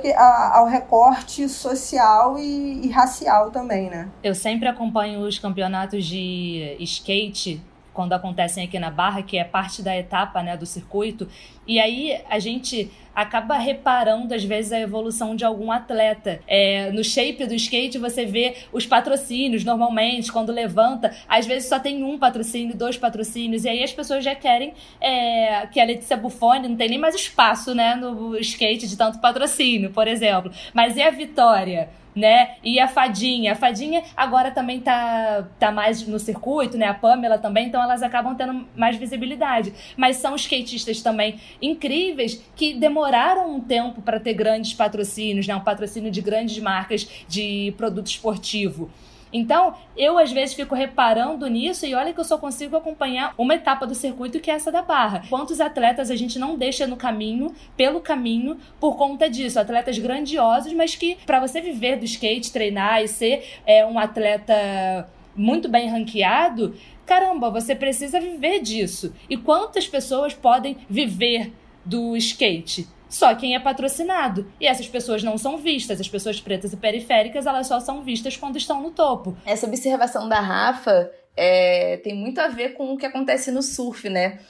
ao 0.52 0.66
recorte 0.66 1.48
social 1.48 2.38
e, 2.38 2.86
e 2.86 2.90
racial 2.90 3.50
também, 3.50 3.90
né? 3.90 4.08
Eu 4.22 4.34
sempre 4.34 4.68
acompanho 4.68 5.20
os 5.20 5.38
campeonatos 5.38 6.04
de 6.04 6.76
skate 6.80 7.60
quando 7.96 8.12
acontecem 8.12 8.62
aqui 8.62 8.78
na 8.78 8.90
Barra, 8.90 9.22
que 9.22 9.38
é 9.38 9.42
parte 9.42 9.82
da 9.82 9.96
etapa 9.96 10.42
né, 10.42 10.54
do 10.54 10.66
circuito. 10.66 11.26
E 11.66 11.80
aí 11.80 12.20
a 12.28 12.38
gente 12.38 12.90
acaba 13.14 13.56
reparando, 13.56 14.34
às 14.34 14.44
vezes, 14.44 14.72
a 14.72 14.78
evolução 14.78 15.34
de 15.34 15.42
algum 15.42 15.72
atleta. 15.72 16.38
É, 16.46 16.92
no 16.92 17.02
shape 17.02 17.46
do 17.46 17.54
skate, 17.54 17.96
você 17.96 18.26
vê 18.26 18.54
os 18.70 18.84
patrocínios, 18.86 19.64
normalmente, 19.64 20.30
quando 20.30 20.52
levanta, 20.52 21.16
às 21.26 21.46
vezes 21.46 21.70
só 21.70 21.78
tem 21.78 22.04
um 22.04 22.18
patrocínio, 22.18 22.76
dois 22.76 22.98
patrocínios, 22.98 23.64
e 23.64 23.70
aí 23.70 23.82
as 23.82 23.92
pessoas 23.92 24.22
já 24.22 24.34
querem 24.34 24.74
é, 25.00 25.66
que 25.72 25.80
a 25.80 25.84
Letícia 25.84 26.18
Buffoni 26.18 26.68
não 26.68 26.76
tem 26.76 26.90
nem 26.90 26.98
mais 26.98 27.14
espaço 27.14 27.74
né, 27.74 27.94
no 27.94 28.38
skate 28.38 28.86
de 28.86 28.96
tanto 28.96 29.18
patrocínio, 29.18 29.90
por 29.90 30.06
exemplo. 30.06 30.52
Mas 30.74 30.96
e 30.96 31.02
a 31.02 31.10
Vitória? 31.10 31.88
Né? 32.16 32.56
E 32.64 32.80
a 32.80 32.88
Fadinha. 32.88 33.52
A 33.52 33.54
Fadinha 33.54 34.02
agora 34.16 34.50
também 34.50 34.80
tá, 34.80 35.46
tá 35.58 35.70
mais 35.70 36.06
no 36.08 36.18
circuito, 36.18 36.78
né? 36.78 36.86
A 36.86 36.94
Pamela 36.94 37.36
também, 37.36 37.66
então 37.66 37.82
elas 37.82 38.02
acabam 38.02 38.34
tendo 38.34 38.66
mais 38.74 38.96
visibilidade. 38.96 39.74
Mas 39.96 40.16
são 40.16 40.34
skatistas 40.34 41.02
também 41.02 41.38
incríveis 41.60 42.42
que 42.56 42.72
demoraram 42.72 43.54
um 43.54 43.60
tempo 43.60 44.00
para 44.00 44.18
ter 44.18 44.32
grandes 44.32 44.72
patrocínios, 44.72 45.46
né? 45.46 45.54
Um 45.54 45.60
patrocínio 45.60 46.10
de 46.10 46.22
grandes 46.22 46.58
marcas 46.58 47.06
de 47.28 47.74
produto 47.76 48.06
esportivo. 48.06 48.90
Então, 49.36 49.74
eu 49.96 50.18
às 50.18 50.32
vezes 50.32 50.54
fico 50.54 50.74
reparando 50.74 51.46
nisso 51.46 51.84
e 51.84 51.94
olha 51.94 52.12
que 52.12 52.20
eu 52.20 52.24
só 52.24 52.38
consigo 52.38 52.76
acompanhar 52.76 53.34
uma 53.36 53.54
etapa 53.54 53.86
do 53.86 53.94
circuito 53.94 54.40
que 54.40 54.50
é 54.50 54.54
essa 54.54 54.72
da 54.72 54.82
barra. 54.82 55.24
Quantos 55.28 55.60
atletas 55.60 56.10
a 56.10 56.16
gente 56.16 56.38
não 56.38 56.56
deixa 56.56 56.86
no 56.86 56.96
caminho, 56.96 57.54
pelo 57.76 58.00
caminho, 58.00 58.58
por 58.80 58.96
conta 58.96 59.28
disso? 59.28 59.60
Atletas 59.60 59.98
grandiosos, 59.98 60.72
mas 60.72 60.94
que 60.94 61.18
para 61.26 61.38
você 61.38 61.60
viver 61.60 61.96
do 61.96 62.04
skate, 62.04 62.50
treinar 62.52 63.02
e 63.02 63.08
ser 63.08 63.60
é, 63.66 63.84
um 63.84 63.98
atleta 63.98 65.08
muito 65.34 65.68
bem 65.68 65.88
ranqueado, 65.88 66.74
caramba, 67.04 67.50
você 67.50 67.74
precisa 67.74 68.18
viver 68.18 68.60
disso. 68.60 69.12
E 69.28 69.36
quantas 69.36 69.86
pessoas 69.86 70.32
podem 70.32 70.78
viver 70.88 71.52
do 71.84 72.16
skate? 72.16 72.88
Só 73.08 73.34
quem 73.34 73.54
é 73.54 73.60
patrocinado. 73.60 74.50
E 74.60 74.66
essas 74.66 74.88
pessoas 74.88 75.22
não 75.22 75.38
são 75.38 75.58
vistas. 75.58 76.00
As 76.00 76.08
pessoas 76.08 76.40
pretas 76.40 76.72
e 76.72 76.76
periféricas, 76.76 77.46
elas 77.46 77.66
só 77.66 77.80
são 77.80 78.02
vistas 78.02 78.36
quando 78.36 78.56
estão 78.56 78.82
no 78.82 78.90
topo. 78.90 79.36
Essa 79.44 79.66
observação 79.66 80.28
da 80.28 80.40
Rafa 80.40 81.10
é, 81.36 81.98
tem 81.98 82.14
muito 82.14 82.40
a 82.40 82.48
ver 82.48 82.70
com 82.70 82.92
o 82.92 82.96
que 82.96 83.06
acontece 83.06 83.50
no 83.50 83.62
surf, 83.62 84.08
né? 84.08 84.40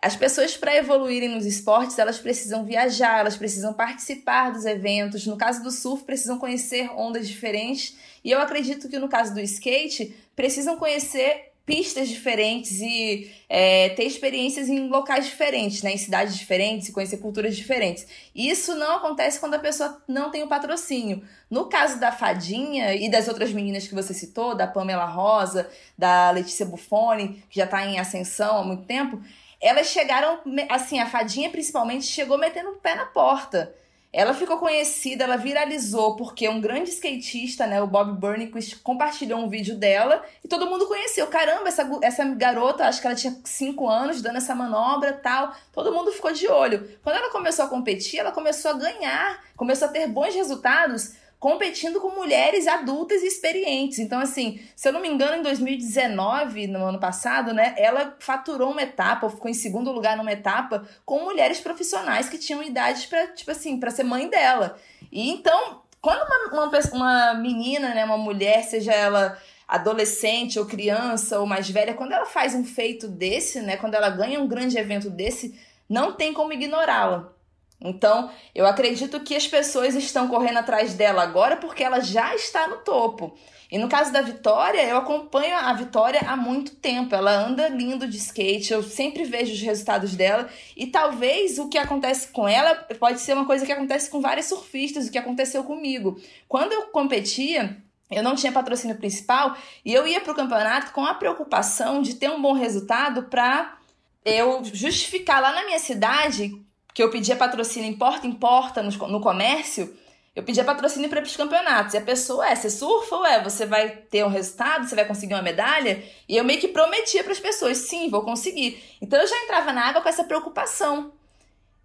As 0.00 0.14
pessoas, 0.14 0.56
para 0.56 0.76
evoluírem 0.76 1.28
nos 1.28 1.44
esportes, 1.44 1.98
elas 1.98 2.18
precisam 2.18 2.64
viajar, 2.64 3.18
elas 3.18 3.36
precisam 3.36 3.72
participar 3.72 4.52
dos 4.52 4.64
eventos. 4.64 5.26
No 5.26 5.36
caso 5.36 5.60
do 5.60 5.72
surf, 5.72 6.04
precisam 6.04 6.38
conhecer 6.38 6.88
ondas 6.96 7.26
diferentes. 7.26 7.96
E 8.24 8.30
eu 8.30 8.40
acredito 8.40 8.88
que 8.88 8.98
no 8.98 9.08
caso 9.08 9.34
do 9.34 9.40
skate, 9.40 10.14
precisam 10.36 10.76
conhecer 10.76 11.52
pistas 11.68 12.08
diferentes 12.08 12.80
e 12.80 13.30
é, 13.46 13.90
ter 13.90 14.04
experiências 14.04 14.70
em 14.70 14.88
locais 14.88 15.26
diferentes, 15.26 15.82
né, 15.82 15.92
em 15.92 15.98
cidades 15.98 16.34
diferentes 16.34 16.90
conhecer 16.90 17.18
culturas 17.18 17.54
diferentes. 17.54 18.06
Isso 18.34 18.74
não 18.74 18.96
acontece 18.96 19.38
quando 19.38 19.52
a 19.52 19.58
pessoa 19.58 20.02
não 20.08 20.30
tem 20.30 20.42
o 20.42 20.48
patrocínio. 20.48 21.22
No 21.50 21.66
caso 21.66 22.00
da 22.00 22.10
Fadinha 22.10 22.94
e 22.94 23.10
das 23.10 23.28
outras 23.28 23.52
meninas 23.52 23.86
que 23.86 23.94
você 23.94 24.14
citou, 24.14 24.54
da 24.54 24.66
Pamela 24.66 25.04
Rosa, 25.04 25.68
da 25.96 26.30
Letícia 26.30 26.64
Buffoni, 26.64 27.44
que 27.50 27.58
já 27.58 27.66
está 27.66 27.84
em 27.84 27.98
ascensão 27.98 28.56
há 28.56 28.64
muito 28.64 28.84
tempo, 28.84 29.20
elas 29.60 29.88
chegaram, 29.88 30.40
assim, 30.70 31.00
a 31.00 31.06
Fadinha 31.06 31.50
principalmente 31.50 32.06
chegou 32.06 32.38
metendo 32.38 32.70
o 32.70 32.76
pé 32.76 32.94
na 32.94 33.04
porta. 33.04 33.74
Ela 34.10 34.32
ficou 34.32 34.56
conhecida, 34.56 35.24
ela 35.24 35.36
viralizou 35.36 36.16
porque 36.16 36.48
um 36.48 36.60
grande 36.60 36.90
skatista, 36.90 37.66
né, 37.66 37.80
o 37.82 37.86
Bob 37.86 38.18
Burnquist, 38.18 38.76
compartilhou 38.76 39.38
um 39.38 39.50
vídeo 39.50 39.76
dela 39.76 40.24
e 40.42 40.48
todo 40.48 40.68
mundo 40.68 40.86
conheceu. 40.86 41.26
Caramba, 41.26 41.68
essa, 41.68 41.88
essa 42.02 42.24
garota, 42.24 42.86
acho 42.86 43.02
que 43.02 43.06
ela 43.06 43.16
tinha 43.16 43.38
5 43.44 43.86
anos 43.86 44.22
dando 44.22 44.38
essa 44.38 44.54
manobra 44.54 45.12
tal. 45.12 45.54
Todo 45.72 45.92
mundo 45.92 46.10
ficou 46.10 46.32
de 46.32 46.48
olho. 46.48 46.88
Quando 47.02 47.16
ela 47.16 47.30
começou 47.30 47.66
a 47.66 47.68
competir, 47.68 48.18
ela 48.18 48.32
começou 48.32 48.70
a 48.70 48.74
ganhar, 48.74 49.44
começou 49.54 49.88
a 49.88 49.90
ter 49.90 50.06
bons 50.08 50.34
resultados 50.34 51.12
competindo 51.38 52.00
com 52.00 52.10
mulheres 52.10 52.66
adultas 52.66 53.22
e 53.22 53.26
experientes. 53.26 53.98
Então, 53.98 54.18
assim, 54.18 54.60
se 54.74 54.88
eu 54.88 54.92
não 54.92 55.00
me 55.00 55.08
engano, 55.08 55.36
em 55.36 55.42
2019, 55.42 56.66
no 56.66 56.84
ano 56.84 56.98
passado, 56.98 57.52
né, 57.52 57.74
ela 57.78 58.16
faturou 58.18 58.72
uma 58.72 58.82
etapa, 58.82 59.26
ou 59.26 59.30
ficou 59.30 59.50
em 59.50 59.54
segundo 59.54 59.92
lugar 59.92 60.16
numa 60.16 60.32
etapa, 60.32 60.86
com 61.04 61.24
mulheres 61.24 61.60
profissionais 61.60 62.28
que 62.28 62.38
tinham 62.38 62.62
idade 62.62 63.06
para, 63.06 63.28
tipo 63.28 63.50
assim, 63.50 63.78
para 63.78 63.90
ser 63.90 64.02
mãe 64.02 64.28
dela. 64.28 64.78
E 65.12 65.30
então, 65.30 65.82
quando 66.00 66.22
uma, 66.22 66.66
uma, 66.66 66.80
uma 66.92 67.34
menina, 67.34 67.94
né, 67.94 68.04
uma 68.04 68.18
mulher, 68.18 68.64
seja 68.64 68.92
ela 68.92 69.38
adolescente 69.66 70.58
ou 70.58 70.64
criança 70.64 71.38
ou 71.38 71.46
mais 71.46 71.68
velha, 71.70 71.94
quando 71.94 72.12
ela 72.12 72.24
faz 72.24 72.54
um 72.54 72.64
feito 72.64 73.06
desse, 73.06 73.60
né, 73.60 73.76
quando 73.76 73.94
ela 73.94 74.08
ganha 74.08 74.40
um 74.40 74.48
grande 74.48 74.78
evento 74.78 75.10
desse, 75.10 75.54
não 75.88 76.12
tem 76.14 76.32
como 76.32 76.52
ignorá-la. 76.52 77.32
Então, 77.80 78.30
eu 78.54 78.66
acredito 78.66 79.20
que 79.20 79.36
as 79.36 79.46
pessoas 79.46 79.94
estão 79.94 80.26
correndo 80.26 80.58
atrás 80.58 80.94
dela 80.94 81.22
agora 81.22 81.56
porque 81.56 81.84
ela 81.84 82.00
já 82.00 82.34
está 82.34 82.66
no 82.66 82.78
topo. 82.78 83.36
E 83.70 83.78
no 83.78 83.88
caso 83.88 84.12
da 84.12 84.20
Vitória, 84.22 84.82
eu 84.82 84.96
acompanho 84.96 85.56
a 85.56 85.72
Vitória 85.74 86.20
há 86.26 86.36
muito 86.36 86.74
tempo. 86.74 87.14
Ela 87.14 87.30
anda 87.32 87.68
lindo 87.68 88.08
de 88.08 88.16
skate, 88.16 88.72
eu 88.72 88.82
sempre 88.82 89.24
vejo 89.24 89.52
os 89.52 89.60
resultados 89.60 90.16
dela. 90.16 90.48
E 90.76 90.86
talvez 90.86 91.58
o 91.58 91.68
que 91.68 91.78
acontece 91.78 92.28
com 92.28 92.48
ela 92.48 92.74
pode 92.98 93.20
ser 93.20 93.34
uma 93.34 93.46
coisa 93.46 93.64
que 93.64 93.72
acontece 93.72 94.10
com 94.10 94.20
vários 94.20 94.46
surfistas, 94.46 95.06
o 95.06 95.12
que 95.12 95.18
aconteceu 95.18 95.62
comigo. 95.62 96.20
Quando 96.48 96.72
eu 96.72 96.86
competia, 96.86 97.76
eu 98.10 98.22
não 98.22 98.34
tinha 98.34 98.50
patrocínio 98.50 98.96
principal 98.96 99.56
e 99.84 99.92
eu 99.92 100.06
ia 100.06 100.20
para 100.20 100.32
o 100.32 100.36
campeonato 100.36 100.92
com 100.92 101.04
a 101.04 101.14
preocupação 101.14 102.00
de 102.00 102.14
ter 102.14 102.30
um 102.30 102.40
bom 102.40 102.54
resultado 102.54 103.24
para 103.24 103.76
eu 104.24 104.64
justificar 104.64 105.42
lá 105.42 105.52
na 105.52 105.64
minha 105.64 105.78
cidade 105.78 106.58
que 106.94 107.02
eu 107.02 107.10
pedia 107.10 107.36
patrocínio 107.36 107.88
em 107.88 107.94
porta 107.96 108.26
em 108.26 108.32
porta 108.32 108.82
no, 108.82 108.90
no 109.08 109.20
comércio 109.20 109.96
eu 110.38 110.44
pedia 110.44 110.62
patrocínio 110.62 111.10
para 111.10 111.20
os 111.20 111.36
campeonatos. 111.36 111.94
E 111.94 111.96
a 111.96 112.00
pessoa 112.00 112.48
é, 112.48 112.54
você 112.54 112.70
surfa 112.70 113.16
ou 113.16 113.26
é? 113.26 113.42
Você 113.42 113.66
vai 113.66 113.88
ter 113.88 114.24
um 114.24 114.28
resultado? 114.28 114.88
Você 114.88 114.94
vai 114.94 115.04
conseguir 115.04 115.34
uma 115.34 115.42
medalha? 115.42 116.00
E 116.28 116.36
eu 116.36 116.44
meio 116.44 116.60
que 116.60 116.68
prometia 116.68 117.24
para 117.24 117.32
as 117.32 117.40
pessoas, 117.40 117.78
sim, 117.78 118.08
vou 118.08 118.22
conseguir. 118.22 118.80
Então 119.02 119.20
eu 119.20 119.26
já 119.26 119.36
entrava 119.42 119.72
na 119.72 119.88
água 119.88 120.00
com 120.00 120.08
essa 120.08 120.22
preocupação. 120.22 121.10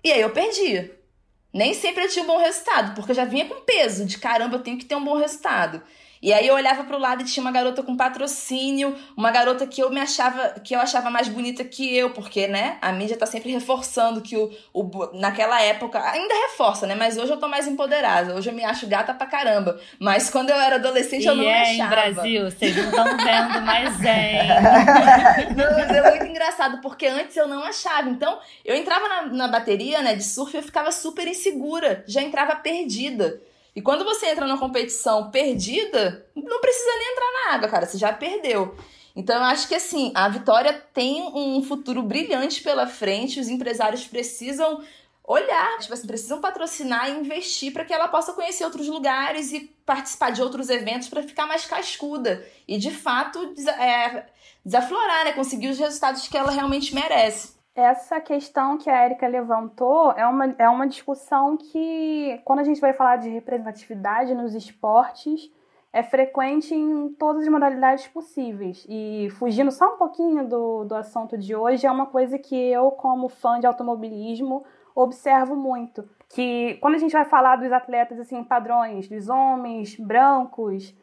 E 0.04 0.12
aí 0.12 0.22
eu 0.22 0.30
perdia. 0.30 0.96
Nem 1.52 1.74
sempre 1.74 2.04
eu 2.04 2.10
tinha 2.10 2.24
um 2.24 2.28
bom 2.28 2.38
resultado, 2.38 2.94
porque 2.94 3.10
eu 3.10 3.16
já 3.16 3.26
vinha 3.26 3.46
com 3.46 3.62
peso 3.62 4.06
de 4.06 4.20
caramba, 4.20 4.58
eu 4.58 4.62
tenho 4.62 4.78
que 4.78 4.86
ter 4.86 4.96
um 4.96 5.04
bom 5.04 5.18
resultado. 5.18 5.82
E 6.24 6.32
aí 6.32 6.48
eu 6.48 6.56
olhava 6.56 6.86
pro 6.86 6.98
lado 6.98 7.22
e 7.22 7.26
tinha 7.26 7.44
uma 7.44 7.52
garota 7.52 7.84
com 7.84 7.98
patrocínio, 7.98 8.96
uma 9.16 9.30
garota 9.30 9.68
que 9.68 9.84
eu 9.84 9.90
me 9.90 10.00
achava, 10.00 10.52
que 10.62 10.74
eu 10.74 10.80
achava 10.80 11.10
mais 11.10 11.28
bonita 11.28 11.66
que 11.66 11.94
eu, 11.94 12.12
porque, 12.12 12.48
né, 12.48 12.78
a 12.82 12.94
mídia 12.94 13.18
tá 13.18 13.26
sempre 13.26 13.52
reforçando 13.52 14.22
que 14.22 14.38
o, 14.38 14.50
o 14.74 15.10
naquela 15.20 15.62
época, 15.62 16.00
ainda 16.00 16.34
reforça, 16.34 16.88
né, 16.88 16.96
mas 16.96 17.18
hoje 17.18 17.34
eu 17.34 17.38
tô 17.38 17.50
mais 17.50 17.68
empoderada, 17.68 18.36
hoje 18.36 18.50
eu 18.50 18.56
me 18.56 18.64
acho 18.64 18.88
gata 18.88 19.14
pra 19.14 19.28
caramba. 19.28 19.78
Mas 20.00 20.30
quando 20.30 20.50
eu 20.50 20.56
era 20.56 20.76
adolescente 20.76 21.26
e 21.26 21.28
eu 21.28 21.36
não 21.36 21.44
é, 21.44 21.74
me 21.74 21.82
achava. 21.82 21.90
Brasil, 21.90 22.50
vocês 22.50 22.74
não 22.74 22.86
estão 22.86 23.18
vendo, 23.18 23.62
mas 23.66 24.06
é. 24.06 24.62
não, 25.54 25.72
mas 25.74 25.92
é 25.92 26.10
muito 26.10 26.26
engraçado, 26.26 26.80
porque 26.80 27.06
antes 27.06 27.36
eu 27.36 27.50
não 27.50 27.66
achava. 27.66 28.10
Então, 28.10 28.40
eu 28.64 28.78
entrava 28.78 29.10
na, 29.10 29.22
na 29.24 29.48
bateria, 29.50 30.02
né, 30.02 30.16
de 30.16 30.24
surf, 30.24 30.56
eu 30.56 30.64
ficava 30.64 30.90
super 30.90 31.28
insegura, 31.28 32.02
já 32.08 32.22
entrava 32.22 32.56
perdida. 32.56 33.42
E 33.76 33.82
quando 33.82 34.06
você 34.06 34.28
entra 34.28 34.46
numa 34.46 34.60
competição 34.60 35.32
perdida, 35.32 36.28
não 36.36 36.62
precisa 36.62 36.92
nem 36.98 37.12
entrar 37.12 37.32
na 37.32 37.54
água, 37.56 37.70
cara, 37.70 37.86
você 37.86 37.98
já 37.98 38.14
perdeu. 38.14 38.76
Então 39.16 39.36
eu 39.36 39.44
acho 39.44 39.68
que 39.68 39.76
assim, 39.76 40.12
a 40.16 40.28
Vitória 40.28 40.74
tem 40.94 41.22
um 41.22 41.62
futuro 41.64 42.02
brilhante 42.02 42.62
pela 42.62 42.88
frente, 42.88 43.40
os 43.40 43.48
empresários 43.48 44.06
precisam 44.06 44.84
olhar, 45.24 45.80
tipo 45.80 45.94
assim, 45.94 46.06
precisam 46.06 46.42
patrocinar 46.42 47.10
e 47.10 47.20
investir 47.20 47.72
para 47.72 47.86
que 47.86 47.94
ela 47.94 48.08
possa 48.08 48.34
conhecer 48.34 48.66
outros 48.66 48.88
lugares 48.88 49.54
e 49.54 49.62
participar 49.86 50.32
de 50.32 50.42
outros 50.42 50.70
eventos 50.70 51.08
para 51.08 51.24
ficar 51.24 51.48
mais 51.48 51.66
cascuda 51.66 52.46
e 52.68 52.78
de 52.78 52.92
fato 52.92 53.54
é, 53.80 54.26
desaflorar, 54.66 55.26
né, 55.26 55.34
conseguir 55.34 55.70
os 55.70 55.80
resultados 55.80 56.28
que 56.28 56.38
ela 56.38 56.52
realmente 56.52 56.94
merece. 56.94 57.54
Essa 57.76 58.22
questão 58.22 58.78
que 58.78 58.88
a 58.88 59.06
Erika 59.06 59.28
levantou 59.28 60.12
é 60.12 60.26
uma, 60.28 60.56
é 60.60 60.70
uma 60.70 60.88
discussão 60.88 61.58
que, 61.58 62.40
quando 62.46 62.60
a 62.60 62.64
gente 62.64 62.80
vai 62.80 62.94
falar 62.94 63.16
de 63.16 63.30
representatividade 63.30 64.36
nos 64.36 64.54
esportes, 64.54 65.52
é 65.92 66.04
frequente 66.04 66.74
em 66.74 67.10
todas 67.14 67.44
as 67.44 67.50
modalidades 67.50 68.08
possíveis. 68.08 68.86
E 68.88 69.28
fugindo 69.40 69.72
só 69.72 69.96
um 69.96 69.98
pouquinho 69.98 70.48
do, 70.48 70.84
do 70.86 70.96
assunto 70.96 71.36
de 71.36 71.56
hoje, 71.56 71.88
é 71.88 71.92
uma 71.92 72.06
coisa 72.06 72.38
que 72.38 72.56
eu, 72.56 72.92
como 72.92 73.28
fã 73.28 73.60
de 73.60 73.66
automobilismo, 73.66 74.64
observo 74.96 75.56
muito. 75.56 76.08
Que 76.30 76.76
quando 76.76 76.96
a 76.96 77.00
gente 77.00 77.14
vai 77.14 77.26
falar 77.26 77.56
dos 77.56 77.72
atletas 77.72 78.20
assim 78.20 78.44
padrões, 78.44 79.08
dos 79.08 79.30
homens 79.30 79.96
brancos, 80.00 80.96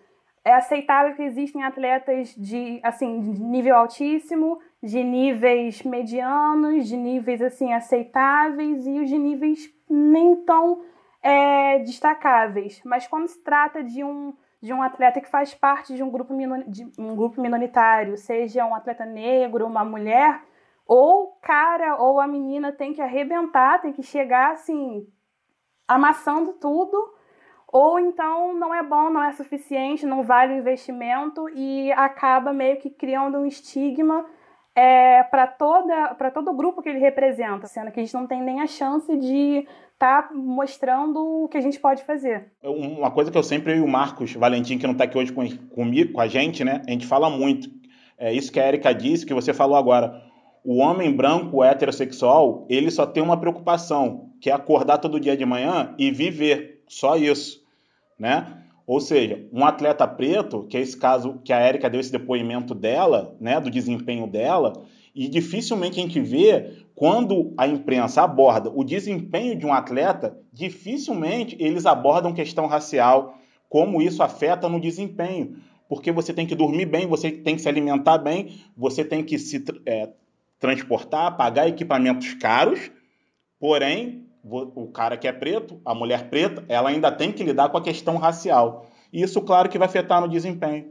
é 0.45 0.55
aceitável 0.55 1.15
que 1.15 1.23
existem 1.23 1.65
atletas 1.65 2.35
de 2.35 2.81
assim 2.83 3.21
de 3.21 3.43
nível 3.43 3.77
altíssimo, 3.77 4.59
de 4.83 5.05
níveis 5.05 5.83
medianos, 5.83 6.89
de 6.89 6.97
níveis 6.97 7.43
assim 7.43 7.73
aceitáveis 7.73 8.87
e 8.87 9.01
os 9.01 9.09
de 9.09 9.19
níveis 9.19 9.73
nem 9.89 10.37
tão 10.45 10.83
é, 11.23 11.79
destacáveis. 11.81 12.81
Mas 12.85 13.07
quando 13.07 13.29
se 13.29 13.43
trata 13.43 13.83
de 13.83 14.03
um 14.03 14.35
de 14.63 14.75
um 14.75 14.83
atleta 14.83 15.23
que 15.23 15.29
faz 15.29 15.55
parte 15.55 15.95
de 15.95 16.03
um 16.03 16.11
grupo, 16.11 16.35
de 16.69 16.87
um 16.99 17.17
grupo 17.17 17.41
minoritário, 17.41 18.19
seja 18.19 18.67
um 18.67 18.75
atleta 18.75 19.07
negro, 19.07 19.67
uma 19.67 19.83
mulher, 19.83 20.43
ou 20.87 21.39
cara 21.41 21.97
ou 21.97 22.21
a 22.21 22.27
menina 22.27 22.71
tem 22.71 22.93
que 22.93 23.01
arrebentar, 23.01 23.81
tem 23.81 23.91
que 23.91 24.03
chegar 24.03 24.53
assim 24.53 25.07
amassando 25.89 26.53
tudo 26.55 27.15
ou 27.73 27.99
então 28.01 28.53
não 28.55 28.75
é 28.75 28.83
bom, 28.83 29.11
não 29.11 29.23
é 29.23 29.33
suficiente, 29.33 30.05
não 30.05 30.23
vale 30.23 30.55
o 30.55 30.59
investimento 30.59 31.49
e 31.51 31.93
acaba 31.93 32.53
meio 32.53 32.79
que 32.79 32.91
criando 32.91 33.39
um 33.39 33.47
estigma 33.47 34.27
é, 34.75 35.23
para 35.25 35.47
todo 35.47 36.51
o 36.51 36.57
grupo 36.57 36.83
que 36.83 36.89
ele 36.89 36.99
representa, 36.99 37.67
sendo 37.67 37.91
que 37.91 38.01
a 38.01 38.03
gente 38.03 38.15
não 38.15 38.27
tem 38.27 38.43
nem 38.43 38.61
a 38.61 38.67
chance 38.67 39.17
de 39.17 39.67
estar 39.93 40.29
tá 40.29 40.35
mostrando 40.35 41.45
o 41.45 41.49
que 41.49 41.59
a 41.59 41.61
gente 41.61 41.79
pode 41.79 42.05
fazer. 42.05 42.53
Uma 42.63 43.11
coisa 43.11 43.31
que 43.31 43.37
eu 43.37 43.43
sempre 43.43 43.77
e 43.77 43.81
o 43.81 43.89
Marcos 43.89 44.35
Valentim, 44.35 44.79
que 44.79 44.87
não 44.87 44.93
está 44.93 45.05
aqui 45.05 45.19
hoje 45.19 45.33
com, 45.33 45.47
comigo, 45.69 46.13
com 46.13 46.21
a 46.21 46.29
gente, 46.29 46.65
né? 46.65 46.83
A 46.87 46.91
gente 46.91 47.07
fala 47.07 47.29
muito. 47.29 47.69
É 48.19 48.33
isso 48.33 48.53
que 48.53 48.61
a 48.61 48.69
Erika 48.69 48.95
disse, 48.95 49.27
que 49.27 49.35
você 49.35 49.53
falou 49.53 49.77
agora. 49.77 50.23
O 50.63 50.77
homem 50.77 51.15
branco 51.15 51.65
heterossexual, 51.65 52.67
ele 52.69 52.91
só 52.91 53.07
tem 53.07 53.23
uma 53.23 53.41
preocupação, 53.41 54.31
que 54.41 54.51
é 54.51 54.53
acordar 54.53 54.99
todo 54.99 55.19
dia 55.19 55.37
de 55.37 55.47
manhã 55.47 55.95
e 55.99 56.11
viver. 56.11 56.83
Só 56.87 57.17
isso 57.17 57.61
né? 58.21 58.60
Ou 58.91 59.01
seja, 59.01 59.47
um 59.53 59.65
atleta 59.65 60.05
preto, 60.05 60.65
que 60.65 60.77
é 60.77 60.81
esse 60.81 60.97
caso 60.97 61.41
que 61.45 61.53
a 61.53 61.61
Érica 61.61 61.89
deu 61.89 62.01
esse 62.01 62.11
depoimento 62.11 62.75
dela, 62.75 63.37
né, 63.39 63.61
do 63.61 63.71
desempenho 63.71 64.27
dela, 64.27 64.85
e 65.15 65.29
dificilmente 65.29 66.01
a 66.01 66.03
gente 66.03 66.21
vê 66.21 66.73
quando 66.93 67.55
a 67.57 67.69
imprensa 67.69 68.23
aborda 68.23 68.69
o 68.69 68.83
desempenho 68.83 69.57
de 69.57 69.65
um 69.65 69.73
atleta, 69.73 70.37
dificilmente 70.53 71.57
eles 71.61 71.87
abordam 71.87 72.35
questão 72.35 72.67
racial, 72.67 73.39
como 73.69 74.03
isso 74.03 74.25
afeta 74.25 74.69
no 74.69 74.81
desempenho. 74.81 75.59
Porque 75.89 76.11
você 76.11 76.35
tem 76.35 76.45
que 76.45 76.57
dormir 76.57 76.87
bem, 76.87 77.07
você 77.07 77.31
tem 77.31 77.55
que 77.55 77.63
se 77.63 77.69
alimentar 77.69 78.19
bem, 78.19 78.59
você 78.77 79.05
tem 79.05 79.23
que 79.23 79.39
se 79.39 79.65
é, 79.87 80.09
transportar, 80.59 81.37
pagar 81.37 81.69
equipamentos 81.69 82.35
caros, 82.35 82.91
porém 83.61 84.27
o 84.43 84.89
cara 84.89 85.17
que 85.17 85.29
é 85.29 85.33
preto, 85.33 85.81
a 85.85 85.95
mulher 85.95 86.29
preta, 86.29 86.65
ela 86.69 86.91
ainda 86.91 87.13
tem 87.13 87.33
que 87.33 87.45
lidar 87.45 87.69
com 87.69 87.77
a 87.77 87.83
questão 87.83 88.17
racial. 88.17 88.87
E 89.13 89.23
isso, 89.23 89.41
claro, 89.43 89.69
que 89.69 89.79
vai 89.79 89.87
afetar 89.87 90.21
no 90.21 90.29
desempenho. 90.29 90.87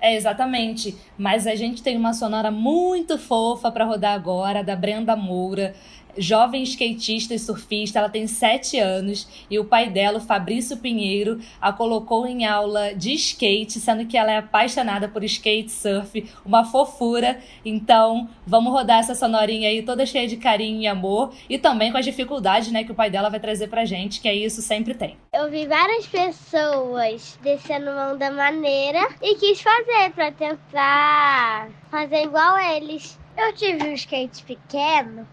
É, 0.00 0.16
exatamente. 0.16 0.96
Mas 1.18 1.46
a 1.46 1.54
gente 1.54 1.82
tem 1.82 1.96
uma 1.96 2.14
sonora 2.14 2.50
muito 2.50 3.18
fofa 3.18 3.70
para 3.70 3.84
rodar 3.84 4.14
agora, 4.14 4.64
da 4.64 4.74
Brenda 4.74 5.14
Moura 5.14 5.74
jovem 6.16 6.62
skatista 6.62 7.34
e 7.34 7.38
surfista, 7.38 7.98
ela 7.98 8.08
tem 8.08 8.26
sete 8.26 8.78
anos 8.78 9.28
e 9.50 9.58
o 9.58 9.64
pai 9.64 9.88
dela, 9.90 10.18
o 10.18 10.20
Fabrício 10.20 10.76
Pinheiro, 10.76 11.38
a 11.60 11.72
colocou 11.72 12.26
em 12.26 12.44
aula 12.44 12.94
de 12.94 13.12
skate, 13.14 13.80
sendo 13.80 14.06
que 14.06 14.16
ela 14.16 14.32
é 14.32 14.38
apaixonada 14.38 15.08
por 15.08 15.24
skate 15.24 15.70
surf, 15.70 16.30
uma 16.44 16.64
fofura. 16.64 17.38
Então, 17.64 18.28
vamos 18.46 18.72
rodar 18.72 18.98
essa 18.98 19.14
sonorinha 19.14 19.68
aí 19.68 19.82
toda 19.82 20.06
cheia 20.06 20.26
de 20.26 20.36
carinho 20.36 20.82
e 20.82 20.86
amor 20.86 21.32
e 21.48 21.58
também 21.58 21.90
com 21.90 21.98
as 21.98 22.04
dificuldades, 22.04 22.70
né, 22.72 22.84
que 22.84 22.92
o 22.92 22.94
pai 22.94 23.10
dela 23.10 23.28
vai 23.28 23.40
trazer 23.40 23.68
pra 23.68 23.84
gente, 23.84 24.20
que 24.20 24.28
é 24.28 24.34
isso 24.34 24.62
sempre 24.62 24.94
tem. 24.94 25.16
Eu 25.32 25.50
vi 25.50 25.66
várias 25.66 26.06
pessoas 26.06 27.38
descendo 27.42 27.90
uma 27.90 28.12
onda 28.12 28.30
maneira 28.30 29.08
e 29.22 29.34
quis 29.36 29.60
fazer 29.60 30.10
para 30.14 30.32
tentar 30.32 31.68
fazer 31.90 32.24
igual 32.24 32.58
eles. 32.58 33.18
Eu 33.36 33.52
tive 33.54 33.84
um 33.84 33.92
skate 33.94 34.44
pequeno 34.44 35.26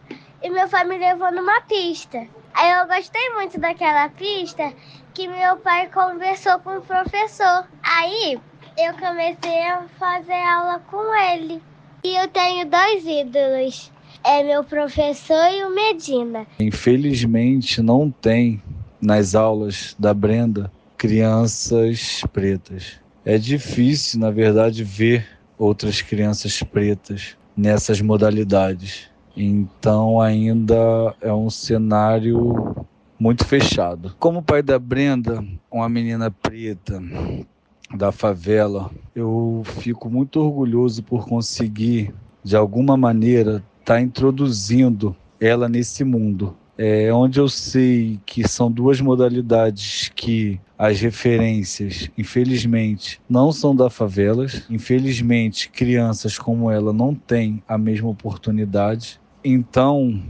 e 0.48 0.50
meu 0.50 0.70
pai 0.70 0.86
me 0.86 0.98
levou 0.98 1.30
numa 1.30 1.60
pista. 1.62 2.26
Aí 2.54 2.72
eu 2.80 2.88
gostei 2.88 3.30
muito 3.34 3.60
daquela 3.60 4.08
pista 4.08 4.74
que 5.14 5.28
meu 5.28 5.58
pai 5.58 5.90
conversou 5.90 6.58
com 6.60 6.78
o 6.78 6.82
professor. 6.82 7.68
Aí 7.84 8.40
eu 8.78 8.94
comecei 8.94 9.62
a 9.64 9.84
fazer 10.00 10.32
aula 10.32 10.80
com 10.90 11.14
ele. 11.34 11.62
E 12.02 12.16
eu 12.16 12.30
tenho 12.30 12.66
dois 12.66 13.06
ídolos. 13.06 13.92
É 14.24 14.42
meu 14.42 14.64
professor 14.64 15.52
e 15.52 15.66
o 15.66 15.76
Medina. 15.76 16.48
Infelizmente 16.62 17.82
não 17.82 18.10
tem 18.10 18.64
nas 19.02 19.36
aulas 19.36 19.98
da 20.00 20.14
Brenda 20.14 20.72
crianças 20.98 22.22
pretas. 22.32 23.02
É 23.26 23.38
difícil, 23.38 24.22
na 24.22 24.32
verdade, 24.32 24.82
ver 24.82 25.28
outras 25.58 26.02
crianças 26.02 26.64
pretas 26.64 27.36
nessas 27.56 28.00
modalidades. 28.00 29.07
Então 29.40 30.20
ainda 30.20 31.16
é 31.22 31.32
um 31.32 31.50
cenário 31.50 32.76
muito 33.20 33.46
fechado. 33.46 34.16
Como 34.18 34.42
pai 34.42 34.64
da 34.64 34.80
Brenda, 34.80 35.44
uma 35.72 35.88
menina 35.88 36.32
preta, 36.32 37.00
da 37.96 38.12
favela, 38.12 38.90
eu 39.16 39.62
fico 39.64 40.10
muito 40.10 40.42
orgulhoso 40.42 41.04
por 41.04 41.28
conseguir, 41.28 42.14
de 42.44 42.56
alguma 42.56 42.98
maneira, 42.98 43.64
estar 43.80 43.96
tá 43.96 44.02
introduzindo 44.02 45.16
ela 45.40 45.70
nesse 45.70 46.04
mundo. 46.04 46.58
É, 46.76 47.12
onde 47.12 47.40
eu 47.40 47.50
sei 47.50 48.20
que 48.26 48.48
são 48.48 48.72
duas 48.72 49.02
modalidades 49.02 50.12
que 50.16 50.60
as 50.78 51.00
referências, 51.00 52.10
infelizmente, 52.16 53.20
não 53.28 53.52
são 53.52 53.76
da 53.76 53.90
favelas. 53.90 54.64
Infelizmente, 54.70 55.70
crianças 55.70 56.38
como 56.38 56.70
ela 56.70 56.94
não 56.94 57.16
têm 57.16 57.64
a 57.68 57.78
mesma 57.78 58.10
oportunidade. 58.10 59.20
Então, 59.50 60.22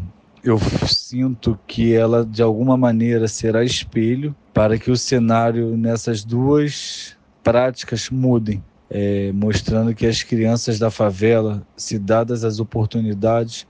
eu 0.43 0.59
sinto 0.59 1.59
que 1.65 1.91
ela 1.91 2.23
de 2.23 2.43
alguma 2.43 2.77
maneira 2.77 3.27
será 3.27 3.63
espelho 3.63 4.35
para 4.53 4.77
que 4.77 4.91
o 4.91 4.95
cenário 4.95 5.75
nessas 5.75 6.23
duas 6.23 7.17
práticas 7.43 8.11
mudem, 8.11 8.63
é, 8.87 9.31
mostrando 9.31 9.95
que 9.95 10.05
as 10.05 10.21
crianças 10.21 10.77
da 10.77 10.91
favela, 10.91 11.65
se 11.75 11.97
dadas 11.97 12.43
as 12.43 12.59
oportunidades, 12.59 13.65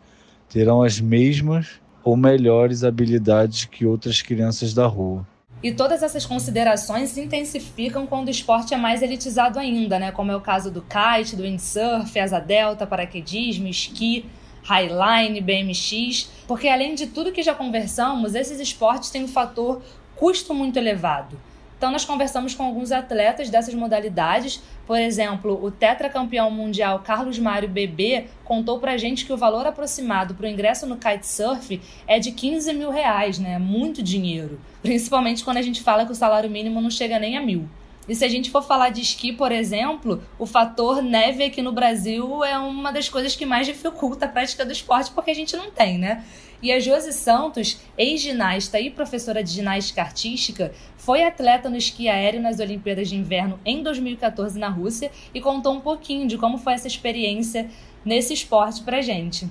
terão 0.50 0.84
as 0.84 1.00
mesmas 1.00 1.80
ou 2.04 2.18
melhores 2.18 2.84
habilidades 2.84 3.64
que 3.64 3.86
outras 3.86 4.22
crianças 4.22 4.74
da 4.74 4.86
rua. 4.86 5.26
E 5.64 5.72
todas 5.72 6.04
essas 6.04 6.26
considerações 6.26 7.12
se 7.12 7.22
intensificam 7.22 8.06
quando 8.06 8.28
o 8.28 8.32
esporte 8.32 8.74
é 8.74 8.78
mais 8.78 9.02
elitizado 9.02 9.58
ainda, 9.58 9.98
né? 9.98 10.12
Como 10.12 10.30
é 10.30 10.36
o 10.36 10.42
caso 10.42 10.70
do 10.70 10.82
kite, 10.82 11.38
do 11.38 11.44
windsurf, 11.44 12.20
asa 12.20 12.38
delta, 12.38 12.86
paraquedismo, 12.86 13.66
esqui, 13.70 14.26
highline, 14.68 15.40
BMX, 15.40 16.30
porque 16.46 16.68
além 16.68 16.94
de 16.94 17.08
tudo 17.08 17.32
que 17.32 17.42
já 17.42 17.56
conversamos, 17.56 18.36
esses 18.36 18.60
esportes 18.60 19.10
têm 19.10 19.24
um 19.24 19.28
fator 19.28 19.82
custo 20.16 20.54
muito 20.54 20.78
elevado. 20.78 21.40
Então, 21.78 21.92
nós 21.92 22.04
conversamos 22.04 22.56
com 22.56 22.64
alguns 22.64 22.92
atletas 22.92 23.50
dessas 23.50 23.74
modalidades. 23.76 24.62
Por 24.86 25.00
exemplo, 25.00 25.64
o 25.64 25.70
tetracampeão 25.70 26.50
mundial 26.50 27.00
Carlos 27.00 27.38
Mário 27.38 27.70
Bebê 27.70 28.26
contou 28.44 28.80
pra 28.80 28.98
gente 28.98 29.26
que 29.26 29.32
o 29.32 29.38
valor 29.38 29.66
aproximado 29.66 30.34
para 30.34 30.48
o 30.48 30.50
ingresso 30.50 30.88
no 30.88 30.98
kitesurf 30.98 31.80
é 32.08 32.20
de 32.20 32.32
15 32.32 32.74
mil 32.74 32.90
reais, 32.90 33.38
né? 33.38 33.60
Muito 33.60 34.02
dinheiro. 34.02 34.60
Principalmente 34.82 35.44
quando 35.44 35.58
a 35.58 35.62
gente 35.62 35.84
fala 35.84 36.04
que 36.04 36.12
o 36.12 36.16
salário 36.16 36.50
mínimo 36.50 36.82
não 36.82 36.90
chega 36.90 37.20
nem 37.20 37.38
a 37.38 37.42
mil. 37.42 37.70
E 38.08 38.16
se 38.16 38.24
a 38.24 38.30
gente 38.30 38.50
for 38.50 38.64
falar 38.64 38.90
de 38.90 39.02
esqui, 39.02 39.34
por 39.34 39.52
exemplo, 39.52 40.24
o 40.40 40.46
fator 40.46 41.02
neve 41.02 41.44
aqui 41.44 41.62
no 41.62 41.74
Brasil 41.74 42.44
é 42.44 42.58
uma 42.58 42.92
das 42.92 43.10
coisas 43.10 43.36
que 43.36 43.46
mais 43.46 43.68
dificulta 43.68 44.26
a 44.26 44.30
prática 44.30 44.66
do 44.66 44.72
esporte, 44.72 45.12
porque 45.12 45.32
a 45.32 45.36
gente 45.36 45.56
não 45.58 45.70
tem, 45.70 45.98
né? 45.98 46.24
E 46.62 46.72
a 46.72 46.80
Josi 46.80 47.14
Santos, 47.14 47.80
ex-ginasta 47.98 48.80
e 48.80 48.90
professora 48.90 49.44
de 49.44 49.52
ginástica 49.52 50.02
artística, 50.02 50.74
foi 50.98 51.24
atleta 51.24 51.70
no 51.70 51.78
esqui 51.78 52.10
aéreo 52.10 52.42
nas 52.42 52.60
Olimpíadas 52.60 53.10
de 53.10 53.16
Inverno 53.16 53.60
em 53.64 53.84
2014 53.84 54.58
na 54.58 54.70
Rússia 54.70 55.12
e 55.34 55.42
contou 55.42 55.74
um 55.74 55.82
pouquinho 55.82 56.28
de 56.28 56.38
como 56.38 56.58
foi 56.58 56.74
essa 56.74 56.88
experiência 56.88 57.70
nesse 58.04 58.34
esporte 58.34 58.82
pra 58.82 59.02
gente. 59.02 59.48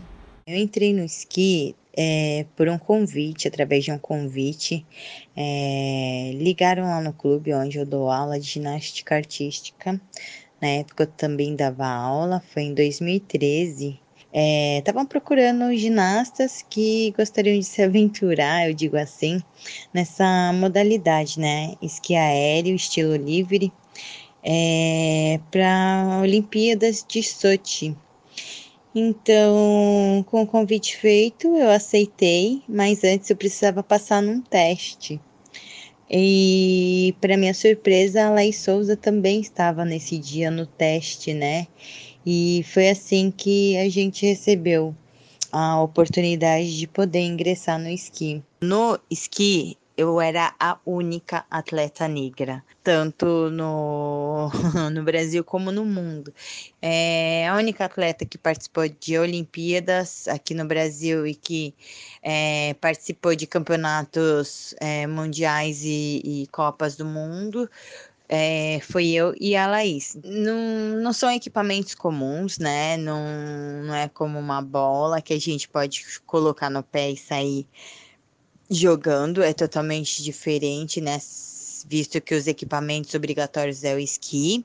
Eu 0.47 0.57
entrei 0.57 0.93
no 0.93 1.05
esqui 1.05 1.77
é, 1.97 2.47
por 2.55 2.69
um 2.69 2.79
convite, 2.79 3.49
através 3.49 3.85
de 3.85 3.93
um 3.93 3.99
convite. 3.99 4.85
É, 5.37 6.33
ligaram 6.35 6.85
lá 6.85 7.01
no 7.01 7.13
clube 7.13 7.55
onde 7.55 7.79
eu 7.79 7.87
dou 7.87 8.11
aula 8.11 8.39
de 8.39 8.47
ginástica 8.47 9.15
artística. 9.15 10.01
Na 10.61 10.69
época 10.69 11.05
eu 11.05 11.09
também 11.09 11.57
dava 11.57 11.87
aula, 11.87 12.43
foi 12.53 12.65
em 12.65 12.75
2013 12.75 14.01
estavam 14.79 15.03
é, 15.03 15.07
procurando 15.07 15.75
ginastas 15.75 16.65
que 16.69 17.13
gostariam 17.17 17.59
de 17.59 17.65
se 17.65 17.81
aventurar, 17.83 18.69
eu 18.69 18.75
digo 18.75 18.97
assim, 18.97 19.43
nessa 19.95 20.53
modalidade, 20.53 21.41
né? 21.41 21.75
Esqui 21.81 22.15
aéreo, 22.15 22.75
estilo 22.75 23.17
livre, 23.17 23.73
é, 24.43 25.41
para 25.51 26.21
Olimpíadas 26.23 27.05
de 27.09 27.23
Sochi. 27.23 27.97
Então, 28.99 30.25
com 30.27 30.41
o 30.41 30.47
convite 30.47 30.97
feito, 30.97 31.49
eu 31.49 31.69
aceitei, 31.69 32.63
mas 32.67 33.05
antes 33.05 33.29
eu 33.29 33.37
precisava 33.37 33.83
passar 33.83 34.23
num 34.23 34.41
teste. 34.41 35.21
E, 36.11 37.15
para 37.21 37.37
minha 37.37 37.53
surpresa, 37.53 38.25
a 38.25 38.31
Laís 38.31 38.57
Souza 38.57 38.97
também 38.97 39.39
estava 39.39 39.85
nesse 39.85 40.17
dia 40.17 40.51
no 40.51 40.65
teste, 40.65 41.35
né? 41.35 41.67
E 42.25 42.65
foi 42.73 42.89
assim 42.89 43.31
que 43.31 43.77
a 43.77 43.87
gente 43.91 44.25
recebeu 44.25 44.97
a 45.53 45.79
oportunidade 45.83 46.79
de 46.79 46.87
poder 46.87 47.21
ingressar 47.21 47.79
no 47.79 47.91
esqui. 47.91 48.43
No 48.63 48.99
esqui, 49.11 49.77
eu 49.97 50.21
era 50.21 50.55
a 50.61 50.79
única 50.85 51.47
atleta 51.51 52.07
negra, 52.07 52.63
tanto 52.85 53.51
no, 53.51 54.51
no 54.93 55.03
Brasil 55.03 55.43
como 55.43 55.73
no 55.73 55.85
mundo. 55.85 56.33
É 56.83 57.49
a 57.49 57.57
única 57.57 57.87
atleta 57.87 58.27
que 58.27 58.37
participou 58.37 58.87
de 58.89 59.19
Olimpíadas 59.19 60.29
aqui 60.29 60.53
no 60.53 60.67
Brasil 60.67 61.27
e 61.27 61.35
que 61.35 61.75
é, 62.23 62.75
participou 62.75 63.35
de 63.35 63.47
campeonatos 63.47 64.75
é, 64.81 65.07
mundiais 65.07 65.83
e, 65.83 66.21
e 66.25 66.47
Copas 66.49 66.97
do 66.97 67.07
Mundo. 67.07 67.69
É, 68.29 68.81
foi 68.83 69.09
eu 69.09 69.35
e 69.41 69.57
a 69.57 69.67
Laís. 69.67 70.19
Não, 70.23 71.01
não 71.01 71.13
são 71.13 71.31
equipamentos 71.31 71.95
comuns, 71.95 72.59
né? 72.59 72.97
Não, 72.97 73.25
não 73.85 73.95
é 73.95 74.09
como 74.09 74.39
uma 74.39 74.61
bola 74.61 75.23
que 75.23 75.33
a 75.33 75.41
gente 75.41 75.69
pode 75.69 76.05
colocar 76.27 76.69
no 76.69 76.83
pé 76.83 77.13
e 77.13 77.17
sair 77.17 77.67
jogando. 78.71 79.43
É 79.43 79.53
totalmente 79.53 80.23
diferente, 80.23 81.01
né? 81.01 81.21
Visto 81.89 82.21
que 82.21 82.35
os 82.35 82.47
equipamentos 82.47 83.15
obrigatórios 83.15 83.85
é 83.85 83.95
o 83.95 83.99
esqui, 83.99 84.65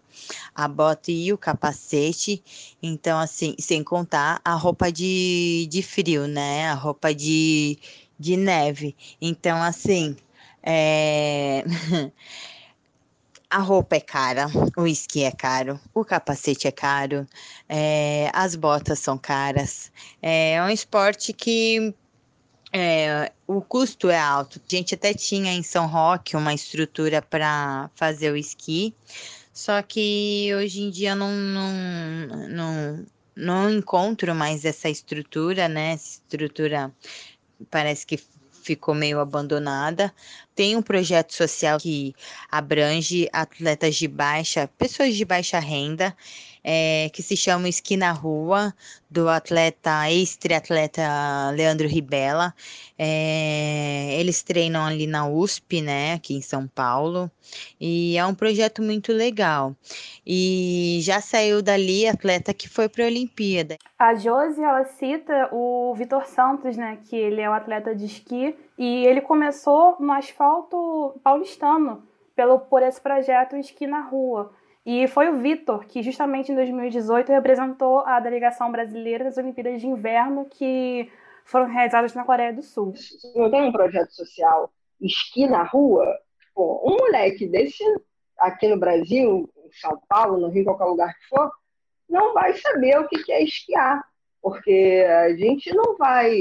a 0.56 0.68
bota 0.68 1.12
e 1.12 1.32
o 1.32 1.38
capacete. 1.38 2.43
Então, 2.82 3.20
assim, 3.20 3.56
sem 3.60 3.84
contar 3.84 4.41
a 4.43 4.56
roupa 4.56 4.91
de, 4.91 5.68
de 5.70 5.84
frio, 5.84 6.28
né? 6.28 6.70
A 6.70 6.74
roupa 6.74 7.14
de, 7.14 7.78
de 8.18 8.36
neve. 8.36 8.95
Então, 9.22 9.62
assim, 9.62 10.16
é. 10.64 11.64
a 13.52 13.60
roupa 13.60 13.97
é 13.97 13.99
cara, 13.99 14.47
o 14.78 14.88
esqui 14.88 15.24
é 15.24 15.32
caro, 15.32 15.78
o 15.93 16.06
capacete 16.06 16.70
é 16.70 16.72
caro, 16.72 17.28
é, 17.68 18.32
as 18.34 18.56
botas 18.56 18.99
são 18.99 19.18
caras. 19.18 19.91
É 20.22 20.62
um 20.64 20.70
esporte 20.70 21.34
que 21.34 21.93
é, 22.74 23.32
o 23.45 23.61
custo 23.61 24.09
é 24.09 24.19
alto. 24.19 24.61
A 24.65 24.76
gente 24.76 24.95
até 24.95 25.13
tinha 25.13 25.51
em 25.51 25.63
São 25.63 25.88
Roque 25.88 26.36
uma 26.36 26.53
estrutura 26.53 27.22
para 27.22 27.89
fazer 27.95 28.32
o 28.32 28.38
esqui, 28.38 28.95
só 29.53 29.82
que 29.82 30.51
hoje 30.55 30.82
em 30.82 30.89
dia 30.89 31.13
não, 31.13 31.32
não, 31.32 32.47
não, 32.47 33.05
não 33.36 33.69
encontro 33.69 34.34
mais 34.34 34.63
essa 34.63 34.89
estrutura, 34.89 35.67
né? 35.67 35.93
Essa 35.93 36.19
estrutura 36.19 36.91
parece 37.69 38.05
que 38.05 38.17
ficou 38.63 38.93
meio 38.93 39.19
abandonada. 39.19 40.13
Tem 40.55 40.76
um 40.76 40.82
projeto 40.82 41.34
social 41.34 41.80
que 41.80 42.15
abrange 42.49 43.28
atletas 43.34 43.95
de 43.95 44.07
baixa, 44.07 44.69
pessoas 44.78 45.15
de 45.15 45.26
baixa 45.26 45.59
renda, 45.59 46.15
é, 46.64 47.09
que 47.14 47.22
se 47.22 47.36
chama 47.36 47.68
Esqui 47.68 47.97
na 47.97 48.12
Rua, 48.12 48.74
do 49.09 49.28
atleta, 49.28 50.09
ex-triatleta 50.09 51.01
Leandro 51.53 51.88
Ribella. 51.88 52.53
É, 52.97 54.16
eles 54.20 54.41
treinam 54.41 54.86
ali 54.86 55.07
na 55.07 55.28
USP, 55.28 55.82
né, 55.82 56.14
aqui 56.14 56.36
em 56.36 56.41
São 56.41 56.68
Paulo, 56.68 57.30
e 57.80 58.18
é 58.18 58.26
um 58.26 58.34
projeto 58.34 58.82
muito 58.82 59.12
legal. 59.12 59.76
E 60.26 60.99
já 61.01 61.20
saiu 61.20 61.62
dali 61.62 62.07
atleta 62.07 62.53
que 62.53 62.70
foi 62.70 62.88
para 62.88 63.03
a 63.03 63.07
Olimpíada. 63.07 63.78
A 63.97 64.14
Josi, 64.16 64.64
ela 64.64 64.86
cita 64.86 65.49
o 65.51 65.93
Vitor 65.95 66.26
Santos, 66.26 66.78
né, 66.78 66.99
que 67.05 67.16
ele 67.16 67.41
é 67.41 67.49
um 67.49 67.53
atleta 67.53 67.95
de 67.95 68.05
esqui, 68.05 68.55
e 68.78 69.05
ele 69.05 69.22
começou 69.22 69.97
no 69.99 70.12
asfalto 70.14 71.20
paulistano, 71.24 72.03
pelo, 72.36 72.59
por 72.59 72.82
esse 72.82 72.99
projeto 72.99 73.55
Esqui 73.55 73.86
na 73.86 74.01
Rua. 74.01 74.51
E 74.86 75.07
foi 75.07 75.29
o 75.29 75.38
Vitor 75.38 75.86
que, 75.86 76.01
justamente 76.01 76.51
em 76.51 76.55
2018, 76.55 77.32
representou 77.32 77.99
a 77.99 78.19
delegação 78.19 78.71
brasileira 78.71 79.23
das 79.23 79.38
Olimpíadas 79.38 79.79
de 79.79 79.88
Inverno 79.88 80.45
que 80.45 81.11
foram 81.45 81.67
realizadas 81.67 82.13
na 82.13 82.23
Coreia 82.23 82.53
do 82.53 82.63
Sul. 82.63 82.93
Não 83.36 83.51
tem 83.51 83.61
um 83.61 83.71
projeto 83.71 84.11
social 84.11 84.71
esqui 85.01 85.47
na 85.47 85.63
rua? 85.63 86.05
Pô, 86.53 86.82
um 86.86 86.97
moleque 86.97 87.47
desse 87.47 87.84
aqui 88.38 88.67
no 88.67 88.77
Brasil, 88.77 89.49
em 89.65 89.71
São 89.73 89.99
Paulo, 90.07 90.38
no 90.38 90.49
Rio, 90.49 90.63
qualquer 90.63 90.86
lugar 90.86 91.13
que 91.13 91.27
for, 91.27 91.51
não 92.09 92.34
vai 92.34 92.53
saber 92.53 92.99
o 92.99 93.07
que 93.07 93.32
é 93.32 93.43
esquiar. 93.43 94.03
Porque 94.41 95.05
a 95.07 95.36
gente 95.36 95.71
não 95.71 95.95
vai 95.95 96.36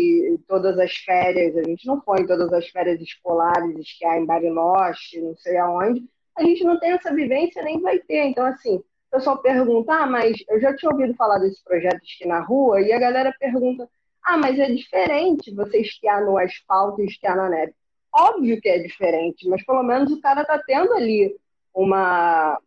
todas 0.48 0.78
as 0.78 0.96
férias, 0.96 1.54
a 1.54 1.62
gente 1.62 1.86
não 1.86 2.00
foi 2.00 2.26
todas 2.26 2.50
as 2.50 2.66
férias 2.68 2.98
escolares 2.98 3.78
esquiar 3.78 4.16
em 4.16 4.24
Bariloche, 4.24 5.20
não 5.20 5.36
sei 5.36 5.58
aonde, 5.58 6.02
a 6.40 6.44
gente 6.44 6.64
não 6.64 6.78
tem 6.80 6.92
essa 6.92 7.14
vivência 7.14 7.62
nem 7.62 7.80
vai 7.80 7.98
ter. 7.98 8.24
Então, 8.24 8.44
assim, 8.46 8.76
o 8.76 8.84
pessoal 9.10 9.38
pergunta, 9.38 9.92
ah, 9.92 10.06
mas 10.06 10.42
eu 10.48 10.60
já 10.60 10.74
tinha 10.74 10.90
ouvido 10.90 11.14
falar 11.14 11.38
desse 11.38 11.62
projeto 11.62 12.02
Esqui 12.02 12.26
na 12.26 12.40
Rua, 12.40 12.80
e 12.80 12.92
a 12.92 12.98
galera 12.98 13.34
pergunta, 13.38 13.88
ah, 14.24 14.38
mas 14.38 14.58
é 14.58 14.70
diferente 14.70 15.54
você 15.54 15.80
esquiar 15.80 16.24
no 16.24 16.38
asfalto 16.38 17.02
e 17.02 17.06
esquiar 17.06 17.36
na 17.36 17.48
neve. 17.48 17.74
Óbvio 18.14 18.60
que 18.60 18.68
é 18.68 18.78
diferente, 18.78 19.48
mas 19.48 19.64
pelo 19.64 19.82
menos 19.82 20.10
o 20.10 20.20
cara 20.20 20.44
tá 20.44 20.60
tendo 20.66 20.94
ali 20.94 21.36
uma 21.74 22.58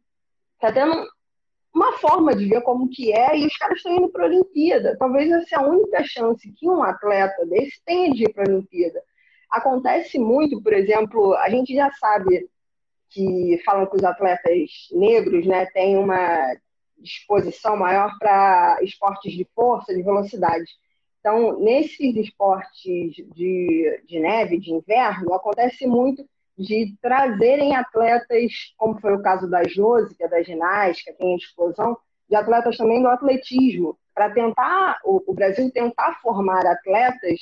tá 0.59 0.71
tendo 0.71 1.05
uma 1.74 1.93
forma 1.93 2.36
de 2.36 2.47
ver 2.47 2.61
como 2.61 2.89
que 2.89 3.11
é 3.11 3.38
e 3.38 3.45
os 3.45 3.57
caras 3.57 3.78
estão 3.78 3.97
indo 3.97 4.09
para 4.09 4.24
a 4.24 4.28
Olimpíada. 4.28 4.95
Talvez 4.97 5.30
essa 5.32 5.55
é 5.55 5.59
a 5.59 5.67
única 5.67 6.03
chance 6.03 6.49
que 6.53 6.69
um 6.69 6.84
atleta 6.84 7.45
desse 7.47 7.82
tenha 7.86 8.13
de 8.13 8.24
ir 8.24 8.34
para 8.34 8.43
a 8.45 8.53
Olimpíada. 8.53 9.01
Acontece 9.51 10.17
muito, 10.17 10.61
por 10.61 10.74
exemplo, 10.74 11.34
a 11.36 11.49
gente 11.49 11.74
já 11.76 11.91
sabe 11.93 12.47
que 13.14 13.61
falam 13.64 13.86
que 13.86 13.95
os 13.95 14.03
atletas 14.03 14.70
negros 14.91 15.45
né, 15.45 15.66
têm 15.68 15.97
uma 15.97 16.55
disposição 16.97 17.78
maior 17.78 18.11
para 18.18 18.80
esportes 18.82 19.34
de 19.34 19.47
força, 19.53 19.93
de 19.93 20.01
velocidade. 20.01 20.66
Então, 21.20 21.59
nesses 21.59 22.16
esportes 22.16 23.16
de, 23.34 24.03
de 24.05 24.20
neve, 24.20 24.59
de 24.59 24.74
inverno, 24.74 25.34
acontece 25.34 25.86
muito 25.86 26.26
de 26.57 26.95
trazerem 27.01 27.76
atletas, 27.76 28.51
como 28.78 28.99
foi 28.99 29.14
o 29.14 29.22
caso 29.22 29.49
da 29.49 29.64
Josi, 29.64 30.16
que 30.16 30.24
é 30.24 30.28
da 30.28 30.43
ginástica, 30.43 31.14
tem 31.14 31.34
a 31.34 31.38
explosão, 31.38 31.97
de 32.30 32.36
atletas 32.36 32.78
também 32.78 33.01
do 33.01 33.07
atletismo, 33.07 33.97
para 34.14 34.32
tentar, 34.32 34.99
o, 35.03 35.24
o, 35.28 35.34
Brasil 35.34 35.72
tentar 35.72 36.20
formar 36.22 36.66
atletas 36.66 37.39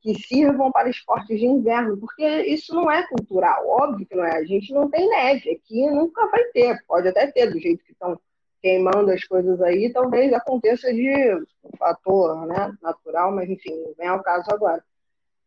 que 0.00 0.14
sirvam 0.14 0.70
para 0.70 0.88
esportes 0.88 1.38
de 1.38 1.46
inverno, 1.46 1.98
porque 1.98 2.24
isso 2.42 2.74
não 2.74 2.90
é 2.90 3.06
cultural, 3.06 3.66
óbvio 3.66 4.06
que 4.06 4.14
não 4.14 4.24
é. 4.24 4.36
A 4.36 4.44
gente 4.44 4.72
não 4.72 4.88
tem 4.88 5.08
neve 5.08 5.50
aqui, 5.50 5.90
nunca 5.90 6.26
vai 6.28 6.44
ter, 6.46 6.84
pode 6.86 7.08
até 7.08 7.26
ter, 7.28 7.50
do 7.50 7.58
jeito 7.58 7.84
que 7.84 7.92
estão 7.92 8.18
queimando 8.62 9.10
as 9.10 9.24
coisas 9.24 9.60
aí, 9.62 9.92
talvez 9.92 10.32
aconteça 10.32 10.92
de 10.92 11.34
um 11.64 11.76
fator 11.76 12.46
né, 12.46 12.72
natural, 12.82 13.32
mas 13.32 13.48
enfim, 13.48 13.74
não 13.74 13.94
vem 13.94 14.08
ao 14.08 14.22
caso 14.22 14.50
agora. 14.50 14.82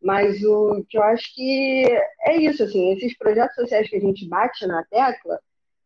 Mas 0.02 0.42
o 0.42 0.84
que 0.88 0.98
eu 0.98 1.02
acho 1.02 1.34
que 1.34 1.84
é 2.22 2.36
isso, 2.36 2.64
assim, 2.64 2.92
esses 2.92 3.16
projetos 3.16 3.54
sociais 3.54 3.88
que 3.88 3.96
a 3.96 4.00
gente 4.00 4.26
bate 4.28 4.66
na 4.66 4.84
tecla 4.84 5.38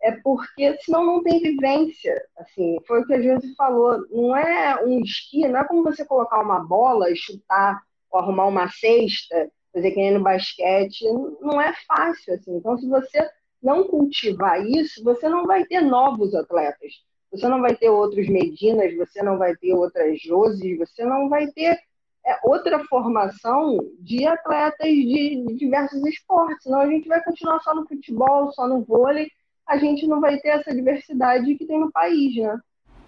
é 0.03 0.13
porque 0.13 0.77
senão 0.83 1.05
não 1.05 1.23
tem 1.23 1.41
vivência, 1.41 2.23
assim, 2.37 2.79
foi 2.87 3.01
o 3.01 3.07
que 3.07 3.15
a 3.15 3.21
Josi 3.21 3.55
falou, 3.57 4.07
não 4.11 4.37
é 4.37 4.83
um 4.85 5.01
esqui, 5.01 5.47
não 5.49 5.61
é 5.61 5.65
como 5.65 5.83
você 5.83 6.05
colocar 6.05 6.41
uma 6.41 6.61
bola 6.61 7.11
e 7.11 7.17
chutar 7.17 7.83
arrumar 8.15 8.47
uma 8.47 8.69
cesta, 8.69 9.51
fazer 9.73 9.91
que 9.91 9.97
nem 9.97 10.13
no 10.13 10.23
basquete, 10.23 11.05
não 11.41 11.61
é 11.61 11.73
fácil, 11.87 12.35
assim, 12.35 12.57
então 12.57 12.79
se 12.79 12.89
você 12.89 13.29
não 13.63 13.85
cultivar 13.85 14.65
isso, 14.65 15.03
você 15.03 15.29
não 15.29 15.45
vai 15.45 15.65
ter 15.65 15.81
novos 15.81 16.35
atletas, 16.35 16.93
você 17.31 17.49
não 17.49 17.61
vai 17.61 17.75
ter 17.75 17.91
outros 17.91 18.29
Medinas, 18.29 18.97
você 18.97 19.23
não 19.23 19.39
vai 19.39 19.55
ter 19.57 19.75
outras 19.75 20.21
Joses, 20.21 20.79
você 20.79 21.05
não 21.05 21.29
vai 21.29 21.47
ter 21.49 21.79
é, 22.27 22.39
outra 22.43 22.83
formação 22.85 23.79
de 24.01 24.27
atletas 24.27 24.89
de, 24.89 25.45
de 25.47 25.55
diversos 25.55 26.05
esportes. 26.07 26.63
Senão 26.63 26.81
a 26.81 26.89
gente 26.89 27.09
vai 27.09 27.23
continuar 27.23 27.61
só 27.61 27.75
no 27.75 27.87
futebol, 27.87 28.53
só 28.53 28.67
no 28.67 28.83
vôlei, 28.83 29.29
a 29.67 29.77
gente 29.77 30.07
não 30.07 30.21
vai 30.21 30.39
ter 30.39 30.49
essa 30.49 30.75
diversidade 30.75 31.55
que 31.57 31.67
tem 31.67 31.79
no 31.79 31.91
país, 31.91 32.37
né? 32.37 32.59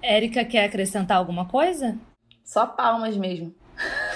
Érica, 0.03 0.45
quer 0.45 0.65
acrescentar 0.65 1.17
alguma 1.17 1.49
coisa? 1.49 1.99
Só 2.45 2.67
palmas 2.67 3.17
mesmo. 3.17 3.55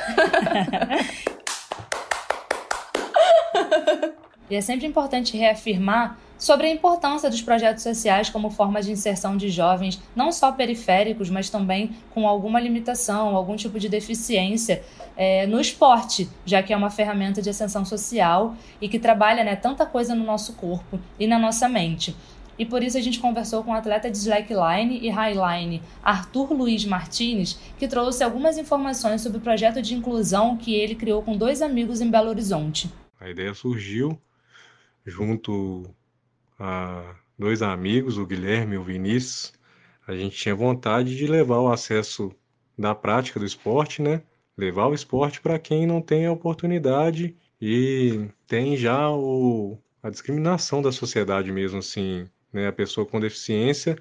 e 4.50 4.56
é 4.56 4.60
sempre 4.60 4.86
importante 4.86 5.36
reafirmar 5.36 6.18
sobre 6.42 6.66
a 6.66 6.70
importância 6.70 7.30
dos 7.30 7.40
projetos 7.40 7.84
sociais 7.84 8.28
como 8.28 8.50
forma 8.50 8.82
de 8.82 8.90
inserção 8.90 9.36
de 9.36 9.48
jovens, 9.48 10.02
não 10.14 10.32
só 10.32 10.50
periféricos, 10.50 11.30
mas 11.30 11.48
também 11.48 11.94
com 12.10 12.26
alguma 12.26 12.58
limitação, 12.58 13.36
algum 13.36 13.54
tipo 13.54 13.78
de 13.78 13.88
deficiência 13.88 14.82
é, 15.16 15.46
no 15.46 15.60
esporte, 15.60 16.28
já 16.44 16.60
que 16.60 16.72
é 16.72 16.76
uma 16.76 16.90
ferramenta 16.90 17.40
de 17.40 17.48
ascensão 17.48 17.84
social 17.84 18.56
e 18.80 18.88
que 18.88 18.98
trabalha 18.98 19.44
né, 19.44 19.54
tanta 19.54 19.86
coisa 19.86 20.16
no 20.16 20.24
nosso 20.24 20.54
corpo 20.54 20.98
e 21.16 21.28
na 21.28 21.38
nossa 21.38 21.68
mente. 21.68 22.16
E 22.62 22.64
por 22.64 22.80
isso 22.80 22.96
a 22.96 23.00
gente 23.00 23.18
conversou 23.18 23.64
com 23.64 23.72
o 23.72 23.74
atleta 23.74 24.08
de 24.08 24.16
slackline 24.16 25.00
e 25.00 25.10
highline, 25.10 25.82
Arthur 26.00 26.52
Luiz 26.52 26.84
Martins, 26.84 27.58
que 27.76 27.88
trouxe 27.88 28.22
algumas 28.22 28.56
informações 28.56 29.20
sobre 29.20 29.38
o 29.38 29.40
projeto 29.40 29.82
de 29.82 29.96
inclusão 29.96 30.56
que 30.56 30.72
ele 30.72 30.94
criou 30.94 31.24
com 31.24 31.36
dois 31.36 31.60
amigos 31.60 32.00
em 32.00 32.08
Belo 32.08 32.28
Horizonte. 32.28 32.88
A 33.18 33.28
ideia 33.28 33.52
surgiu 33.52 34.16
junto 35.04 35.92
a 36.56 37.16
dois 37.36 37.62
amigos, 37.62 38.16
o 38.16 38.24
Guilherme 38.24 38.76
e 38.76 38.78
o 38.78 38.84
Vinícius, 38.84 39.52
a 40.06 40.14
gente 40.14 40.36
tinha 40.36 40.54
vontade 40.54 41.16
de 41.16 41.26
levar 41.26 41.58
o 41.58 41.72
acesso 41.72 42.30
da 42.78 42.94
prática 42.94 43.40
do 43.40 43.44
esporte, 43.44 44.00
né? 44.00 44.22
Levar 44.56 44.86
o 44.86 44.94
esporte 44.94 45.40
para 45.40 45.58
quem 45.58 45.84
não 45.84 46.00
tem 46.00 46.26
a 46.26 46.32
oportunidade 46.32 47.34
e 47.60 48.28
tem 48.46 48.76
já 48.76 49.10
o, 49.10 49.76
a 50.00 50.10
discriminação 50.10 50.80
da 50.80 50.92
sociedade 50.92 51.50
mesmo, 51.50 51.80
assim, 51.80 52.28
né? 52.52 52.68
A 52.68 52.72
pessoa 52.72 53.06
com 53.06 53.20
deficiência, 53.20 53.96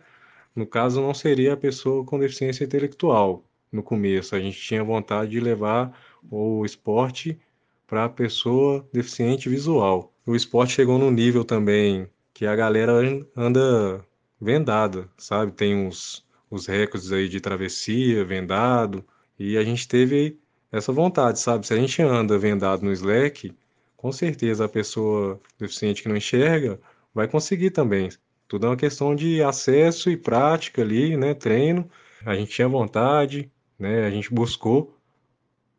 no 0.55 0.65
caso, 0.65 1.01
não 1.01 1.13
seria 1.13 1.53
a 1.53 1.57
pessoa 1.57 2.03
com 2.05 2.19
deficiência 2.19 2.63
intelectual. 2.63 3.43
No 3.71 3.81
começo, 3.81 4.35
a 4.35 4.39
gente 4.39 4.59
tinha 4.59 4.83
vontade 4.83 5.31
de 5.31 5.39
levar 5.39 5.97
o 6.29 6.65
esporte 6.65 7.39
para 7.87 8.05
a 8.05 8.09
pessoa 8.09 8.87
deficiente 8.91 9.49
visual. 9.49 10.13
O 10.25 10.35
esporte 10.35 10.73
chegou 10.73 10.97
num 10.97 11.11
nível 11.11 11.43
também 11.43 12.07
que 12.33 12.45
a 12.45 12.55
galera 12.55 12.93
anda 13.35 14.05
vendada, 14.39 15.09
sabe? 15.17 15.51
Tem 15.51 15.75
uns 15.75 16.25
os 16.49 16.67
recordes 16.67 17.11
aí 17.13 17.29
de 17.29 17.39
travessia, 17.39 18.25
vendado, 18.25 19.05
e 19.39 19.57
a 19.57 19.63
gente 19.63 19.87
teve 19.87 20.37
essa 20.71 20.91
vontade, 20.91 21.39
sabe? 21.39 21.65
Se 21.65 21.73
a 21.73 21.77
gente 21.77 22.01
anda 22.01 22.37
vendado 22.37 22.83
no 22.83 22.91
Slack, 22.91 23.55
com 23.95 24.11
certeza 24.11 24.65
a 24.65 24.69
pessoa 24.69 25.39
deficiente 25.57 26.03
que 26.03 26.09
não 26.09 26.17
enxerga 26.17 26.79
vai 27.13 27.27
conseguir 27.27 27.71
também. 27.71 28.09
Tudo 28.51 28.65
é 28.65 28.69
uma 28.71 28.75
questão 28.75 29.15
de 29.15 29.41
acesso 29.41 30.11
e 30.11 30.17
prática 30.17 30.81
ali, 30.81 31.15
né? 31.15 31.33
Treino. 31.33 31.89
A 32.25 32.35
gente 32.35 32.51
tinha 32.51 32.67
vontade, 32.67 33.49
né? 33.79 34.05
A 34.05 34.11
gente 34.11 34.33
buscou 34.33 34.93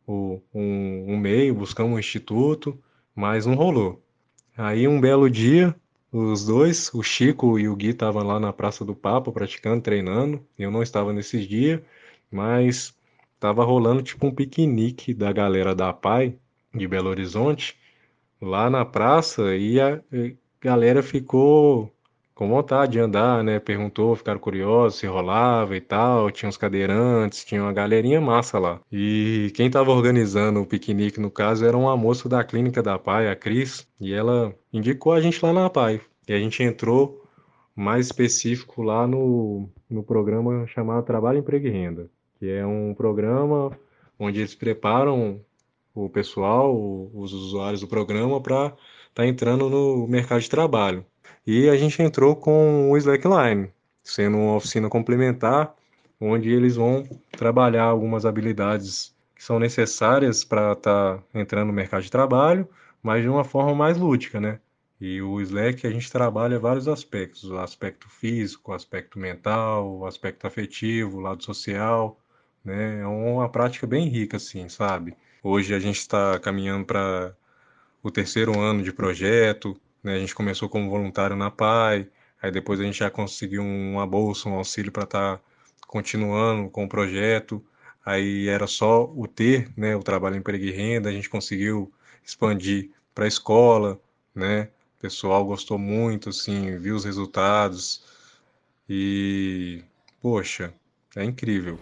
o, 0.07 0.41
um, 0.55 1.13
um 1.13 1.19
meio, 1.19 1.55
buscamos 1.55 1.93
um 1.93 1.99
instituto, 1.99 2.83
mas 3.15 3.45
não 3.45 3.57
rolou. 3.57 4.03
Aí 4.57 4.89
um 4.89 4.99
belo 4.99 5.29
dia 5.29 5.77
os 6.11 6.47
dois, 6.47 6.91
o 6.95 7.03
Chico 7.03 7.59
e 7.59 7.69
o 7.69 7.77
Gui 7.77 7.89
estavam 7.89 8.23
lá 8.23 8.41
na 8.41 8.55
Praça 8.55 8.87
do 8.87 8.95
Papa 8.95 9.31
praticando, 9.31 9.83
treinando. 9.83 10.43
Eu 10.59 10.71
não 10.71 10.83
estava 10.83 11.13
nesses 11.13 11.47
dias, 11.47 11.79
mas 12.31 12.97
estava 13.35 13.65
rolando 13.65 14.03
tipo 14.03 14.27
um 14.27 14.35
piquenique 14.35 15.13
da 15.13 15.31
galera 15.31 15.75
da 15.75 15.93
PAI 15.93 16.39
de 16.75 16.89
Belo 16.89 17.11
Horizonte 17.11 17.77
lá 18.41 18.71
na 18.71 18.83
praça 18.83 19.55
e 19.55 19.79
a 19.79 20.01
galera 20.59 21.03
ficou 21.03 21.93
com 22.35 22.49
vontade 22.49 22.93
de 22.93 22.99
andar, 22.99 23.43
né? 23.45 23.59
Perguntou, 23.59 24.17
ficaram 24.17 24.39
curiosos 24.41 24.99
se 24.99 25.07
rolava 25.07 25.77
e 25.77 25.81
tal. 25.81 26.31
Tinha 26.31 26.49
uns 26.49 26.57
cadeirantes, 26.57 27.45
tinha 27.45 27.63
uma 27.63 27.73
galerinha 27.73 28.21
massa 28.21 28.59
lá. 28.59 28.81
E 28.91 29.53
quem 29.55 29.67
estava 29.67 29.91
organizando 29.91 30.61
o 30.61 30.67
piquenique, 30.67 31.21
no 31.21 31.31
caso, 31.31 31.65
era 31.65 31.77
uma 31.77 31.97
moça 31.97 32.29
da 32.29 32.43
clínica 32.45 32.83
da 32.83 32.99
PAI, 32.99 33.31
a 33.31 33.37
Cris, 33.37 33.87
e 34.01 34.13
ela 34.13 34.55
indicou 34.73 35.13
a 35.13 35.21
gente 35.21 35.45
lá 35.45 35.53
na 35.53 35.71
PAI. 35.71 36.01
E 36.29 36.33
a 36.33 36.39
gente 36.39 36.63
entrou 36.63 37.23
mais 37.75 38.07
específico 38.07 38.83
lá 38.83 39.07
no, 39.07 39.69
no 39.89 40.03
programa 40.03 40.67
chamado 40.67 41.05
Trabalho, 41.05 41.39
Emprego 41.39 41.67
e 41.67 41.71
Renda, 41.71 42.11
que 42.39 42.51
é 42.51 42.67
um 42.67 42.95
programa 42.95 43.77
onde 44.19 44.41
eles 44.41 44.55
preparam 44.55 45.41
o 45.95 46.09
pessoal, 46.09 46.75
os 47.15 47.33
usuários 47.33 47.81
do 47.81 47.89
programa, 47.89 48.41
para 48.41 48.67
estar 48.67 48.77
tá 49.15 49.27
entrando 49.27 49.69
no 49.69 50.07
mercado 50.07 50.41
de 50.41 50.49
trabalho. 50.49 51.05
E 51.47 51.69
a 51.69 51.77
gente 51.77 52.01
entrou 52.01 52.37
com 52.37 52.91
o 52.91 52.97
Slackline, 52.97 53.73
sendo 54.03 54.37
uma 54.39 54.57
oficina 54.57 54.89
complementar, 54.89 55.75
onde 56.21 56.51
eles 56.51 56.77
vão 56.77 57.05
trabalhar 57.33 57.85
algumas 57.85 58.25
habilidades 58.25 59.13
que 59.35 59.43
são 59.43 59.59
necessárias 59.59 60.45
para 60.45 60.73
estar 60.73 61.19
tá 61.19 61.23
entrando 61.35 61.67
no 61.67 61.73
mercado 61.73 62.03
de 62.03 62.11
trabalho, 62.11 62.69
mas 63.03 63.23
de 63.23 63.29
uma 63.29 63.43
forma 63.43 63.75
mais 63.75 63.99
lúdica, 63.99 64.41
né? 64.41 64.61
E 65.01 65.21
o 65.21 65.41
Slack 65.41 65.85
a 65.85 65.91
gente 65.91 66.13
trabalha 66.13 66.61
vários 66.61 66.87
aspectos, 66.87 67.51
o 67.51 67.59
aspecto 67.59 68.09
físico, 68.09 68.71
o 68.71 68.75
aspecto 68.75 69.19
mental, 69.19 69.99
o 69.99 70.07
aspecto 70.07 70.47
afetivo, 70.47 71.19
o 71.19 71.21
lado 71.21 71.43
social, 71.43 72.21
né? 72.65 73.01
É 73.01 73.07
uma 73.07 73.49
prática 73.49 73.85
bem 73.85 74.09
rica, 74.09 74.37
assim, 74.37 74.69
sabe? 74.69 75.17
Hoje 75.43 75.75
a 75.75 75.81
gente 75.81 75.99
está 75.99 76.39
caminhando 76.39 76.85
para 76.87 77.35
o 78.01 78.13
terceiro 78.13 78.61
ano 78.61 78.85
de 78.85 78.93
projeto, 78.93 79.77
né? 80.03 80.17
A 80.17 80.19
gente 80.19 80.35
começou 80.35 80.69
como 80.69 80.91
voluntário 80.91 81.37
na 81.37 81.51
PAI, 81.51 82.09
aí 82.41 82.51
depois 82.51 82.81
a 82.81 82.85
gente 82.85 82.99
já 82.99 83.11
conseguiu 83.11 83.63
uma 83.63 84.07
bolsa, 84.07 84.49
um 84.49 84.55
auxílio 84.55 84.93
para 84.93 85.05
estar 85.05 85.39
tá 85.39 85.45
continuando 85.87 86.69
com 86.71 86.85
o 86.85 86.89
projeto. 86.89 87.65
Aí 88.05 88.49
era 88.49 88.67
só 88.67 89.05
o 89.05 89.29
ter, 89.29 89.71
né, 89.77 89.95
o 89.95 90.03
trabalho 90.03 90.37
emprego 90.37 90.65
e 90.65 90.73
renda, 90.73 91.09
a 91.09 91.13
gente 91.13 91.31
conseguiu 91.31 91.93
expandir 92.25 92.91
para 93.15 93.25
a 93.27 93.29
escola, 93.29 94.01
né? 94.35 94.69
O 94.99 95.03
pessoal 95.03 95.45
gostou 95.45 95.79
muito, 95.79 96.31
assim, 96.31 96.77
viu 96.79 96.97
os 96.97 97.05
resultados 97.05 98.05
e 98.89 99.83
poxa, 100.21 100.75
é 101.17 101.25
incrível. 101.25 101.79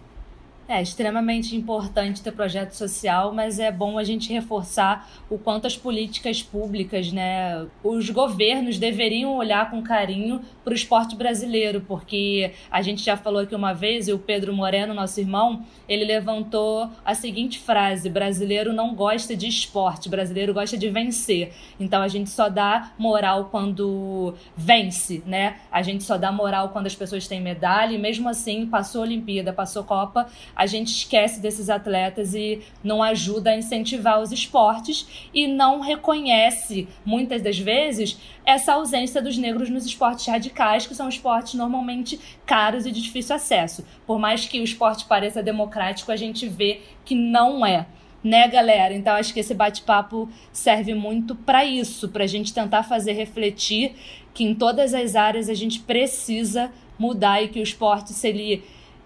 É 0.73 0.81
extremamente 0.81 1.53
importante 1.53 2.21
ter 2.21 2.31
projeto 2.31 2.71
social, 2.71 3.33
mas 3.33 3.59
é 3.59 3.69
bom 3.69 3.97
a 3.97 4.05
gente 4.05 4.31
reforçar 4.31 5.05
o 5.29 5.37
quanto 5.37 5.67
as 5.67 5.75
políticas 5.75 6.41
públicas, 6.41 7.11
né, 7.11 7.67
os 7.83 8.09
governos 8.09 8.77
deveriam 8.77 9.35
olhar 9.35 9.69
com 9.69 9.83
carinho 9.83 10.39
para 10.63 10.71
o 10.71 10.73
esporte 10.73 11.13
brasileiro, 11.13 11.81
porque 11.81 12.53
a 12.71 12.81
gente 12.81 13.03
já 13.03 13.17
falou 13.17 13.41
aqui 13.41 13.53
uma 13.53 13.73
vez, 13.73 14.07
e 14.07 14.13
o 14.13 14.19
Pedro 14.19 14.53
Moreno, 14.53 14.93
nosso 14.93 15.19
irmão, 15.19 15.65
ele 15.89 16.05
levantou 16.05 16.89
a 17.03 17.13
seguinte 17.13 17.59
frase: 17.59 18.09
brasileiro 18.09 18.71
não 18.71 18.95
gosta 18.95 19.35
de 19.35 19.47
esporte, 19.47 20.07
brasileiro 20.07 20.53
gosta 20.53 20.77
de 20.77 20.89
vencer. 20.89 21.51
Então 21.81 22.01
a 22.01 22.07
gente 22.07 22.29
só 22.29 22.47
dá 22.47 22.93
moral 22.97 23.49
quando 23.51 24.35
vence, 24.55 25.21
né? 25.25 25.57
A 25.69 25.81
gente 25.81 26.05
só 26.05 26.17
dá 26.17 26.31
moral 26.31 26.69
quando 26.69 26.87
as 26.87 26.95
pessoas 26.95 27.27
têm 27.27 27.41
medalha, 27.41 27.93
e 27.93 27.97
mesmo 27.97 28.29
assim, 28.29 28.65
passou 28.65 29.01
a 29.01 29.03
Olimpíada, 29.03 29.51
passou 29.51 29.81
a 29.81 29.85
Copa, 29.85 30.27
a 30.61 30.67
gente 30.67 30.89
esquece 30.89 31.39
desses 31.39 31.71
atletas 31.71 32.35
e 32.35 32.61
não 32.83 33.01
ajuda 33.01 33.49
a 33.49 33.57
incentivar 33.57 34.21
os 34.21 34.31
esportes 34.31 35.27
e 35.33 35.47
não 35.47 35.79
reconhece, 35.79 36.87
muitas 37.03 37.41
das 37.41 37.57
vezes, 37.57 38.19
essa 38.45 38.73
ausência 38.73 39.23
dos 39.23 39.39
negros 39.39 39.71
nos 39.71 39.87
esportes 39.87 40.27
radicais, 40.27 40.85
que 40.85 40.93
são 40.93 41.09
esportes 41.09 41.55
normalmente 41.55 42.19
caros 42.45 42.85
e 42.85 42.91
de 42.91 43.01
difícil 43.01 43.35
acesso. 43.35 43.83
Por 44.05 44.19
mais 44.19 44.45
que 44.45 44.59
o 44.59 44.63
esporte 44.63 45.05
pareça 45.05 45.41
democrático, 45.41 46.11
a 46.11 46.15
gente 46.15 46.47
vê 46.47 46.81
que 47.03 47.15
não 47.15 47.65
é 47.65 47.87
né, 48.23 48.47
galera? 48.47 48.93
Então 48.93 49.15
acho 49.15 49.33
que 49.33 49.39
esse 49.39 49.55
bate-papo 49.55 50.29
serve 50.53 50.93
muito 50.93 51.33
para 51.33 51.65
isso, 51.65 52.07
para 52.07 52.23
a 52.23 52.27
gente 52.27 52.53
tentar 52.53 52.83
fazer 52.83 53.13
refletir 53.13 53.95
que 54.31 54.43
em 54.43 54.53
todas 54.53 54.93
as 54.93 55.15
áreas 55.15 55.49
a 55.49 55.55
gente 55.55 55.79
precisa 55.79 56.71
mudar 56.99 57.41
e 57.41 57.47
que 57.47 57.59
o 57.59 57.63
esporte, 57.63 58.13
se 58.13 58.27
ele 58.27 58.63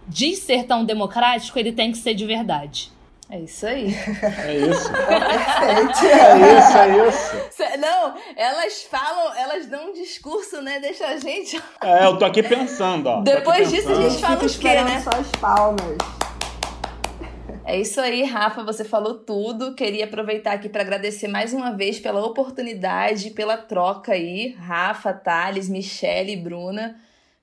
de 0.07 0.35
ser 0.35 0.65
tão 0.65 0.85
democrático, 0.85 1.57
ele 1.57 1.71
tem 1.71 1.91
que 1.91 1.97
ser 1.97 2.13
de 2.13 2.25
verdade. 2.25 2.91
É 3.29 3.39
isso 3.39 3.65
aí. 3.65 3.87
É 3.87 4.55
isso. 4.55 4.91
Perfeito. 4.93 6.05
É 6.05 6.57
isso, 6.57 6.77
é 6.77 7.07
isso. 7.07 7.79
Não, 7.79 8.13
elas 8.35 8.83
falam, 8.83 9.35
elas 9.35 9.65
dão 9.65 9.89
um 9.89 9.93
discurso, 9.93 10.61
né? 10.61 10.79
Deixa 10.79 11.07
a 11.07 11.17
gente. 11.17 11.61
É, 11.81 12.05
eu 12.05 12.19
tô 12.19 12.25
aqui 12.25 12.43
pensando, 12.43 13.07
ó. 13.07 13.21
Depois 13.21 13.71
disso 13.71 13.91
a 13.91 13.95
gente 13.95 14.21
fala 14.21 14.43
os 14.43 14.55
quê, 14.55 14.75
né? 14.83 15.01
só 15.01 15.09
as 15.09 15.31
palmas. 15.31 15.97
É 17.67 17.79
isso 17.79 17.99
aí, 17.99 18.23
Rafa, 18.23 18.63
você 18.63 18.85
falou 18.85 19.15
tudo. 19.15 19.73
Queria 19.73 20.05
aproveitar 20.05 20.53
aqui 20.53 20.69
para 20.69 20.83
agradecer 20.83 21.27
mais 21.27 21.51
uma 21.51 21.71
vez 21.71 21.99
pela 21.99 22.23
oportunidade, 22.23 23.31
pela 23.31 23.57
troca 23.57 24.11
aí. 24.11 24.55
Rafa, 24.59 25.11
Thales, 25.11 25.67
Michele 25.67 26.33
e 26.33 26.37
Bruna. 26.37 26.95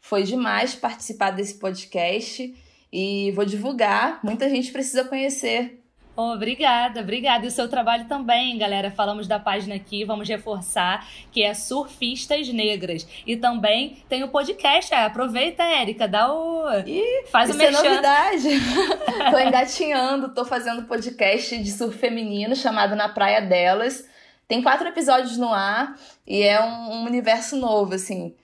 Foi 0.02 0.24
demais 0.24 0.74
participar 0.74 1.30
desse 1.30 1.54
podcast 1.54 2.52
e 2.92 3.30
vou 3.36 3.44
divulgar. 3.44 4.18
Muita 4.22 4.50
gente 4.50 4.72
precisa 4.72 5.04
conhecer. 5.04 5.78
Obrigada, 6.14 7.00
obrigada. 7.00 7.44
E 7.44 7.48
o 7.48 7.50
seu 7.52 7.68
trabalho 7.68 8.06
também, 8.06 8.58
galera. 8.58 8.90
Falamos 8.90 9.28
da 9.28 9.38
página 9.38 9.76
aqui, 9.76 10.04
vamos 10.04 10.28
reforçar 10.28 11.08
que 11.30 11.42
é 11.42 11.54
Surfistas 11.54 12.48
Negras. 12.48 13.06
E 13.24 13.36
também 13.36 14.02
tem 14.08 14.24
o 14.24 14.28
podcast. 14.28 14.92
É, 14.92 15.04
aproveita, 15.04 15.62
Érica, 15.62 16.06
dá 16.08 16.30
o. 16.34 16.64
Ih, 16.84 17.24
Faz 17.30 17.48
o 17.48 17.54
é 17.54 17.56
merchan. 17.56 17.82
novidade. 17.82 18.48
tô 19.30 19.38
engatinhando, 19.38 20.34
tô 20.34 20.44
fazendo 20.44 20.82
podcast 20.82 21.56
de 21.56 21.70
surf 21.70 21.96
feminino 21.96 22.56
chamado 22.56 22.96
Na 22.96 23.08
Praia 23.08 23.40
Delas. 23.40 24.04
Tem 24.48 24.60
quatro 24.62 24.88
episódios 24.88 25.38
no 25.38 25.54
ar 25.54 25.96
e 26.26 26.42
é 26.42 26.60
um, 26.60 26.90
um 26.96 27.04
universo 27.04 27.56
novo, 27.56 27.94
assim. 27.94 28.34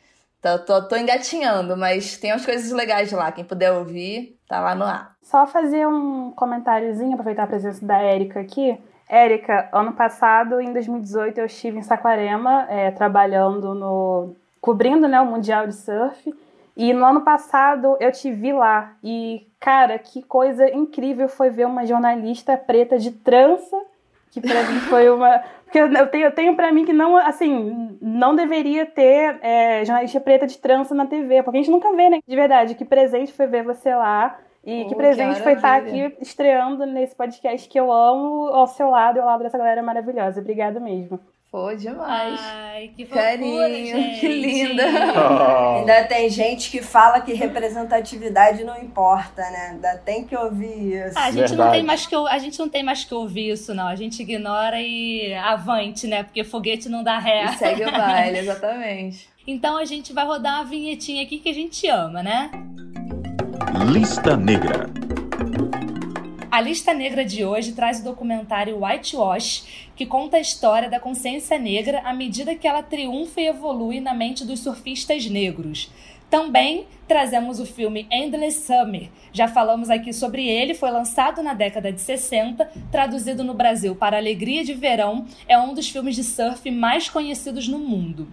Tô, 0.41 0.59
tô, 0.61 0.89
tô 0.89 0.97
engatinhando, 0.97 1.77
mas 1.77 2.17
tem 2.17 2.33
umas 2.33 2.47
coisas 2.47 2.71
legais 2.71 3.11
lá. 3.11 3.33
Quem 3.33 3.45
puder 3.45 3.73
ouvir, 3.73 4.39
tá 4.49 4.61
lá 4.61 4.75
no 4.75 4.85
ar. 4.85 5.17
Só 5.23 5.47
fazer 5.47 5.87
um 5.87 6.31
comentáriozinho, 6.31 7.13
aproveitar 7.13 7.45
a 7.45 7.49
presença 7.49 7.85
da 7.85 7.99
Érica 7.99 8.41
aqui. 8.41 8.79
Érica, 9.09 9.69
ano 9.73 9.93
passado, 9.93 10.61
em 10.61 10.73
2018, 10.73 11.39
eu 11.39 11.47
estive 11.47 11.79
em 11.79 11.83
Saquarema, 11.83 12.67
é, 12.69 12.91
trabalhando 12.91 13.75
no. 13.75 14.37
cobrindo 14.61 15.09
né, 15.09 15.21
o 15.21 15.27
Mundial 15.27 15.67
de 15.67 15.75
Surf. 15.75 16.35
E 16.77 16.93
no 16.93 17.05
ano 17.05 17.23
passado 17.23 17.97
eu 17.99 18.13
te 18.13 18.31
vi 18.31 18.53
lá. 18.53 18.93
E, 19.03 19.45
cara, 19.59 19.99
que 19.99 20.23
coisa 20.23 20.71
incrível 20.73 21.29
foi 21.29 21.51
ver 21.51 21.67
uma 21.67 21.85
jornalista 21.85 22.57
preta 22.57 22.97
de 22.97 23.11
trança, 23.11 23.77
que 24.31 24.41
pra 24.41 24.63
mim 24.65 24.81
foi 24.81 25.09
uma. 25.11 25.43
Porque 25.65 25.79
eu 25.79 26.09
tenho, 26.09 26.25
eu 26.27 26.31
tenho 26.35 26.57
pra 26.57 26.73
mim 26.73 26.85
que 26.85 26.93
não, 26.93 27.17
assim, 27.17 27.97
não 28.01 28.35
deveria 28.35 28.87
ter 28.87 29.39
é, 29.43 29.85
jornalista 29.85 30.19
preta 30.21 30.47
de 30.47 30.57
trança 30.59 30.95
na 30.95 31.07
TV, 31.07 31.43
porque 31.43 31.59
a 31.59 31.61
gente 31.61 31.71
nunca 31.71 31.93
vê, 31.95 32.09
né? 32.09 32.21
De 32.27 32.37
verdade, 32.37 32.75
que 32.75 32.85
presente 32.85 33.33
foi 33.33 33.47
ver 33.47 33.63
você 33.65 33.95
lá. 33.95 34.39
E 34.65 34.85
Oh, 34.85 34.89
que 34.89 34.95
que 34.95 34.95
presente 34.97 35.41
foi 35.43 35.53
estar 35.53 35.83
maravilha. 35.83 36.09
aqui 36.09 36.23
estreando 36.23 36.85
nesse 36.87 37.15
podcast 37.15 37.69
que 37.69 37.79
eu 37.79 37.91
amo 37.93 38.49
ao 38.49 38.67
seu 38.67 38.91
lado 38.91 39.17
e 39.17 39.21
ao 39.21 39.27
lado 39.27 39.43
dessa 39.43 39.57
galera 39.59 39.83
maravilhosa. 39.83 40.41
Obrigada 40.41 40.81
mesmo. 40.81 41.21
Foi 41.51 41.77
demais. 41.77 42.39
Ai, 42.43 42.91
que 42.95 43.07
fofura, 43.07 43.25
Carinho, 43.25 43.97
gente. 43.97 44.21
que 44.21 44.29
linda. 44.29 44.85
Oh. 45.17 45.79
Ainda 45.79 46.05
tem 46.05 46.29
gente 46.29 46.71
que 46.71 46.83
fala 46.83 47.23
que 47.23 47.33
representatividade 47.33 48.65
não 48.65 48.77
importa, 48.77 49.41
né? 49.41 49.71
Ainda 49.73 49.97
tem 49.97 50.25
que 50.25 50.37
ouvir 50.37 51.07
isso. 51.07 51.19
Ah, 51.19 51.25
a 51.25 51.31
gente 51.31 51.55
não 51.57 51.71
tem 51.71 51.83
mais 51.83 52.07
que 52.07 52.15
a 52.15 52.39
gente 52.39 52.59
não 52.59 52.69
tem 52.69 52.83
mais 52.83 53.03
que 53.05 53.15
ouvir 53.15 53.51
isso 53.53 53.73
não. 53.73 53.87
A 53.87 53.97
gente 53.97 54.21
ignora 54.21 54.79
e 54.79 55.33
avante, 55.35 56.07
né? 56.07 56.23
Porque 56.23 56.45
foguete 56.45 56.87
não 56.91 57.03
dá 57.03 57.19
ré. 57.19 57.47
E 57.47 57.57
segue 57.57 57.85
o 57.85 57.91
baile, 57.91 58.39
exatamente. 58.39 59.29
Então 59.49 59.79
a 59.79 59.87
gente 59.87 60.13
vai 60.13 60.27
rodar 60.27 60.57
uma 60.57 60.65
vinhetinha 60.67 61.23
aqui 61.23 61.39
que 61.39 61.49
a 61.49 61.55
gente 61.55 61.89
ama, 61.89 62.23
né? 62.23 62.51
Lista 63.91 64.37
Negra. 64.37 64.91
A 66.51 66.63
lista 66.63 66.95
negra 66.95 67.27
de 67.27 67.45
hoje 67.45 67.73
traz 67.73 68.01
o 68.01 68.05
documentário 68.05 68.83
Whitewash, 68.83 69.91
que 69.95 70.07
conta 70.07 70.39
a 70.39 70.41
história 70.41 70.89
da 70.89 70.99
consciência 70.99 71.59
negra 71.59 72.01
à 72.07 72.15
medida 72.15 72.55
que 72.55 72.67
ela 72.67 72.83
triunfa 72.83 73.39
e 73.43 73.49
evolui 73.49 74.01
na 74.01 74.15
mente 74.15 74.47
dos 74.47 74.61
surfistas 74.61 75.27
negros. 75.27 75.93
Também 76.31 76.87
trazemos 77.07 77.61
o 77.61 77.67
filme 77.67 78.07
Endless 78.11 78.67
Summer. 78.67 79.11
Já 79.31 79.47
falamos 79.47 79.91
aqui 79.91 80.11
sobre 80.11 80.49
ele, 80.49 80.73
foi 80.73 80.91
lançado 80.91 81.43
na 81.43 81.53
década 81.53 81.93
de 81.93 82.01
60, 82.01 82.65
traduzido 82.91 83.45
no 83.45 83.53
Brasil 83.53 83.95
para 83.95 84.17
Alegria 84.17 84.65
de 84.65 84.73
Verão, 84.73 85.27
é 85.47 85.59
um 85.59 85.75
dos 85.75 85.91
filmes 85.91 86.17
de 86.17 86.25
surf 86.25 86.71
mais 86.71 87.11
conhecidos 87.11 87.69
no 87.69 87.79
mundo. 87.79 88.27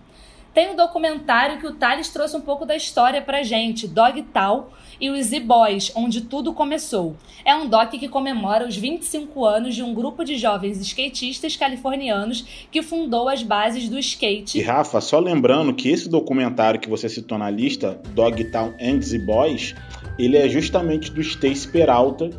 Tem 0.56 0.72
um 0.72 0.76
documentário 0.78 1.60
que 1.60 1.68
o 1.68 1.74
Thales 1.74 2.08
trouxe 2.08 2.38
um 2.38 2.40
pouco 2.40 2.66
da 2.66 2.78
história 2.78 3.22
pra 3.22 3.44
gente, 3.44 3.90
Dog 3.90 4.22
Tal 4.32 4.72
e 5.02 5.10
os 5.10 5.26
Z-Boys, 5.26 5.92
onde 5.94 6.22
tudo 6.22 6.54
começou. 6.54 7.18
É 7.44 7.54
um 7.54 7.68
doc 7.68 7.90
que 7.92 8.08
comemora 8.08 8.66
os 8.66 8.78
25 8.78 9.44
anos 9.44 9.76
de 9.76 9.84
um 9.84 9.94
grupo 9.94 10.24
de 10.24 10.38
jovens 10.38 10.80
skatistas 10.80 11.58
californianos 11.58 12.68
que 12.72 12.82
fundou 12.82 13.28
as 13.28 13.44
bases 13.44 13.90
do 13.90 13.98
E 13.98 14.00
skate. 14.00 14.62
Rafa, 14.62 15.02
só 15.02 15.20
lembrando 15.20 15.74
que 15.74 15.90
esse 15.90 16.08
documentário 16.08 16.80
que 16.80 16.90
você 16.90 17.10
citou 17.10 17.38
na 17.38 17.50
lista, 17.50 18.00
Dogtown 18.14 18.76
Ends 18.80 19.12
e 19.12 19.20
Boys, 19.20 19.76
ele 20.18 20.38
é 20.38 20.48
justamente 20.48 21.12
do 21.12 21.20
Stacy 21.20 21.68
Peralta, 21.68 22.30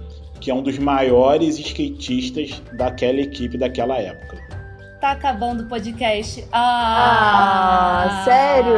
que 0.41 0.51
é 0.51 0.55
um 0.55 0.63
dos 0.63 0.79
maiores 0.79 1.59
skatistas 1.59 2.63
daquela 2.73 3.21
equipe 3.21 3.59
daquela 3.59 3.99
época. 3.99 4.36
Tá 5.07 5.13
acabando 5.13 5.63
o 5.63 5.67
podcast. 5.67 6.45
Ah, 6.51 8.07
Ah, 8.09 8.25
sério? 8.25 8.75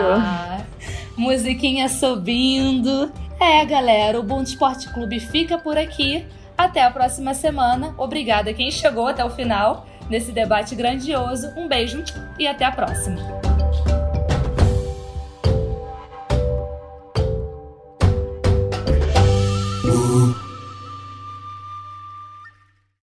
Musiquinha 1.16 1.89
subindo. 1.89 3.11
É, 3.41 3.64
galera, 3.64 4.20
o 4.20 4.22
Bom 4.22 4.43
Esporte 4.43 4.93
Clube 4.93 5.20
fica 5.20 5.57
por 5.57 5.79
aqui. 5.79 6.26
Até 6.57 6.83
a 6.83 6.91
próxima 6.91 7.33
semana. 7.33 7.95
Obrigada 7.97 8.51
a 8.51 8.53
quem 8.53 8.70
chegou 8.70 9.07
até 9.07 9.24
o 9.24 9.31
final 9.31 9.87
nesse 10.11 10.31
debate 10.31 10.74
grandioso. 10.74 11.51
Um 11.57 11.66
beijo 11.66 12.05
e 12.39 12.47
até 12.47 12.66
a 12.66 12.72
próxima. 12.72 13.47